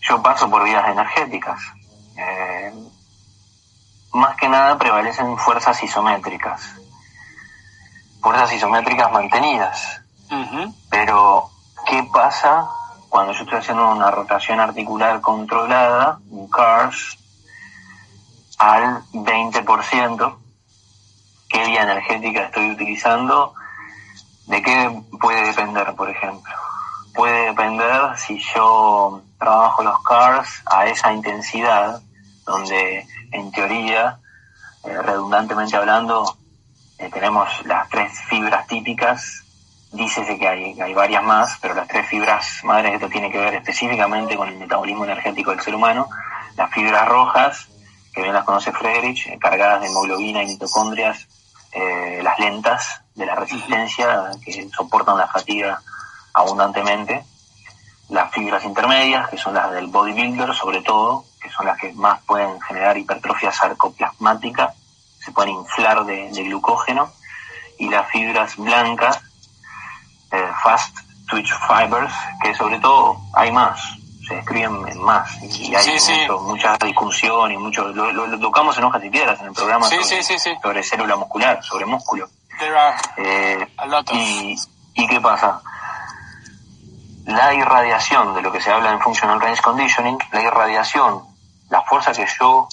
yo 0.00 0.22
paso 0.22 0.50
por 0.50 0.64
vías 0.64 0.86
energéticas. 0.88 1.60
Eh, 2.16 2.72
más 4.12 4.36
que 4.36 4.48
nada 4.48 4.78
prevalecen 4.78 5.36
fuerzas 5.38 5.82
isométricas. 5.82 6.62
Fuerzas 8.26 8.54
isométricas 8.54 9.12
mantenidas. 9.12 10.00
Pero, 10.90 11.48
¿qué 11.86 12.02
pasa 12.12 12.68
cuando 13.08 13.32
yo 13.32 13.44
estoy 13.44 13.58
haciendo 13.58 13.88
una 13.88 14.10
rotación 14.10 14.58
articular 14.58 15.20
controlada, 15.20 16.18
un 16.30 16.50
CARS, 16.50 17.16
al 18.58 19.04
20%? 19.12 20.38
¿Qué 21.48 21.66
vía 21.66 21.82
energética 21.84 22.46
estoy 22.46 22.72
utilizando? 22.72 23.54
¿De 24.48 24.60
qué 24.60 25.02
puede 25.20 25.46
depender, 25.46 25.94
por 25.94 26.10
ejemplo? 26.10 26.52
Puede 27.14 27.50
depender 27.50 28.18
si 28.18 28.42
yo 28.56 29.22
trabajo 29.38 29.84
los 29.84 30.02
CARS 30.02 30.64
a 30.66 30.86
esa 30.86 31.12
intensidad, 31.12 32.02
donde 32.44 33.06
en 33.30 33.52
teoría, 33.52 34.18
eh, 34.82 35.00
redundantemente 35.00 35.76
hablando, 35.76 36.36
eh, 36.98 37.10
tenemos 37.12 37.48
las 37.66 37.88
tres 37.88 38.12
fibras 38.28 38.66
típicas, 38.66 39.44
dícese 39.92 40.38
que 40.38 40.48
hay, 40.48 40.80
hay 40.80 40.94
varias 40.94 41.22
más, 41.22 41.58
pero 41.60 41.74
las 41.74 41.88
tres 41.88 42.06
fibras 42.08 42.60
madres, 42.64 42.94
esto 42.94 43.08
tiene 43.08 43.30
que 43.30 43.38
ver 43.38 43.54
específicamente 43.54 44.36
con 44.36 44.48
el 44.48 44.56
metabolismo 44.56 45.04
energético 45.04 45.50
del 45.50 45.60
ser 45.60 45.74
humano, 45.74 46.08
las 46.56 46.70
fibras 46.72 47.06
rojas, 47.08 47.68
que 48.12 48.22
bien 48.22 48.34
las 48.34 48.44
conoce 48.44 48.72
Friedrich, 48.72 49.26
eh, 49.26 49.38
cargadas 49.38 49.80
de 49.80 49.88
hemoglobina 49.88 50.42
y 50.42 50.46
mitocondrias, 50.46 51.28
las 52.22 52.38
lentas 52.38 53.02
de 53.14 53.26
la 53.26 53.34
resistencia, 53.34 54.30
que 54.42 54.66
soportan 54.74 55.18
la 55.18 55.28
fatiga 55.28 55.78
abundantemente, 56.32 57.22
las 58.08 58.30
fibras 58.32 58.64
intermedias, 58.64 59.28
que 59.28 59.36
son 59.36 59.54
las 59.54 59.70
del 59.72 59.88
bodybuilder 59.88 60.54
sobre 60.54 60.80
todo, 60.82 61.24
que 61.40 61.50
son 61.50 61.66
las 61.66 61.78
que 61.78 61.92
más 61.92 62.20
pueden 62.24 62.60
generar 62.60 62.96
hipertrofia 62.96 63.52
sarcoplasmática, 63.52 64.72
se 65.26 65.32
pueden 65.32 65.54
inflar 65.54 66.04
de, 66.06 66.30
glucógeno, 66.30 67.10
y 67.78 67.88
las 67.88 68.08
fibras 68.10 68.56
blancas, 68.56 69.20
eh, 70.30 70.48
fast 70.62 70.96
twitch 71.28 71.52
fibers, 71.66 72.14
que 72.40 72.54
sobre 72.54 72.78
todo 72.78 73.18
hay 73.34 73.50
más, 73.50 73.78
se 74.26 74.38
escriben 74.38 74.86
en 74.88 75.02
más, 75.02 75.28
y 75.42 75.74
hay 75.74 76.00
mucha 76.40 76.78
discusión 76.78 77.50
y 77.50 77.58
mucho, 77.58 77.88
lo, 77.88 78.38
tocamos 78.38 78.78
en 78.78 78.84
hojas 78.84 79.04
y 79.04 79.10
piedras 79.10 79.40
en 79.40 79.48
el 79.48 79.52
programa 79.52 79.86
sobre, 80.62 80.82
célula 80.82 81.16
muscular, 81.16 81.62
sobre 81.62 81.84
músculo. 81.84 82.28
Eh, 83.18 83.68
y, 84.12 84.56
¿Y 84.94 85.06
qué 85.08 85.20
pasa? 85.20 85.60
la 87.26 87.52
irradiación 87.52 88.34
de 88.34 88.42
lo 88.42 88.52
que 88.52 88.60
se 88.60 88.70
habla 88.70 88.92
en 88.92 89.00
Functional 89.00 89.40
Range 89.40 89.60
Conditioning, 89.60 90.18
la 90.30 90.42
irradiación, 90.42 91.24
la 91.68 91.82
fuerza 91.82 92.12
que 92.12 92.24
yo 92.38 92.68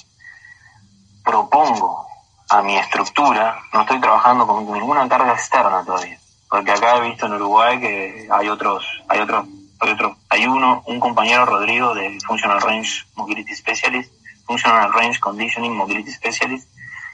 propongo 1.24 2.06
a 2.54 2.62
mi 2.62 2.76
estructura, 2.76 3.60
no 3.72 3.80
estoy 3.80 4.00
trabajando 4.00 4.46
con 4.46 4.64
ninguna 4.72 5.08
carga 5.08 5.32
externa 5.32 5.82
todavía. 5.84 6.18
Porque 6.48 6.70
acá 6.70 6.98
he 6.98 7.08
visto 7.08 7.26
en 7.26 7.32
Uruguay 7.32 7.80
que 7.80 8.28
hay 8.30 8.48
otros, 8.48 8.86
hay 9.08 9.18
otros, 9.20 9.46
hay 9.80 9.90
otros, 9.90 10.16
hay 10.28 10.46
uno, 10.46 10.84
un 10.86 11.00
compañero 11.00 11.46
Rodrigo 11.46 11.94
de 11.94 12.16
Functional 12.24 12.60
Range 12.60 13.06
Mobility 13.16 13.56
Specialist, 13.56 14.12
Functional 14.46 14.92
Range 14.92 15.18
Conditioning 15.18 15.76
Mobility 15.76 16.12
Specialist, 16.12 16.68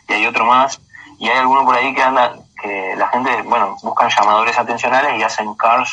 y 0.09 0.12
hay 0.12 0.26
otro 0.26 0.45
más, 0.45 0.78
y 1.18 1.30
hay 1.30 1.38
alguno 1.38 1.64
por 1.64 1.74
ahí 1.74 1.95
que 1.95 2.03
anda, 2.03 2.34
que 2.61 2.95
la 2.97 3.09
gente, 3.09 3.41
bueno, 3.43 3.78
buscan 3.82 4.11
llamadores 4.11 4.59
atencionales 4.59 5.18
y 5.18 5.22
hacen 5.22 5.55
CARS 5.55 5.91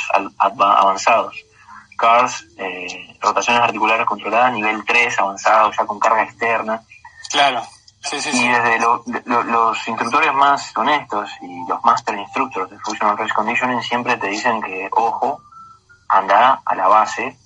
avanzados. 0.57 1.35
CARS, 1.97 2.45
eh, 2.57 3.17
rotaciones 3.21 3.63
articulares 3.63 4.05
controladas, 4.05 4.51
nivel 4.51 4.83
3, 4.85 5.19
avanzado, 5.19 5.71
ya 5.71 5.85
con 5.85 5.99
carga 5.99 6.23
externa. 6.23 6.81
Claro. 7.31 7.63
Sí, 8.10 8.22
sí, 8.22 8.30
y 8.34 8.47
desde 8.47 8.80
los 8.80 9.88
instructores 9.88 10.34
más 10.34 10.76
honestos 10.78 11.30
y 11.41 11.68
los 11.68 11.84
master 11.84 12.18
instructors 12.18 12.70
de 12.70 12.80
Functional 12.80 13.18
Range 13.18 13.34
Conditioning 13.34 13.82
siempre 13.82 14.16
te 14.16 14.28
dicen 14.28 14.62
que, 14.62 14.88
ojo, 14.93 15.41
anda 16.08 16.62
a 16.66 16.76
la 16.76 16.88
base, 16.88 17.38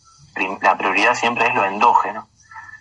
la 0.61 0.77
prioridad 0.77 1.15
siempre 1.15 1.47
es 1.47 1.55
lo 1.55 1.65
endógeno. 1.65 2.27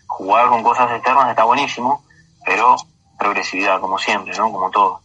Jugar 0.07 0.49
con 0.49 0.63
cosas 0.63 0.91
externas 0.91 1.31
está 1.31 1.45
buenísimo, 1.45 2.05
pero 2.45 2.77
progresividad, 3.19 3.81
como 3.81 3.99
siempre, 3.99 4.37
¿no? 4.37 4.53
Como 4.53 4.71
todo. 4.71 5.01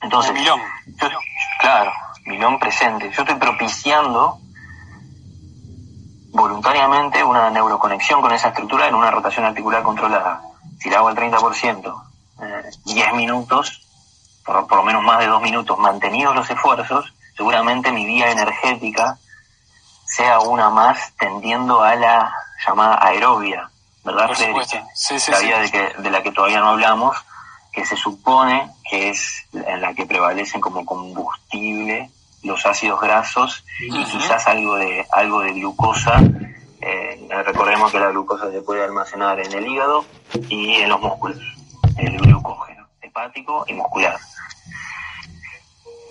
Entonces, 0.00 0.32
milón. 0.32 0.60
claro, 1.60 1.92
milón 2.24 2.58
presente. 2.58 3.12
Yo 3.12 3.22
estoy 3.22 3.36
propiciando 3.36 4.38
voluntariamente 6.32 7.22
una 7.22 7.50
neuroconexión 7.50 8.20
con 8.20 8.32
esa 8.32 8.48
estructura 8.48 8.88
en 8.88 8.94
una 8.94 9.10
rotación 9.10 9.44
articular 9.44 9.82
controlada. 9.82 10.42
Si 10.82 10.92
hago 10.92 11.08
al 11.08 11.16
30%, 11.16 12.02
eh, 12.42 12.70
10 12.84 13.14
minutos, 13.14 13.82
por, 14.44 14.66
por 14.66 14.78
lo 14.78 14.84
menos 14.84 15.02
más 15.02 15.20
de 15.20 15.26
2 15.26 15.40
minutos, 15.42 15.78
mantenidos 15.78 16.34
los 16.34 16.50
esfuerzos, 16.50 17.12
seguramente 17.36 17.92
mi 17.92 18.04
vía 18.04 18.30
energética 18.30 19.18
sea 20.04 20.40
una 20.40 20.70
más 20.70 21.12
tendiendo 21.18 21.82
a 21.82 21.94
la 21.94 22.34
llamada 22.66 22.98
aerobia, 23.00 23.70
¿verdad? 24.04 24.30
Sí, 24.94 25.18
sí, 25.18 25.30
la 25.30 25.38
vía 25.38 25.58
de, 25.60 25.70
que, 25.70 25.94
de 25.98 26.10
la 26.10 26.22
que 26.22 26.32
todavía 26.32 26.60
no 26.60 26.70
hablamos, 26.70 27.16
que 27.72 27.86
se 27.86 27.96
supone 27.96 28.70
que 28.88 29.10
es 29.10 29.46
en 29.52 29.80
la 29.80 29.94
que 29.94 30.04
prevalecen 30.04 30.60
como 30.60 30.84
combustible 30.84 32.10
los 32.42 32.66
ácidos 32.66 33.00
grasos 33.00 33.64
y 33.80 34.04
quizás 34.04 34.46
algo 34.46 34.76
de 34.76 35.06
algo 35.12 35.40
de 35.40 35.52
glucosa. 35.52 36.20
Eh, 36.84 37.28
recordemos 37.44 37.92
que 37.92 38.00
la 38.00 38.08
glucosa 38.08 38.50
se 38.50 38.60
puede 38.60 38.82
almacenar 38.82 39.38
en 39.38 39.52
el 39.52 39.68
hígado 39.68 40.04
y 40.48 40.74
en 40.74 40.88
los 40.88 41.00
músculos, 41.00 41.38
el 41.96 42.18
glucógeno 42.18 42.88
hepático 43.00 43.64
y 43.68 43.74
muscular. 43.74 44.18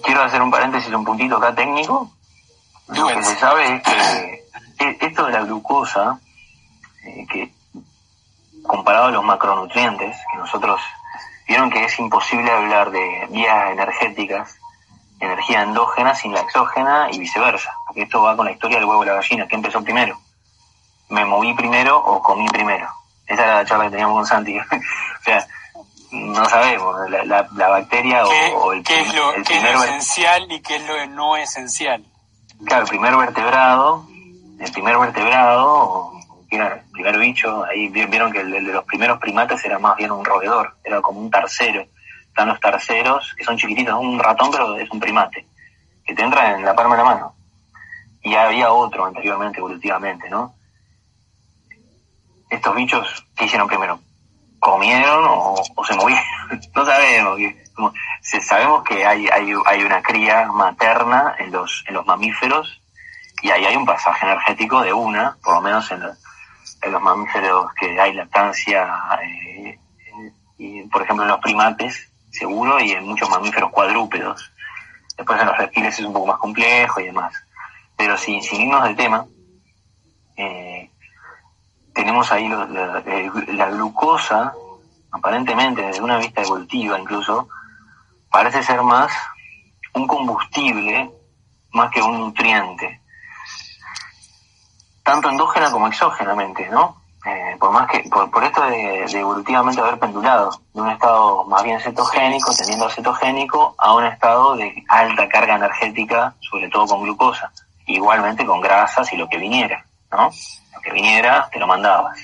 Quiero 0.02 0.24
hacer 0.24 0.42
un 0.42 0.50
paréntesis, 0.50 0.94
un 0.94 1.04
puntito 1.04 1.36
acá 1.36 1.54
técnico. 1.54 2.10
Lo 2.88 3.08
que 3.08 3.22
se 3.22 3.36
sabe 3.36 3.76
es 3.76 3.84
que 4.78 5.06
esto 5.06 5.26
de 5.26 5.34
la 5.34 5.42
glucosa, 5.42 6.20
eh, 7.04 7.26
que 7.30 7.52
comparado 8.64 9.08
a 9.08 9.12
los 9.12 9.26
macronutrientes, 9.26 10.16
que 10.32 10.38
nosotros 10.38 10.80
vieron 11.50 11.70
que 11.70 11.84
es 11.84 12.00
imposible 12.00 12.50
hablar 12.50 12.92
de 12.92 13.28
vías 13.30 13.72
energéticas, 13.72 14.58
energía 15.20 15.64
endógena 15.64 16.16
sin 16.16 16.34
la 16.34 16.40
exógena 16.40 17.10
y 17.12 17.20
viceversa, 17.20 17.76
porque 17.86 18.04
esto 18.04 18.22
va 18.22 18.38
con 18.38 18.46
la 18.46 18.54
historia 18.54 18.78
del 18.78 18.88
huevo 18.88 19.04
y 19.04 19.08
la 19.08 19.16
gallina, 19.16 19.48
¿qué 19.50 19.56
empezó 19.56 19.84
primero? 19.84 20.18
¿Me 21.12 21.26
moví 21.26 21.54
primero 21.54 21.98
o 21.98 22.22
comí 22.22 22.48
primero? 22.48 22.88
Esa 23.28 23.44
era 23.44 23.56
la 23.58 23.66
charla 23.66 23.86
que 23.86 23.92
teníamos 23.92 24.16
con 24.16 24.26
Santi. 24.26 24.58
o 24.60 24.64
sea, 25.24 25.46
no 26.12 26.46
sabemos, 26.46 27.10
la, 27.10 27.48
la, 27.54 27.68
bacteria 27.68 28.26
o, 28.26 28.74
el, 28.74 28.84
¿qué 28.84 29.02
es 29.02 29.14
lo, 29.14 29.34
¿qué 29.46 29.58
es 29.58 29.64
lo 29.64 29.84
esencial 29.84 30.52
y 30.52 30.62
qué 30.62 30.78
es 30.78 30.88
lo 30.88 31.06
no 31.08 31.38
esencial? 31.38 32.04
Claro, 32.66 32.84
el 32.84 32.90
primer 32.90 33.16
vertebrado, 33.16 34.06
el 34.60 34.72
primer 34.72 34.98
vertebrado, 34.98 36.12
el 36.50 36.82
primer 36.92 37.18
bicho, 37.18 37.64
ahí 37.66 37.88
vieron 37.90 38.32
que 38.32 38.42
el, 38.42 38.52
de 38.52 38.62
los 38.62 38.84
primeros 38.86 39.20
primates 39.20 39.64
era 39.66 39.80
más 39.80 39.96
bien 39.98 40.12
un 40.12 40.24
roedor, 40.24 40.76
era 40.84 41.02
como 41.02 41.20
un 41.20 41.32
tercero. 41.32 41.86
Están 42.28 42.48
los 42.48 42.60
terceros, 42.60 43.34
que 43.38 43.44
son 43.44 43.58
chiquititos, 43.58 43.98
un 44.00 44.20
ratón, 44.20 44.52
pero 44.52 44.78
es 44.78 44.90
un 44.92 45.00
primate, 45.00 45.46
que 46.06 46.14
te 46.14 46.24
entra 46.24 46.56
en 46.56 46.64
la 46.64 46.74
palma 46.74 46.96
de 46.96 47.04
la 47.04 47.10
mano. 47.10 47.36
Y 48.24 48.36
había 48.36 48.72
otro 48.72 49.06
anteriormente, 49.06 49.60
evolutivamente, 49.60 50.30
¿no? 50.30 50.54
Estos 52.52 52.76
bichos, 52.76 53.26
¿qué 53.36 53.46
hicieron 53.46 53.68
primero? 53.68 54.00
¿Comieron 54.60 55.24
o, 55.26 55.56
se 55.88 55.96
movieron? 55.96 56.24
no 56.76 56.86
sabemos. 56.86 57.40
sabemos 58.46 58.84
que 58.84 59.06
hay, 59.06 59.28
hay, 59.30 59.54
hay 59.66 59.84
una 59.84 60.04
cría 60.04 60.52
materna 60.52 61.36
en 61.40 61.52
los, 61.52 61.84
en 61.88 61.96
los 61.96 62.06
mamíferos 62.06 62.82
y 63.42 63.50
ahí 63.50 63.66
hay 63.66 63.76
un 63.78 63.86
pasaje 63.86 64.26
energético 64.26 64.82
de 64.82 64.92
una, 64.92 65.38
por 65.42 65.56
lo 65.56 65.62
menos 65.62 65.90
en, 65.92 66.04
en 66.82 66.92
los 66.92 67.02
mamíferos 67.02 67.74
que 67.74 68.00
hay 68.00 68.14
lactancia, 68.14 69.00
eh, 69.24 69.80
y, 70.58 70.84
por 70.84 71.04
ejemplo 71.04 71.24
en 71.24 71.32
los 71.32 71.40
primates, 71.40 72.12
seguro, 72.32 72.82
y 72.82 72.92
en 72.92 73.06
muchos 73.06 73.30
mamíferos 73.30 73.72
cuadrúpedos. 73.72 74.52
Después 75.18 75.40
en 75.40 75.48
los 75.48 75.58
reptiles 75.58 75.98
es 75.98 76.06
un 76.06 76.14
poco 76.14 76.28
más 76.28 76.38
complejo 76.38 77.00
y 77.00 77.06
demás. 77.06 77.34
Pero 77.96 78.18
si, 78.18 78.42
si 78.42 78.58
irnos 78.58 78.84
del 78.84 78.96
tema, 78.96 79.26
eh, 80.36 80.91
tenemos 81.94 82.32
ahí 82.32 82.46
eh, 82.46 83.32
la, 83.54 83.70
glucosa, 83.70 84.54
aparentemente 85.12 85.82
desde 85.82 86.02
una 86.02 86.18
vista 86.18 86.42
evolutiva 86.42 87.00
incluso, 87.00 87.48
parece 88.30 88.64
ser 88.64 88.82
más 88.82 89.12
un 89.94 90.08
combustible 90.08 91.12
más 91.74 91.92
que 91.92 92.02
un 92.02 92.20
nutriente 92.20 93.02
tanto 95.04 95.30
endógena 95.30 95.72
como 95.72 95.88
exógenamente, 95.88 96.70
¿no? 96.70 97.02
Eh, 97.26 97.56
por 97.60 97.72
más 97.72 97.88
que 97.88 98.10
por, 98.10 98.44
esto 98.44 98.66
de, 98.66 99.04
evolutivamente 99.04 99.80
haber 99.80 100.00
pendulado 100.00 100.60
de 100.74 100.82
un 100.82 100.90
estado 100.90 101.44
más 101.46 101.64
bien 101.64 101.80
cetogénico, 101.80 102.52
teniendo 102.56 102.90
cetogénico, 102.90 103.76
a 103.78 103.94
un 103.94 104.06
estado 104.06 104.56
de 104.56 104.84
alta 104.88 105.30
carga 105.30 105.56
energética, 105.56 106.34
sobre 106.40 106.70
todo 106.70 106.88
con 106.88 107.04
glucosa, 107.04 107.52
igualmente 107.86 108.46
con 108.46 108.60
grasas 108.60 109.12
y 109.14 109.18
lo 109.18 109.30
que 109.30 109.38
viniera, 109.38 109.86
¿no? 110.12 110.32
Que 110.84 110.92
viniera, 110.92 111.50
te 111.52 111.60
lo 111.60 111.68
mandabas. 111.68 112.18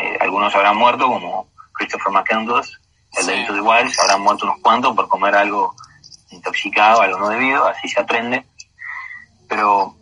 Eh, 0.00 0.18
algunos 0.20 0.54
habrán 0.54 0.76
muerto, 0.76 1.06
como 1.06 1.48
Christopher 1.72 2.12
McCandless, 2.12 2.80
el 3.18 3.26
de 3.26 3.36
Into 3.36 3.54
the 3.54 3.60
Wild, 3.60 3.92
habrán 4.00 4.22
muerto 4.22 4.44
unos 4.44 4.60
cuantos 4.60 4.94
por 4.94 5.08
comer 5.08 5.34
algo 5.34 5.74
intoxicado, 6.30 7.00
algo 7.00 7.18
no 7.18 7.28
debido, 7.28 7.66
así 7.66 7.88
se 7.88 8.00
aprende. 8.00 8.46
Pero 9.48 9.94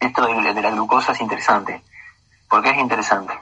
esto 0.00 0.26
de, 0.26 0.54
de 0.54 0.62
la 0.62 0.70
glucosa 0.70 1.12
es 1.12 1.20
interesante. 1.20 1.82
¿Por 2.48 2.62
qué 2.62 2.70
es 2.70 2.78
interesante? 2.78 3.34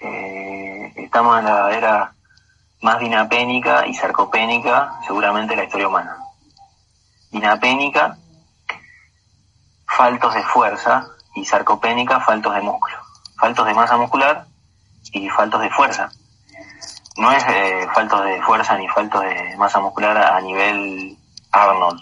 Eh, 0.00 0.92
estamos 0.96 1.38
en 1.38 1.44
la 1.44 1.72
era 1.72 2.14
más 2.80 2.98
dinapénica 2.98 3.86
y 3.86 3.94
sarcopénica 3.94 4.98
seguramente 5.06 5.52
de 5.52 5.58
la 5.58 5.64
historia 5.64 5.88
humana. 5.88 6.16
Dinapénica, 7.30 8.16
faltos 9.86 10.34
de 10.34 10.42
fuerza, 10.42 11.06
y 11.34 11.44
sarcopénica, 11.44 12.20
faltos 12.20 12.54
de 12.54 12.60
músculo. 12.60 12.96
Faltos 13.38 13.66
de 13.66 13.74
masa 13.74 13.96
muscular 13.96 14.46
y 15.12 15.28
faltos 15.30 15.60
de 15.60 15.70
fuerza. 15.70 16.10
No 17.16 17.30
es 17.32 17.44
eh, 17.48 17.86
faltos 17.94 18.24
de 18.24 18.40
fuerza 18.42 18.76
ni 18.76 18.88
faltos 18.88 19.22
de 19.22 19.56
masa 19.56 19.80
muscular 19.80 20.16
a 20.16 20.40
nivel 20.40 21.16
Arnold, 21.50 22.00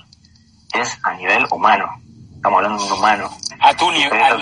es 0.73 0.99
a 1.03 1.15
nivel 1.15 1.47
humano. 1.51 1.93
Estamos 2.37 2.59
hablando 2.59 2.83
de 2.83 2.93
un 2.93 2.99
humano. 2.99 3.31
A 3.61 3.75
tu 3.75 3.91
nivel, 3.91 4.23
a 4.23 4.37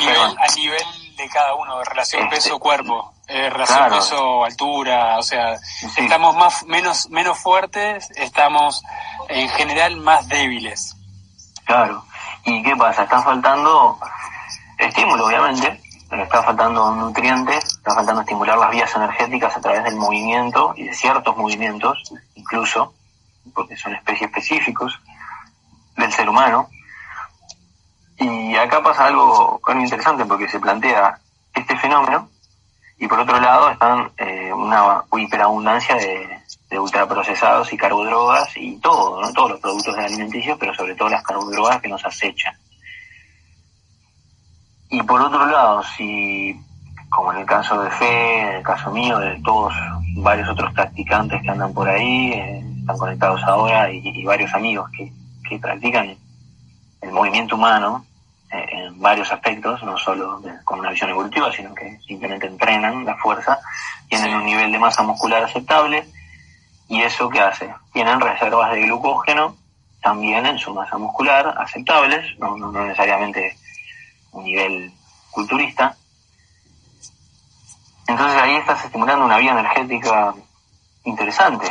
nivel, 0.55 0.83
de 1.17 1.29
cada 1.29 1.55
uno, 1.55 1.83
relación 1.85 2.25
este, 2.25 2.37
peso-cuerpo. 2.37 3.15
Eh, 3.31 3.51
relación 3.51 3.91
peso 3.91 4.43
altura 4.43 5.19
o 5.19 5.23
sea 5.23 5.55
estamos 5.99 6.35
más 6.35 6.65
menos 6.65 7.11
menos 7.11 7.39
fuertes 7.39 8.11
estamos 8.17 8.83
en 9.29 9.51
general 9.51 9.99
más 9.99 10.27
débiles 10.29 10.97
claro 11.65 12.03
y 12.47 12.63
qué 12.63 12.75
pasa 12.75 13.03
está 13.03 13.21
faltando 13.21 13.99
estímulo 14.79 15.27
obviamente 15.27 15.81
está 16.11 16.43
faltando 16.43 16.95
nutrientes 16.95 17.65
está 17.65 17.95
faltando 17.95 18.23
estimular 18.23 18.57
las 18.59 18.71
vías 18.71 18.95
energéticas 18.95 19.57
a 19.57 19.61
través 19.61 19.85
del 19.85 19.97
movimiento 19.97 20.73
y 20.77 20.85
de 20.85 20.95
ciertos 20.95 21.37
movimientos 21.37 22.13
incluso 22.35 22.95
porque 23.55 23.77
son 23.77 23.95
especies 23.95 24.31
específicos 24.31 24.99
del 25.97 26.13
ser 26.13 26.29
humano 26.29 26.69
y 28.19 28.57
acá 28.57 28.83
pasa 28.83 29.07
algo 29.07 29.61
muy 29.67 29.85
interesante 29.85 30.25
porque 30.25 30.49
se 30.49 30.59
plantea 30.59 31.19
este 31.55 31.77
fenómeno 31.77 32.29
y 32.99 33.07
por 33.07 33.21
otro 33.21 33.39
lado 33.39 33.71
están 33.71 34.11
eh, 34.17 34.53
una 34.53 35.05
hiperabundancia 35.17 35.95
de, 35.97 36.41
de 36.69 36.79
ultraprocesados 36.79 37.73
y 37.73 37.77
carbodrogas 37.77 38.57
y 38.57 38.77
todo, 38.79 39.21
¿no? 39.21 39.33
todos 39.33 39.53
los 39.53 39.61
productos 39.61 39.97
alimenticios, 39.97 40.59
pero 40.59 40.75
sobre 40.75 40.95
todo 40.95 41.09
las 41.09 41.23
carbodrogas 41.23 41.81
que 41.81 41.89
nos 41.89 42.05
acechan. 42.05 42.55
Y 44.91 45.03
por 45.03 45.21
otro 45.21 45.47
lado, 45.47 45.83
si, 45.97 46.59
como 47.11 47.33
en 47.33 47.41
el 47.41 47.47
caso 47.47 47.83
de 47.83 47.91
Fe, 47.91 48.41
en 48.41 48.57
el 48.57 48.63
caso 48.63 48.91
mío, 48.91 49.19
de 49.19 49.41
todos 49.43 49.75
varios 50.17 50.49
otros 50.49 50.73
practicantes 50.73 51.43
que 51.43 51.51
andan 51.51 51.73
por 51.75 51.89
ahí, 51.89 52.33
eh, 52.33 52.65
están 52.81 52.97
conectados 52.97 53.43
ahora, 53.45 53.91
y, 53.91 54.25
varios 54.25 54.53
amigos 54.55 54.91
que, 54.97 55.13
que 55.49 55.59
practican 55.59 56.17
el 57.01 57.13
movimiento 57.13 57.57
humano, 57.57 58.05
eh, 58.51 58.67
en 58.73 58.99
varios 58.99 59.31
aspectos, 59.31 59.83
no 59.83 59.99
solo 59.99 60.41
con 60.65 60.79
una 60.79 60.91
visión 60.91 61.11
evolutiva, 61.11 61.53
sino 61.53 61.75
que 61.75 61.99
simplemente 62.07 62.47
entrenan 62.47 63.05
la 63.05 63.15
fuerza, 63.17 63.59
tienen 64.09 64.35
un 64.35 64.47
nivel 64.47 64.73
de 64.73 64.79
masa 64.79 65.03
muscular 65.03 65.45
aceptable 65.45 66.07
y 66.89 67.03
eso 67.03 67.29
que 67.29 67.41
hace, 67.41 67.75
tienen 67.93 68.19
reservas 68.19 68.73
de 68.73 68.81
glucógeno 68.81 69.55
también 70.03 70.47
en 70.47 70.59
su 70.59 70.73
masa 70.73 70.97
muscular 70.97 71.55
aceptables, 71.59 72.39
no, 72.39 72.57
no, 72.57 72.73
necesariamente 72.73 73.55
un 74.33 74.45
nivel 74.45 74.93
culturista. 75.31 75.97
Entonces 78.07 78.41
ahí 78.41 78.57
estás 78.57 78.85
estimulando 78.85 79.25
una 79.25 79.39
vía 79.39 79.53
energética 79.53 80.35
interesante 81.05 81.69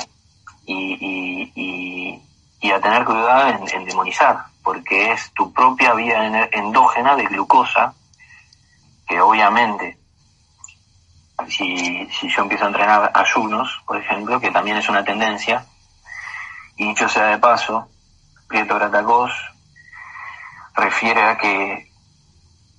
y, 0.66 1.51
y, 1.55 2.22
y, 2.62 2.72
a 2.72 2.82
tener 2.82 3.05
cuidado 3.05 3.66
en 3.72 3.86
demonizar 3.86 4.45
porque 4.68 5.14
es 5.14 5.32
tu 5.32 5.53
propia 5.53 5.93
vía 5.93 6.49
endógena 6.51 7.16
de 7.16 7.24
glucosa, 7.28 7.93
que 9.08 9.22
obviamente, 9.22 9.97
si, 11.47 12.05
si 12.12 12.28
yo 12.28 12.41
empiezo 12.41 12.66
a 12.66 12.68
entrenar 12.68 13.12
ayunos, 13.14 13.82
por 13.86 13.95
ejemplo, 13.95 14.41
que 14.41 14.51
también 14.51 14.76
es 14.76 14.89
una 14.89 15.05
tendencia, 15.05 15.66
y 16.76 16.89
dicho 16.89 17.08
sea 17.08 17.28
de 17.28 17.38
paso, 17.38 17.88
Prieto 18.49 18.76
Gratacos 18.76 19.32
refiere 20.76 21.22
a 21.24 21.38
que 21.38 21.87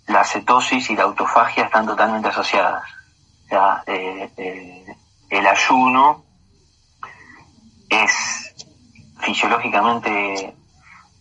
la 0.09 0.25
cetosis 0.25 0.91
y 0.91 0.97
la 0.97 1.05
autofagia 1.05 1.65
están 1.65 1.87
totalmente 1.87 2.29
asociadas. 2.29 2.83
O 3.45 3.49
sea, 3.49 3.83
eh, 3.87 4.31
eh, 4.37 4.97
el 5.31 5.47
ayuno 5.47 6.25
es 7.89 8.55
fisiológicamente 9.21 10.55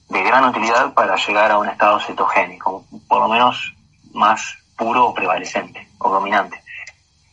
de 0.09 0.23
gran 0.23 0.45
utilidad 0.45 0.93
para 0.93 1.15
llegar 1.15 1.51
a 1.51 1.57
un 1.57 1.67
estado 1.67 1.99
cetogénico, 1.99 2.85
por 3.07 3.21
lo 3.21 3.27
menos 3.27 3.73
más 4.13 4.57
puro 4.77 5.07
o 5.07 5.13
prevalecente 5.13 5.89
o 5.99 6.09
dominante. 6.09 6.61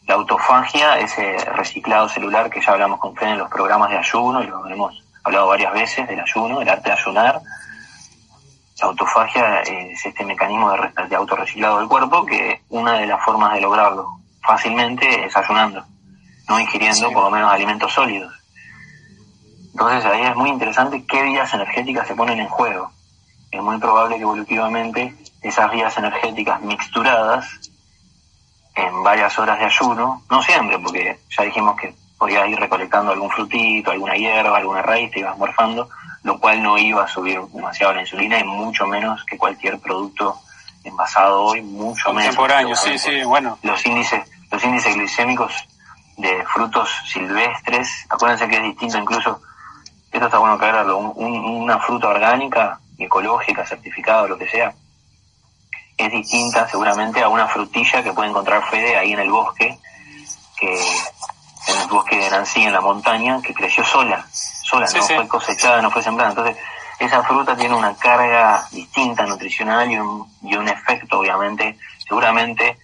La 0.07 0.15
autofagia, 0.15 0.99
ese 0.99 1.37
reciclado 1.53 2.09
celular 2.09 2.51
que 2.51 2.61
ya 2.61 2.73
hablamos 2.73 2.99
con 2.99 3.17
Fede 3.17 3.33
en 3.33 3.39
los 3.39 3.51
programas 3.51 3.91
de 3.91 3.99
ayuno, 3.99 4.43
y 4.43 4.47
lo 4.47 4.67
hemos 4.67 5.03
hablado 5.23 5.49
varias 5.49 5.73
veces 5.73 6.07
del 6.09 6.21
ayuno, 6.21 6.61
el 6.61 6.69
arte 6.69 6.91
de 6.91 6.97
ayunar. 6.97 7.41
La 8.81 8.89
autofagia 8.89 9.61
es 9.61 10.05
este 10.05 10.25
mecanismo 10.25 10.73
de, 10.73 11.07
de 11.09 11.17
autorreciclado 11.17 11.79
del 11.79 11.89
cuerpo 11.89 12.27
que 12.27 12.63
una 12.71 12.95
de 12.95 13.07
las 13.07 13.25
formas 13.25 13.55
de 13.55 13.61
lograrlo 13.61 14.21
fácilmente 14.43 15.25
es 15.25 15.37
ayunando, 15.37 15.85
no 16.49 16.61
ingiriendo 16.61 17.11
por 17.13 17.25
lo 17.25 17.31
menos 17.31 17.53
alimentos 17.53 17.93
sólidos. 17.93 18.33
Entonces 19.73 20.05
ahí 20.05 20.23
es 20.23 20.37
muy 20.37 20.51
interesante 20.51 21.05
qué 21.07 21.23
vías 21.23 21.53
energéticas 21.53 22.07
se 22.07 22.15
ponen 22.15 22.41
en 22.41 22.49
juego. 22.49 22.91
Es 23.51 23.63
muy 23.63 23.79
probable 23.79 24.17
que 24.17 24.23
evolutivamente 24.23 25.15
esas 25.43 25.71
vías 25.71 25.97
energéticas 25.97 26.61
mixturadas 26.63 27.71
en 28.75 29.03
varias 29.03 29.39
horas 29.39 29.59
de 29.59 29.67
ayuno, 29.67 30.23
no 30.31 30.43
siempre, 30.43 30.79
porque 30.79 31.19
ya 31.37 31.45
dijimos 31.45 31.77
que 31.77 31.95
podías 32.19 32.49
ir 32.49 32.59
recolectando 32.59 33.13
algún 33.13 33.31
frutito, 33.31 33.91
alguna 33.91 34.15
hierba, 34.15 34.57
alguna 34.57 34.83
raíz, 34.83 35.11
te 35.11 35.21
ibas 35.21 35.37
morfando, 35.39 35.89
lo 36.25 36.41
cual 36.41 36.63
no 36.63 36.77
iba 36.79 37.05
a 37.05 37.09
subir 37.09 37.41
demasiado 37.53 37.93
la 37.93 38.01
insulina 38.01 38.41
y 38.41 38.45
mucho 38.45 38.87
menos 38.87 39.25
que 39.25 39.39
cualquier 39.39 39.79
producto 39.79 40.41
envasado 40.83 41.45
hoy, 41.45 41.63
mucho 41.63 42.13
menos. 42.13 42.35
Contemporáneo, 42.35 42.75
sí, 42.75 42.99
sí, 42.99 43.23
bueno. 43.25 43.59
Los 43.63 43.85
índices, 43.87 44.23
los 44.51 44.65
índices 44.65 44.95
glicémicos 44.95 45.53
de 46.17 46.45
frutos 46.47 46.91
silvestres, 47.07 48.07
acuérdense 48.09 48.49
que 48.49 48.57
es 48.57 48.63
distinto 48.63 48.99
incluso 48.99 49.41
esto 50.11 50.27
está 50.27 50.39
bueno 50.39 50.55
aclararlo, 50.55 50.99
una 50.99 51.79
fruta 51.81 52.09
orgánica, 52.09 52.79
ecológica, 52.97 53.67
certificada, 53.67 54.29
lo 54.29 54.39
que 54.39 54.49
sea, 54.49 54.73
es 55.97 56.13
distinta 56.13 56.69
seguramente 56.69 57.21
a 57.21 57.29
una 57.29 57.49
frutilla 57.49 58.03
que 58.03 58.13
puede 58.13 58.31
encontrar 58.31 58.65
Fede 58.71 58.97
ahí 58.97 59.13
en 59.13 59.19
el 59.19 59.31
bosque, 59.31 59.77
que 60.57 60.73
en 60.73 61.81
el 61.83 61.89
bosque 61.89 62.17
de 62.17 62.31
Nancy, 62.31 62.63
en 62.63 62.73
la 62.73 62.81
montaña, 62.81 63.43
que 63.43 63.53
creció 63.53 63.85
sola, 63.85 64.25
sola, 64.65 64.87
no 64.93 65.03
fue 65.03 65.29
cosechada, 65.29 65.83
no 65.83 65.91
fue 65.91 66.03
sembrada. 66.03 66.31
Entonces, 66.31 66.57
esa 66.99 67.23
fruta 67.23 67.57
tiene 67.57 67.75
una 67.75 67.95
carga 67.95 68.67
distinta 68.73 69.27
nutricional 69.27 69.91
y 69.91 69.99
un, 69.99 70.27
y 70.43 70.57
un 70.57 70.69
efecto, 70.69 71.21
obviamente, 71.21 71.79
seguramente 72.07 72.79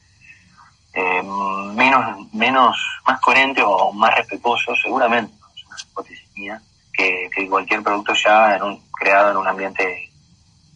eh, 0.93 1.23
menos, 1.23 2.33
menos, 2.33 2.77
más 3.07 3.21
coherente 3.21 3.63
o 3.65 3.93
más 3.93 4.15
respetuoso, 4.15 4.75
seguramente, 4.77 5.33
es 5.57 5.65
una 5.65 5.77
hipótesis 5.81 6.29
mía, 6.35 6.61
que, 6.93 7.31
cualquier 7.49 7.83
producto 7.83 8.13
ya 8.15 8.57
en 8.57 8.63
un, 8.63 8.83
creado 8.93 9.31
en 9.31 9.37
un 9.39 9.49
ambiente 9.49 10.11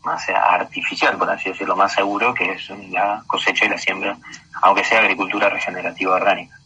más 0.02 0.28
artificial, 0.28 1.16
por 1.18 1.30
así 1.30 1.50
decirlo, 1.50 1.76
más 1.76 1.92
seguro, 1.92 2.32
que 2.32 2.52
es 2.52 2.70
la 2.90 3.22
cosecha 3.26 3.64
y 3.64 3.68
la 3.70 3.78
siembra, 3.78 4.16
aunque 4.62 4.84
sea 4.84 5.00
agricultura 5.00 5.48
regenerativa 5.48 6.14
orgánica. 6.14 6.58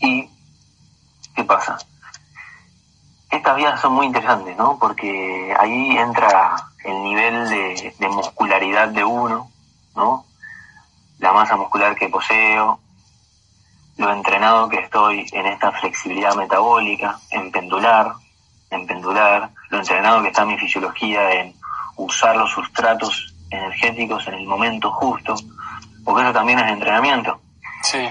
¿Y 0.00 0.28
qué 1.34 1.44
pasa? 1.44 1.78
Estas 3.32 3.56
vías 3.56 3.80
son 3.80 3.94
muy 3.94 4.06
interesantes, 4.06 4.56
¿no? 4.56 4.78
Porque 4.78 5.54
ahí 5.58 5.96
entra 5.96 6.54
el 6.84 7.02
nivel 7.02 7.48
de, 7.48 7.94
de 7.98 8.08
muscularidad 8.08 8.88
de 8.88 9.04
uno, 9.04 9.50
¿no? 9.96 10.26
La 11.18 11.32
masa 11.32 11.56
muscular 11.56 11.96
que 11.96 12.10
poseo, 12.10 12.78
lo 13.96 14.12
entrenado 14.12 14.68
que 14.68 14.80
estoy 14.80 15.26
en 15.32 15.46
esta 15.46 15.72
flexibilidad 15.72 16.34
metabólica, 16.34 17.18
en 17.30 17.50
pendular, 17.50 18.12
en 18.70 18.86
pendular, 18.86 19.50
lo 19.70 19.78
entrenado 19.78 20.22
que 20.22 20.28
está 20.28 20.44
mi 20.44 20.58
fisiología 20.58 21.32
en 21.32 21.54
usar 21.96 22.36
los 22.36 22.50
sustratos 22.50 23.34
energéticos 23.50 24.26
en 24.28 24.34
el 24.34 24.46
momento 24.46 24.90
justo, 24.90 25.34
porque 26.04 26.22
eso 26.22 26.32
también 26.32 26.58
es 26.58 26.70
entrenamiento. 26.70 27.40
Sí. 27.82 28.08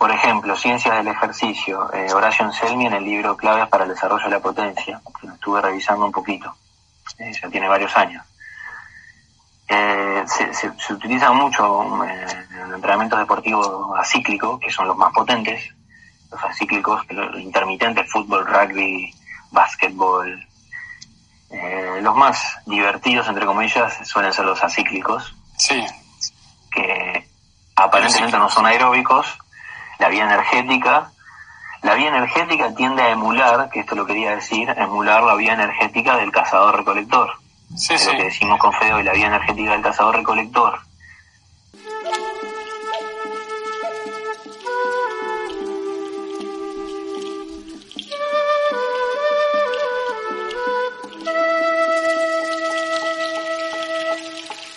Por 0.00 0.10
ejemplo, 0.10 0.56
Ciencias 0.56 0.96
del 0.96 1.08
Ejercicio, 1.08 1.92
eh, 1.92 2.10
Horacio 2.14 2.46
Anselmi 2.46 2.86
en 2.86 2.94
el 2.94 3.04
libro 3.04 3.36
Claves 3.36 3.68
para 3.68 3.84
el 3.84 3.90
Desarrollo 3.90 4.24
de 4.24 4.30
la 4.30 4.40
Potencia, 4.40 4.98
que 5.20 5.26
lo 5.26 5.34
estuve 5.34 5.60
revisando 5.60 6.06
un 6.06 6.10
poquito, 6.10 6.56
eh, 7.18 7.30
ya 7.38 7.50
tiene 7.50 7.68
varios 7.68 7.94
años. 7.94 8.24
eh, 9.68 10.24
se, 10.26 10.54
se, 10.54 10.92
utiliza 10.94 11.30
mucho 11.32 12.02
eh, 12.06 12.26
en 12.50 12.72
entrenamientos 12.72 13.18
deportivos 13.18 13.68
acíclicos, 13.98 14.58
que 14.58 14.70
son 14.70 14.88
los 14.88 14.96
más 14.96 15.12
potentes, 15.12 15.68
los 16.30 16.42
acíclicos, 16.44 17.02
los 17.10 17.38
intermitentes, 17.38 18.10
fútbol, 18.10 18.46
rugby, 18.46 19.12
básquetbol. 19.50 20.46
Los 22.00 22.16
más 22.16 22.56
divertidos, 22.64 23.28
entre 23.28 23.44
comillas, 23.44 23.98
suelen 24.08 24.32
ser 24.32 24.46
los 24.46 24.64
acíclicos. 24.64 25.36
Sí. 25.58 25.84
Que 26.72 27.28
aparentemente 27.76 28.38
no 28.38 28.48
son 28.48 28.64
aeróbicos. 28.64 29.26
La 30.00 30.08
vía 30.08 30.24
energética. 30.24 31.12
La 31.82 31.94
vía 31.94 32.08
energética 32.08 32.74
tiende 32.74 33.02
a 33.02 33.10
emular, 33.10 33.70
que 33.70 33.80
esto 33.80 33.94
lo 33.94 34.04
quería 34.04 34.34
decir, 34.34 34.68
emular 34.76 35.22
la 35.22 35.34
vía 35.34 35.54
energética 35.54 36.16
del 36.16 36.32
cazador-recolector. 36.32 37.30
Sí, 37.76 37.94
Lo 38.04 38.16
que 38.16 38.24
decimos 38.24 38.58
con 38.58 38.72
Feo 38.72 38.98
y 38.98 39.04
la 39.04 39.12
vía 39.12 39.28
energética 39.28 39.72
del 39.72 39.82
cazador-recolector 39.82 40.89